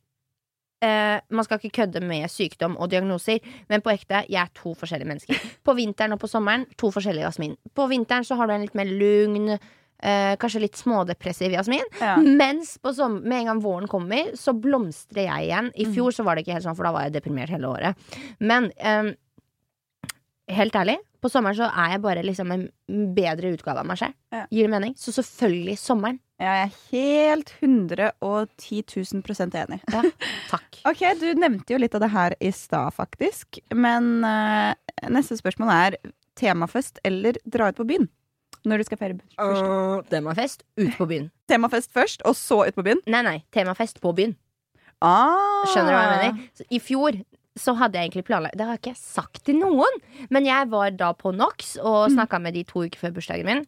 Uh, 0.84 1.18
man 1.34 1.48
skal 1.48 1.60
ikke 1.60 1.82
kødde 1.82 2.02
med 2.06 2.30
sykdom 2.30 2.76
og 2.80 2.92
diagnoser, 2.92 3.44
men 3.72 3.82
på 3.82 3.94
ekte, 3.94 4.26
jeg 4.30 4.42
er 4.44 4.52
to 4.56 4.76
forskjellige 4.78 5.10
mennesker. 5.10 5.48
På 5.66 5.74
vinteren 5.78 6.16
og 6.16 6.22
på 6.22 6.30
sommeren, 6.30 6.68
to 6.80 6.92
forskjellige 6.94 7.26
Jasmin. 7.26 7.56
På 7.76 7.88
vinteren 7.92 8.28
så 8.28 8.38
har 8.40 8.48
du 8.48 8.56
en 8.56 8.66
litt 8.68 8.78
mer 8.78 8.92
lugn, 8.92 9.56
eh, 10.06 10.36
kanskje 10.42 10.62
litt 10.64 10.78
smådepressiv 10.80 11.56
Jasmin. 11.56 11.86
Ja. 12.02 12.16
Mens 12.22 12.76
på 12.82 12.94
som, 12.96 13.18
med 13.24 13.42
en 13.42 13.52
gang 13.54 13.64
våren 13.64 13.90
kommer, 13.92 14.34
så 14.40 14.54
blomstrer 14.54 15.26
jeg 15.28 15.50
igjen. 15.50 15.72
I 15.76 15.90
fjor 15.96 16.16
så 16.16 16.26
var 16.28 16.38
det 16.38 16.46
ikke 16.46 16.58
helt 16.60 16.68
sånn, 16.68 16.78
for 16.78 16.88
da 16.88 16.94
var 16.96 17.08
jeg 17.08 17.18
deprimert 17.18 17.54
hele 17.54 17.72
året. 17.72 18.08
Men 18.40 18.70
eh, 18.78 19.12
helt 20.56 20.78
ærlig, 20.78 21.00
på 21.26 21.32
sommeren 21.34 21.58
så 21.58 21.72
er 21.72 21.96
jeg 21.96 22.04
bare 22.04 22.24
liksom 22.26 22.52
en 22.54 22.68
bedre 23.18 23.56
utgave 23.56 23.82
av 23.82 23.90
meg 23.90 23.98
selv. 23.98 24.14
Ja. 24.36 24.44
Gir 24.54 24.68
det 24.68 24.74
mening? 24.76 24.94
Så 25.00 25.14
selvfølgelig 25.16 25.80
sommeren. 25.82 26.20
Ja, 26.42 26.52
Jeg 26.52 26.66
er 26.68 26.74
helt 26.92 27.52
110 27.64 28.82
000 28.92 29.56
enig. 29.56 29.80
Ja, 29.94 30.02
takk. 30.52 30.82
Ok, 30.90 31.02
Du 31.18 31.30
nevnte 31.40 31.74
jo 31.74 31.80
litt 31.82 31.96
av 31.98 32.04
det 32.04 32.12
her 32.14 32.36
i 32.44 32.52
stad, 32.54 32.94
faktisk. 32.94 33.58
Men 33.74 34.20
eh, 34.28 34.76
neste 35.10 35.38
spørsmål 35.40 35.72
er 35.74 35.98
temafest 36.38 37.00
eller 37.08 37.40
dra 37.48 37.72
ut 37.72 37.80
på 37.80 37.88
byen? 37.88 38.10
Når 38.66 38.82
du 38.82 38.88
skal 38.88 39.00
feire 39.02 39.18
bursdag. 39.20 39.62
Uh, 39.62 40.02
temafest 40.10 40.66
ut 40.82 40.92
på 40.98 41.08
byen. 41.10 41.30
Temafest 41.52 41.94
først, 41.94 42.26
og 42.26 42.36
så 42.38 42.64
ut 42.66 42.78
på 42.78 42.86
byen? 42.86 43.02
Nei, 43.06 43.22
nei, 43.26 43.38
temafest 43.54 44.02
på 44.02 44.14
byen. 44.18 44.36
Ah. 45.06 45.66
Skjønner 45.70 45.92
du 45.92 45.98
hva 45.98 46.04
jeg 46.06 46.14
mener? 46.16 46.46
Så 46.58 46.68
I 46.74 46.82
fjor 46.82 47.20
så 47.60 47.76
hadde 47.80 48.00
jeg 48.00 48.10
egentlig 48.10 48.26
planlagt 48.28 48.58
Det 48.60 48.66
har 48.68 48.80
ikke 48.80 48.92
jeg 48.92 49.00
sagt 49.00 49.46
til 49.48 49.60
noen, 49.62 50.02
men 50.34 50.48
jeg 50.48 50.68
var 50.72 50.92
da 50.98 51.14
på 51.16 51.32
NOx 51.36 51.78
og 51.80 52.12
snakka 52.12 52.42
med 52.44 52.58
de 52.58 52.66
to 52.68 52.84
uker 52.84 53.00
før 53.00 53.16
bursdagen 53.16 53.48
min. 53.48 53.64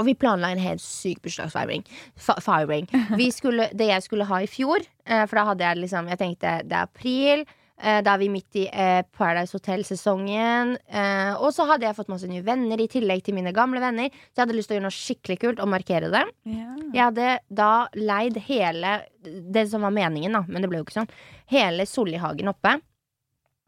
Og 0.00 0.06
vi 0.08 0.14
planla 0.16 0.52
en 0.52 0.62
helt 0.62 0.80
syk 0.80 1.20
bursdagsfeiring. 1.24 1.84
Firing. 2.16 2.86
Vi 3.20 3.28
skulle, 3.34 3.68
det 3.76 3.90
jeg 3.90 4.04
skulle 4.06 4.24
ha 4.24 4.38
i 4.40 4.48
fjor, 4.48 4.80
eh, 5.04 5.24
for 5.28 5.36
da 5.36 5.44
hadde 5.50 5.66
jeg 5.66 5.82
liksom 5.82 6.08
Jeg 6.08 6.20
tenkte 6.22 6.54
det 6.64 6.78
er 6.78 6.86
april. 6.88 7.44
Eh, 7.82 8.00
Da 8.06 8.14
er 8.14 8.18
vi 8.22 8.28
midt 8.32 8.56
i 8.56 8.68
eh, 8.70 9.02
Paradise 9.18 9.52
Hotel-sesongen. 9.58 10.76
eh, 10.88 11.32
Og 11.42 11.52
så 11.52 11.66
hadde 11.66 11.86
jeg 11.88 11.96
fått 11.98 12.08
masse 12.12 12.28
nye 12.30 12.42
venner 12.46 12.80
i 12.80 12.88
tillegg 12.88 13.22
til 13.26 13.34
mine 13.34 13.52
gamle 13.52 13.80
venner. 13.82 14.08
Så 14.30 14.38
jeg 14.40 14.44
hadde 14.46 14.56
lyst 14.58 14.70
til 14.70 14.76
å 14.76 14.80
gjøre 14.80 14.88
noe 14.88 14.98
skikkelig 14.98 15.38
kult 15.42 15.60
og 15.60 15.68
markere 15.68 16.10
det. 16.12 16.24
Ja. 16.44 16.70
Jeg 16.94 17.02
hadde 17.08 17.38
da 17.50 17.72
leid 17.98 18.36
hele 18.48 19.02
Det 19.22 19.68
som 19.70 19.82
var 19.86 19.92
meningen, 19.94 20.32
da, 20.32 20.44
men 20.48 20.62
det 20.62 20.68
ble 20.70 20.80
jo 20.80 20.84
ikke 20.86 21.00
sånn. 21.02 21.12
Hele 21.52 21.84
Sollihagen 21.86 22.48
oppe. 22.50 22.80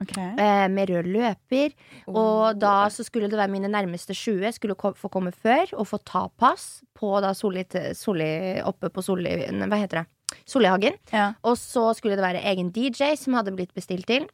Ok. 0.02 0.16
Eh, 0.18 0.66
med 0.68 0.90
rød 0.90 1.06
løper. 1.06 1.72
Og 2.10 2.58
da 2.58 2.88
så 2.90 3.04
skulle 3.06 3.28
det 3.30 3.38
være 3.38 3.52
mine 3.52 3.70
nærmeste 3.70 4.12
20 4.12 4.52
skulle 4.56 4.74
få 4.76 5.08
komme 5.12 5.30
før 5.32 5.70
og 5.78 5.86
få 5.86 6.00
ta 6.04 6.26
pass 6.36 6.82
på 6.98 7.12
da 7.22 7.30
Solli, 7.38 7.62
Solli 7.94 8.60
oppe 8.66 8.90
på 8.90 9.02
Solli 9.06 9.36
Hva 9.54 9.78
heter 9.78 10.02
det? 10.02 10.06
Sollihagen. 10.44 10.96
Ja. 11.12 11.32
Og 11.44 11.58
så 11.60 11.90
skulle 11.98 12.16
det 12.18 12.24
være 12.26 12.42
egen 12.52 12.72
DJ 12.74 13.14
som 13.20 13.36
hadde 13.38 13.54
blitt 13.56 13.74
bestilt 13.76 14.06
til. 14.10 14.26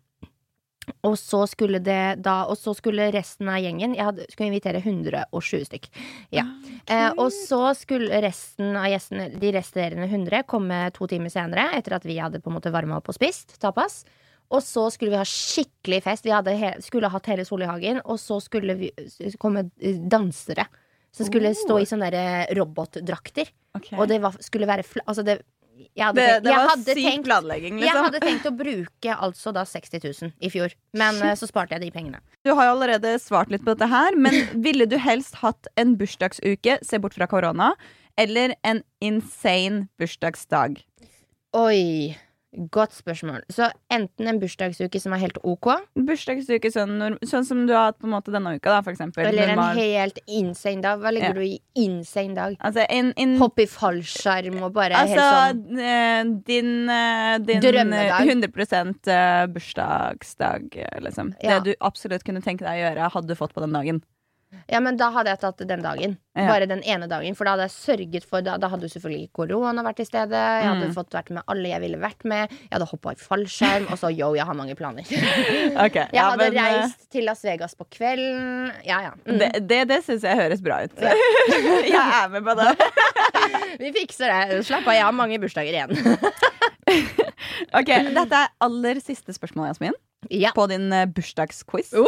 Og 1.06 1.14
så 1.20 1.44
skulle 1.46 1.78
det 1.84 2.22
da 2.24 2.44
Og 2.50 2.56
så 2.58 2.72
skulle 2.74 3.10
resten 3.14 3.48
av 3.52 3.60
gjengen 3.62 3.92
Jeg 3.94 4.06
hadde, 4.08 4.24
skulle 4.32 4.48
invitere 4.50 4.80
120 4.82 5.66
stykk. 5.68 5.86
Ja. 6.34 6.46
Eh, 6.90 7.10
og 7.14 7.28
så 7.34 7.74
skulle 7.78 8.22
resten 8.24 8.74
av 8.78 8.88
gjestene, 8.90 9.28
de 9.38 9.52
resterende 9.54 10.08
100, 10.08 10.42
komme 10.50 10.80
to 10.96 11.06
timer 11.06 11.30
senere. 11.30 11.68
Etter 11.78 11.94
at 11.98 12.08
vi 12.08 12.18
hadde 12.18 12.40
på 12.42 12.50
en 12.50 12.56
måte 12.58 12.72
varma 12.74 12.98
opp 12.98 13.12
og 13.12 13.18
spist 13.18 13.58
tapas. 13.62 14.02
Og 14.50 14.64
så 14.66 14.88
skulle 14.90 15.12
vi 15.14 15.20
ha 15.20 15.28
skikkelig 15.28 16.02
fest. 16.08 16.26
Vi 16.26 16.34
hadde 16.34 16.56
skulle 16.82 17.10
hatt 17.12 17.28
hele 17.30 17.44
Solihagen 17.46 18.00
Og 18.04 18.18
så 18.18 18.40
skulle 18.42 18.74
vi 18.80 18.90
komme 19.38 19.68
eh, 19.78 20.00
dansere. 20.00 20.66
Som 21.12 21.26
skulle 21.26 21.50
Oh. 21.50 21.58
stå 21.58 21.78
i 21.80 21.86
sånne 21.86 22.10
der 22.10 22.18
eh, 22.48 22.54
robotdrakter. 22.58 23.50
Okay. 23.76 23.98
Og 23.98 24.08
det 24.08 24.20
var, 24.22 24.34
skulle 24.42 24.66
være 24.66 24.84
Altså, 25.06 25.22
det 25.22 25.42
jeg 25.88 26.04
hadde, 26.04 26.20
det, 26.20 26.42
det 26.44 26.52
jeg 26.52 26.60
var 26.60 26.70
hadde 26.70 26.96
syk 26.96 27.06
tenkt 27.06 27.28
planlegging, 27.28 27.78
jeg 27.80 27.88
liksom. 27.88 28.08
hadde 28.08 28.20
tenkt 28.24 28.48
å 28.48 28.52
bruke 28.56 29.16
altså 29.28 29.54
da 29.56 29.64
60 29.68 30.04
000 30.04 30.32
i 30.40 30.50
fjor, 30.52 30.74
men 31.00 31.20
eh, 31.24 31.36
så 31.38 31.48
sparte 31.50 31.76
jeg 31.76 31.86
de 31.86 31.92
pengene. 31.94 32.20
Du 32.46 32.52
har 32.56 32.68
jo 32.68 32.76
allerede 32.76 33.14
svart 33.22 33.52
litt 33.52 33.64
på 33.66 33.74
dette 33.74 33.90
her, 33.90 34.16
men 34.16 34.36
ville 34.66 34.88
du 34.90 34.96
helst 35.00 35.40
hatt 35.42 35.70
en 35.80 35.96
bursdagsuke, 36.00 36.78
se 36.86 37.02
bort 37.02 37.16
fra 37.18 37.28
korona, 37.30 37.72
eller 38.20 38.54
en 38.66 38.82
insane 39.04 39.86
bursdagsdag? 40.00 40.80
Oi, 41.56 42.14
godt 42.70 42.94
spørsmål. 42.96 43.44
Så 43.52 43.68
enten 43.92 44.26
en 44.28 44.40
bursdagsuke 44.42 45.00
som 45.00 45.14
er 45.14 45.22
helt 45.22 45.38
ok, 45.46 45.68
Bursdagsuke 45.94 46.70
sånn, 46.74 47.18
sånn 47.26 47.46
som 47.46 47.62
du 47.68 47.72
har 47.76 47.90
hatt 47.90 48.00
på 48.02 48.08
en 48.08 48.14
måte 48.16 48.34
denne 48.34 48.56
uka, 48.56 48.72
da, 48.72 48.80
for 48.82 48.92
eksempel. 48.94 49.26
eller 49.28 49.52
en 49.52 49.56
Normal. 49.56 49.76
helt 49.78 50.18
insane 50.26 50.82
dag. 50.82 50.98
Hva 51.00 51.12
legger 51.14 51.28
Ja. 51.28 51.32
du 51.32 51.40
i 51.42 51.60
insane 51.76 52.34
dag? 52.34 52.56
Altså, 52.60 52.86
in, 52.90 53.12
in, 53.16 53.36
Hoppe 53.38 53.62
i 53.62 53.66
fallskjerm 53.66 54.62
og 54.62 54.72
bare 54.74 54.94
altså 54.98 55.20
helt 55.20 55.66
sånn 55.66 55.78
eh, 55.78 56.24
din, 56.44 56.88
eh, 56.90 57.38
din 57.38 57.60
Drømmedag. 57.60 58.26
100 58.26 59.06
eh, 59.06 59.46
bursdagsdag, 59.46 60.74
liksom. 61.00 61.34
Ja. 61.42 61.60
Det 61.60 61.64
du 61.64 61.74
absolutt 61.80 62.24
kunne 62.24 62.42
tenke 62.42 62.64
deg 62.66 62.80
å 62.80 62.82
gjøre, 62.90 63.10
hadde 63.14 63.28
du 63.28 63.34
fått 63.38 63.54
på 63.54 63.60
den 63.60 63.72
dagen. 63.72 64.02
Ja, 64.70 64.80
men 64.82 64.96
da 64.98 65.08
hadde 65.14 65.30
jeg 65.30 65.38
tatt 65.42 65.60
den 65.68 65.82
dagen. 65.82 66.16
Ja. 66.34 66.46
Bare 66.48 66.66
den 66.66 66.80
ene 66.86 67.06
dagen. 67.10 67.34
For 67.38 67.46
da 67.46 67.52
hadde 67.54 67.66
jeg 67.68 67.74
sørget 67.74 68.24
for 68.26 68.42
Da, 68.42 68.56
da 68.58 68.68
hadde 68.70 68.86
jo 68.86 68.92
selvfølgelig 68.92 69.28
korona 69.36 69.82
vært 69.86 70.00
til 70.00 70.06
stede. 70.08 70.34
Jeg 70.34 70.66
hadde 70.66 70.88
Mm. 70.88 70.94
fått 70.96 71.14
vært 71.14 71.30
med 71.30 71.42
alle 71.50 71.68
jeg 71.70 71.80
ville 71.84 71.98
vært 72.02 72.24
med. 72.24 72.50
Jeg 72.50 72.72
hadde 72.72 72.88
hoppa 72.90 73.12
i 73.14 73.18
fallskjerm. 73.20 73.86
Og 73.92 73.98
så 73.98 74.10
yo, 74.10 74.32
jeg 74.34 74.46
har 74.46 74.54
mange 74.58 74.74
planer. 74.78 75.02
okay, 75.86 76.06
Jeg 76.10 76.18
ja, 76.18 76.30
hadde 76.30 76.48
men, 76.50 76.56
eh, 76.58 76.78
reist 76.80 77.06
til 77.10 77.24
Las 77.30 77.42
Vegas 77.46 77.74
på 77.78 77.86
kvelden. 77.90 78.72
Ja, 78.86 79.00
ja. 79.06 79.12
Mm. 79.26 79.38
Det, 79.38 79.50
det, 79.68 79.80
det 79.88 80.00
syns 80.06 80.22
jeg 80.26 80.36
høres 80.42 80.62
bra 80.62 80.82
ut. 80.84 80.98
jeg 81.94 81.94
er 81.94 82.28
med 82.34 82.42
på 82.46 82.54
det. 82.58 82.70
Vi 83.82 83.92
fikser 84.02 84.30
det. 84.34 84.64
Slapp 84.66 84.86
av, 84.86 84.94
jeg 84.98 85.04
har 85.06 85.12
mange 85.14 85.38
bursdager 85.42 85.74
igjen. 85.74 85.94
Ok, 87.76 87.90
Dette 88.14 88.38
er 88.44 88.48
aller 88.64 88.98
siste 89.02 89.34
spørsmål, 89.36 89.70
Jasmin, 89.70 89.94
ja. 90.30 90.50
på 90.56 90.66
din 90.70 90.88
eh, 90.92 91.06
bursdagsquiz. 91.06 91.92
Uh! 91.94 92.06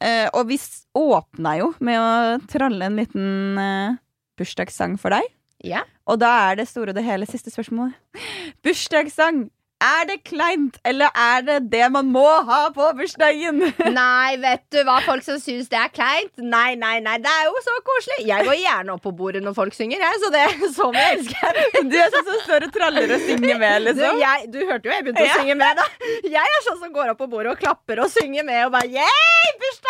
Eh, 0.00 0.28
og 0.34 0.48
vi 0.50 0.58
åpna 0.98 1.56
jo 1.60 1.72
med 1.84 2.00
å 2.00 2.38
tralle 2.50 2.88
en 2.88 2.98
liten 2.98 3.58
uh, 3.58 3.98
bursdagssang 4.38 4.98
for 5.00 5.14
deg. 5.14 5.28
ja. 5.64 5.84
Og 6.04 6.18
da 6.20 6.28
er 6.50 6.58
det 6.58 6.66
store 6.68 6.92
og 6.92 6.98
det 6.98 7.06
hele 7.06 7.24
siste 7.24 7.48
spørsmålet. 7.48 7.96
Bursdagssang! 8.64 9.46
Er 9.84 10.04
det 10.08 10.18
kleint, 10.24 10.76
eller 10.86 11.10
er 11.18 11.42
det 11.44 11.56
det 11.72 11.86
man 11.92 12.06
må 12.12 12.24
ha 12.46 12.60
på 12.72 12.86
bursdagen? 12.96 13.58
Nei, 13.98 14.36
vet 14.40 14.62
du 14.72 14.78
hva 14.86 15.00
folk 15.04 15.24
som 15.26 15.36
syns 15.42 15.68
det 15.72 15.76
er 15.76 15.90
kleint? 15.92 16.30
Nei, 16.40 16.76
nei, 16.78 16.98
nei, 17.04 17.18
det 17.20 17.28
er 17.28 17.48
jo 17.50 17.60
så 17.64 17.74
koselig. 17.84 18.24
Jeg 18.28 18.46
går 18.46 18.56
gjerne 18.62 18.94
opp 18.94 19.02
på 19.04 19.12
bordet 19.18 19.42
når 19.44 19.56
folk 19.58 19.76
synger, 19.76 20.00
jeg, 20.00 20.20
så 20.22 20.30
det 20.32 20.44
så 20.78 20.88
mye 20.94 21.10
elsker. 21.16 21.60
Du 21.90 21.96
er 22.00 22.08
sånn 22.14 22.28
som 22.30 22.40
står 22.46 22.68
og 22.68 22.76
traller 22.78 23.16
og 23.16 23.26
synger 23.26 23.60
med, 23.60 23.74
Du, 23.82 23.88
liksom. 23.90 24.22
jeg, 24.22 24.48
du 24.54 24.60
hørte 24.62 24.88
jo 24.88 24.94
jeg 24.94 25.08
begynte 25.08 25.26
å 25.26 25.36
synge 25.40 25.58
med, 25.64 25.82
da. 25.82 26.12
Jeg 26.38 26.56
er 26.56 26.64
sånn 26.70 26.80
som 26.80 26.94
går 26.94 27.12
opp 27.12 27.20
på 27.20 27.28
bordet 27.34 27.52
og 27.52 27.60
klapper 27.60 28.04
og 28.06 28.12
synger 28.14 28.46
med 28.46 28.64
og 28.68 28.72
bare 28.78 28.88
yeah, 28.94 29.52
bursdag! 29.60 29.83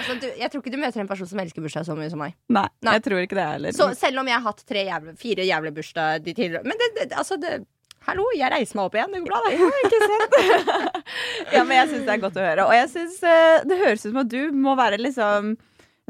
Altså, 0.00 0.14
du, 0.22 0.26
jeg 0.40 0.50
tror 0.50 0.62
ikke 0.62 0.72
du 0.72 0.78
møter 0.80 1.02
en 1.02 1.08
person 1.10 1.28
som 1.28 1.42
elsker 1.42 1.64
bursdag 1.64 1.84
så 1.88 1.96
mye 1.98 2.10
som 2.12 2.22
meg. 2.22 2.36
Nei, 2.48 2.66
Nei. 2.86 2.94
jeg 2.96 3.04
tror 3.08 3.20
ikke 3.24 3.36
det 3.38 3.44
heller. 3.50 3.76
Så 3.76 3.90
selv 3.98 4.22
om 4.22 4.30
jeg 4.30 4.38
har 4.38 4.46
hatt 4.46 4.64
tre 4.68 4.86
jævle, 4.86 5.16
fire 5.20 5.44
jævle 5.48 5.72
bursdag 5.76 6.24
de 6.24 6.34
tidligere 6.34 6.64
Men 6.64 6.80
det, 6.80 6.90
det, 6.96 7.10
altså 7.12 7.36
det 7.40 7.60
Hallo, 8.08 8.24
jeg 8.32 8.48
reiser 8.48 8.78
meg 8.78 8.86
opp 8.88 8.94
igjen. 8.96 9.10
Det 9.12 9.18
går 9.20 9.28
bra, 9.28 9.40
det. 9.44 9.58
Ikke 9.84 9.98
sant? 10.08 10.94
ja, 11.54 11.64
men 11.68 11.74
jeg 11.76 11.90
syns 11.90 12.06
det 12.06 12.14
er 12.14 12.22
godt 12.22 12.38
å 12.40 12.46
høre. 12.46 12.64
Og 12.64 12.72
jeg 12.72 12.88
synes 12.94 13.18
eh, 13.28 13.66
det 13.68 13.76
høres 13.82 14.06
ut 14.06 14.08
som 14.08 14.22
at 14.22 14.30
du 14.32 14.40
må 14.56 14.72
være 14.78 14.96
liksom 15.04 15.50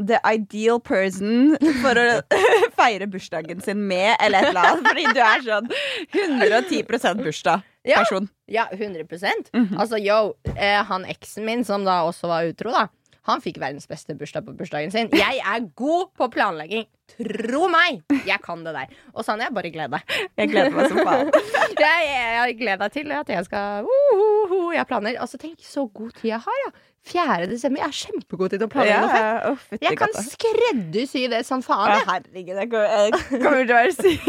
the 0.00 0.20
ideal 0.24 0.78
person 0.80 1.56
for 1.82 1.98
å 1.98 2.06
feire 2.78 3.08
bursdagen 3.10 3.60
sin 3.64 3.82
med, 3.90 4.14
eller 4.22 4.46
et 4.46 4.52
eller 4.52 4.70
annet. 4.70 4.86
Fordi 4.86 5.04
du 5.10 5.20
er 5.26 5.44
sånn 5.44 5.68
110 6.14 7.18
bursdag-person. 7.24 8.30
Ja, 8.50 8.68
100 8.70 9.04
Mhm. 9.52 9.74
Altså, 9.78 9.98
yo, 9.98 10.36
eh, 10.54 10.82
han 10.84 11.04
eksen 11.04 11.44
min, 11.44 11.64
som 11.64 11.84
da 11.84 12.00
også 12.06 12.28
var 12.30 12.46
utro, 12.48 12.70
da. 12.70 12.86
Han 13.30 13.44
fikk 13.44 13.60
verdens 13.62 13.88
beste 13.90 14.16
bursdag 14.18 14.46
på 14.46 14.54
bursdagen 14.58 14.92
sin. 14.94 15.10
Jeg 15.16 15.40
er 15.40 15.68
god 15.78 16.10
på 16.18 16.30
planlegging. 16.34 16.86
Tro 17.16 17.66
meg! 17.70 18.02
Jeg 18.26 18.38
kan 18.44 18.60
det 18.64 18.74
der. 18.76 18.92
Og 19.14 19.26
Sanja, 19.26 19.48
bare 19.54 19.72
gled 19.74 19.90
deg. 19.96 20.14
Jeg 20.38 20.52
gleder 20.52 20.76
meg 20.76 20.92
som 20.92 21.00
faen. 21.06 21.32
Jeg, 21.80 22.06
jeg 22.10 22.56
gleder 22.58 22.80
deg 22.82 22.92
til 22.92 23.12
at 23.14 23.28
jeg 23.30 23.44
skal 23.46 23.86
uh, 23.86 24.10
uh, 24.12 24.50
uh, 24.52 24.70
Jeg 24.74 24.84
planer. 24.88 25.16
Altså, 25.22 25.38
tenk 25.40 25.62
så 25.64 25.86
god 25.86 26.10
tid 26.18 26.32
jeg 26.32 26.40
har, 26.44 26.58
ja. 26.66 26.70
4. 27.08 27.46
desember. 27.48 27.80
Jeg 27.80 27.88
er 27.88 27.96
kjempegod 27.96 28.52
til 28.52 28.64
å 28.64 28.68
planlegge 28.70 29.00
noe 29.06 29.54
fett. 29.62 29.78
Ja, 29.80 29.88
Jeg 29.88 29.98
kan 30.00 30.12
skreddersy 30.26 31.22
det 31.32 31.40
som 31.48 31.64
faen. 31.64 31.94
Jeg. 31.94 32.04
herregud, 32.10 32.58
jeg 32.60 32.70
kommer, 32.74 32.86
jeg 33.00 33.66
til 33.66 33.74
å 33.74 33.78
være 33.78 33.94
syk. 33.96 34.20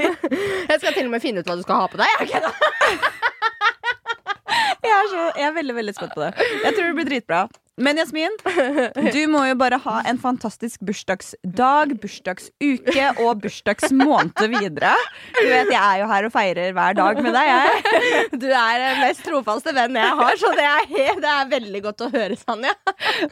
jeg 0.70 0.80
skal 0.82 0.96
til 0.96 1.06
og 1.06 1.14
med 1.14 1.22
finne 1.22 1.44
ut 1.44 1.50
hva 1.50 1.58
du 1.60 1.64
skal 1.66 1.84
ha 1.84 1.90
på 1.92 2.00
deg. 2.00 2.16
Jeg, 2.18 2.32
kødder. 2.34 2.52
Jeg 4.80 4.92
er, 4.96 5.08
så, 5.12 5.24
jeg 5.38 5.46
er 5.46 5.56
veldig 5.60 5.74
veldig 5.76 5.94
spent 5.96 6.14
på 6.16 6.24
det. 6.24 6.30
Jeg 6.64 6.74
tror 6.74 6.88
det 6.88 6.94
blir 6.98 7.10
dritbra. 7.12 7.44
Men 7.80 7.96
Jasmin, 8.00 8.34
du 9.14 9.20
må 9.32 9.42
jo 9.48 9.54
bare 9.60 9.78
ha 9.84 9.96
en 10.10 10.18
fantastisk 10.20 10.82
bursdagsdag, 10.84 11.94
bursdagsuke 12.02 13.06
og 13.24 13.40
bursdagsmåned 13.44 14.42
videre. 14.52 14.92
Du 15.38 15.46
vet, 15.48 15.70
Jeg 15.70 15.80
er 15.80 16.02
jo 16.02 16.08
her 16.10 16.26
og 16.28 16.32
feirer 16.34 16.74
hver 16.76 16.96
dag 16.98 17.20
med 17.24 17.32
deg. 17.36 17.50
Jeg. 17.50 18.28
Du 18.42 18.46
er 18.50 18.82
den 18.82 19.00
mest 19.04 19.22
trofaste 19.24 19.72
vennen 19.76 19.96
jeg 20.02 20.18
har, 20.20 20.36
så 20.40 20.50
det 20.58 20.66
er, 20.66 21.16
det 21.24 21.30
er 21.32 21.48
veldig 21.54 21.82
godt 21.88 22.04
å 22.04 22.10
høre, 22.12 22.36
Sanja. 22.40 22.74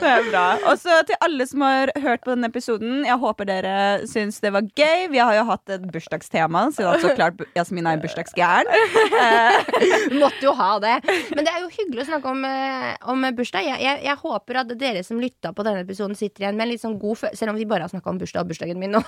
Det 0.00 0.08
er 0.08 0.26
bra. 0.30 0.46
Og 0.70 0.80
så 0.80 0.96
til 1.08 1.20
alle 1.24 1.46
som 1.50 1.64
har 1.66 1.92
hørt 2.02 2.24
på 2.24 2.32
denne 2.32 2.48
episoden, 2.50 3.02
jeg 3.06 3.18
håper 3.22 3.48
dere 3.48 3.76
syns 4.08 4.40
det 4.44 4.52
var 4.54 4.66
gøy. 4.78 5.06
Vi 5.12 5.20
har 5.20 5.34
jo 5.38 5.44
hatt 5.50 5.74
et 5.76 5.84
bursdagstema, 5.92 6.66
så 6.74 6.94
så 7.02 7.12
klart 7.18 7.42
Jasmin 7.56 7.86
er 7.90 8.00
bursdagsgæren. 8.02 8.72
Eh, 9.18 10.16
Måtte 10.18 10.42
jo 10.44 10.52
ha 10.56 10.72
det. 10.82 10.96
Men 11.34 11.44
det 11.46 11.52
er 11.52 11.62
jo 11.64 11.70
hyggelig 11.72 12.04
å 12.06 12.08
snakke 12.12 12.32
om, 12.32 12.44
eh, 12.48 12.94
om 13.12 13.24
bursdag. 13.36 13.66
Jeg, 13.68 13.80
jeg, 13.84 14.02
jeg 14.08 14.16
håper 14.22 14.37
at 14.38 14.72
dere 14.78 15.02
som 15.04 15.20
lytta 15.20 15.52
på 15.52 15.64
denne 15.66 15.82
episoden, 15.84 16.16
sitter 16.18 16.44
igjen 16.44 16.56
med 16.56 16.66
en 16.66 16.72
litt 16.72 16.82
sånn 16.82 16.98
god 16.98 17.18
følelse 17.18 17.38
Selv 17.42 17.52
om 17.52 17.58
vi 17.58 17.66
bare 17.68 17.86
har 17.86 17.92
snakka 17.92 18.10
om 18.10 18.18
bursdag 18.18 18.44
og 18.44 18.48
bursdagen 18.52 18.78
min 18.80 18.96
og, 18.98 19.04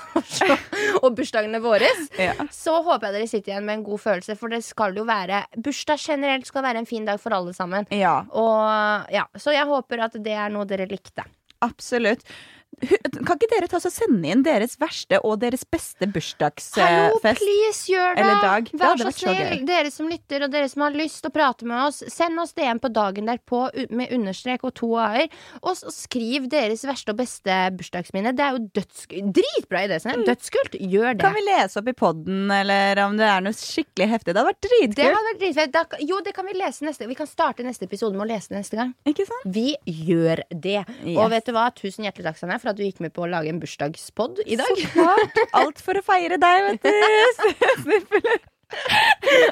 og 1.03 1.17
bursdagene 1.17 1.61
våre, 1.63 1.89
ja. 2.19 2.35
så 2.53 2.79
håper 2.83 3.09
jeg 3.09 3.17
dere 3.19 3.31
sitter 3.31 3.55
igjen 3.55 3.67
med 3.67 3.79
en 3.79 3.85
god 3.87 4.01
følelse, 4.05 4.37
for 4.41 4.53
det 4.53 4.63
skal 4.67 4.97
jo 4.97 5.05
være 5.09 5.45
Bursdag 5.57 6.01
generelt 6.03 6.47
skal 6.49 6.65
være 6.65 6.83
en 6.83 6.89
fin 6.89 7.05
dag 7.07 7.21
for 7.21 7.35
alle 7.37 7.53
sammen. 7.57 7.87
ja, 7.95 8.21
Og 8.33 9.13
ja, 9.13 9.27
Så 9.39 9.55
jeg 9.55 9.67
håper 9.69 10.07
at 10.07 10.17
det 10.23 10.35
er 10.37 10.51
noe 10.53 10.67
dere 10.69 10.89
likte. 10.91 11.25
absolutt. 11.61 12.23
Kan 12.81 13.37
ikke 13.37 13.51
dere 13.53 13.69
ta 13.71 13.79
og 13.81 13.93
sende 13.93 14.31
inn 14.33 14.43
deres 14.47 14.77
verste 14.81 15.19
og 15.27 15.39
deres 15.43 15.65
beste 15.69 16.09
bursdagsfest? 16.11 16.81
Hallo, 16.81 17.19
please, 17.23 17.85
gjør 17.91 18.17
det! 18.17 18.27
dag. 18.41 18.71
Vær 18.81 18.95
hadde 18.95 19.11
så 19.13 19.27
snill, 19.27 19.65
dere 19.69 19.91
som 19.93 20.09
lytter, 20.11 20.45
og 20.47 20.53
dere 20.53 20.69
som 20.71 20.85
har 20.85 20.97
lyst 20.97 21.21
til 21.25 21.31
å 21.31 21.35
prate 21.35 21.67
med 21.69 21.81
oss, 21.85 22.01
send 22.13 22.41
oss 22.41 22.55
DM 22.57 22.81
på 22.83 22.91
dagen 22.95 23.29
derpå 23.29 23.63
med 23.97 24.13
understrek 24.17 24.65
og 24.67 24.75
to 24.81 24.91
a-er, 25.01 25.29
og 25.61 25.79
skriv 25.93 26.49
deres 26.53 26.85
verste 26.89 27.15
og 27.15 27.21
beste 27.21 27.59
bursdagsminne. 27.77 28.33
Det 28.37 28.47
er 28.47 28.57
jo 28.57 28.63
dødskult. 28.81 29.31
Dritbra 29.41 29.85
idé, 29.87 30.01
Sine. 30.03 30.25
Dødskult. 30.27 30.79
Gjør 30.81 31.19
det. 31.19 31.25
Kan 31.25 31.37
vi 31.37 31.45
lese 31.47 31.81
opp 31.83 31.91
i 31.93 31.97
podden, 32.01 32.47
eller 32.55 33.03
om 33.05 33.19
det 33.21 33.29
er 33.29 33.45
noe 33.45 33.57
skikkelig 33.57 34.09
heftig? 34.15 34.33
Det 34.35 34.41
hadde 34.41 34.51
vært 34.53 34.63
Det 34.65 34.73
dritkult. 34.73 35.05
hadde 35.07 35.29
vært 35.31 35.43
dritfett. 35.45 35.75
Da, 35.77 35.85
jo, 36.13 36.21
det 36.25 36.35
kan 36.37 36.49
vi 36.49 36.57
lese 36.59 36.87
neste 36.87 37.09
Vi 37.11 37.19
kan 37.19 37.29
starte 37.31 37.67
neste 37.67 37.87
episode 37.89 38.17
med 38.17 38.27
å 38.27 38.31
lese 38.31 38.53
det 38.55 38.63
neste 38.63 38.79
gang. 38.81 38.95
Ikke 39.09 39.27
sant? 39.29 39.47
Vi 39.53 39.75
gjør 39.85 40.43
det. 40.51 40.79
Yes. 41.05 41.17
Og 41.19 41.31
vet 41.35 41.47
du 41.49 41.55
hva? 41.57 41.69
Tusen 41.77 42.07
hjertelig 42.07 42.31
takk, 42.31 42.41
Sanja, 42.41 42.59
for 42.63 42.70
at 42.73 42.79
du 42.79 42.85
gikk 42.87 43.03
med 43.05 43.15
på 43.17 43.27
å 43.27 43.31
lage 43.31 43.51
en 43.53 43.61
bursdagspod 43.63 44.43
i 44.47 44.59
dag. 44.61 44.71
Så 44.79 44.93
klart. 44.95 45.43
Alt 45.61 45.83
for 45.85 45.99
å 45.99 46.03
feire 46.07 46.39
deg, 46.41 46.57
vet 46.69 46.83
du. 46.87 46.91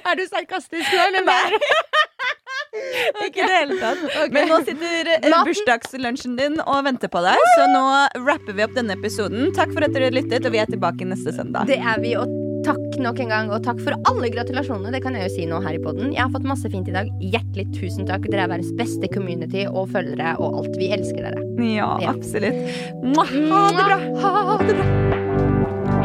er 0.08 0.18
du 0.18 0.24
sarkastisk 0.30 0.86
nå, 0.94 1.06
eller? 1.08 1.26
Nei. 1.26 1.48
Ikke 3.26 3.42
i 3.42 3.46
det 3.48 3.54
hele 3.54 3.78
tatt. 3.80 4.02
Men 4.34 4.50
nå 4.50 4.60
sitter 4.66 5.12
eh, 5.16 5.28
bursdagslunsjen 5.46 6.36
din 6.38 6.60
og 6.64 6.84
venter 6.86 7.10
på 7.12 7.22
deg, 7.24 7.46
så 7.56 7.68
nå 7.72 7.84
rapper 8.26 8.54
vi 8.54 8.66
opp 8.66 8.76
denne 8.76 8.98
episoden. 8.98 9.50
Takk 9.56 9.72
for 9.74 9.86
at 9.86 9.96
dere 9.96 10.12
lyttet, 10.14 10.46
og 10.46 10.54
vi 10.54 10.62
er 10.62 10.70
tilbake 10.70 11.08
neste 11.08 11.34
søndag. 11.34 11.70
Det 11.70 11.80
er 11.80 12.04
vi, 12.04 12.14
og 12.20 12.37
takk 12.68 12.98
nok 13.02 13.20
en 13.24 13.32
gang. 13.32 13.50
Og 13.54 13.62
takk 13.66 13.80
for 13.84 13.96
alle 14.10 14.30
gratulasjonene. 14.34 14.92
Det 14.94 15.02
kan 15.04 15.16
jeg 15.16 15.26
jo 15.28 15.34
si 15.34 15.46
nå 15.50 15.60
her 15.64 15.78
i 15.78 15.82
podden. 15.82 16.12
Jeg 16.14 16.22
har 16.24 16.32
fått 16.34 16.46
masse 16.48 16.68
fint 16.72 16.88
i 16.92 16.94
dag. 16.96 17.10
Hjertelig 17.24 17.66
tusen 17.78 18.08
takk. 18.08 18.28
Dere 18.28 18.46
er 18.46 18.52
verdens 18.54 18.72
beste 18.78 19.10
community 19.14 19.64
og 19.68 19.88
følgere 19.94 20.36
og 20.38 20.60
alt. 20.62 20.78
Vi 20.80 20.92
elsker 20.96 21.28
dere. 21.30 21.44
Ja, 21.64 21.90
Ja. 22.02 22.12
absolutt. 22.14 22.60
Mwah, 23.02 23.32
Ha 23.48 23.64
det 23.74 23.84
bra. 23.88 23.98
Ha 24.22 24.58
det 24.66 24.76
bra. 24.78 25.98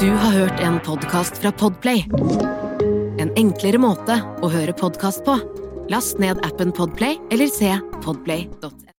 Du 0.00 0.08
har 0.10 0.30
hørt 0.32 0.60
en 0.60 0.80
podkast 0.80 1.38
fra 1.38 1.52
Podplay. 1.52 2.04
En 3.18 3.32
enklere 3.36 3.80
måte 3.82 4.20
å 4.42 4.50
høre 4.52 4.72
podkast 4.78 5.24
på. 5.26 5.34
Last 5.90 6.20
ned 6.22 6.38
appen 6.46 6.70
Podplay 6.72 7.18
eller 7.34 7.50
se 7.50 7.72
podplay.no. 8.04 8.78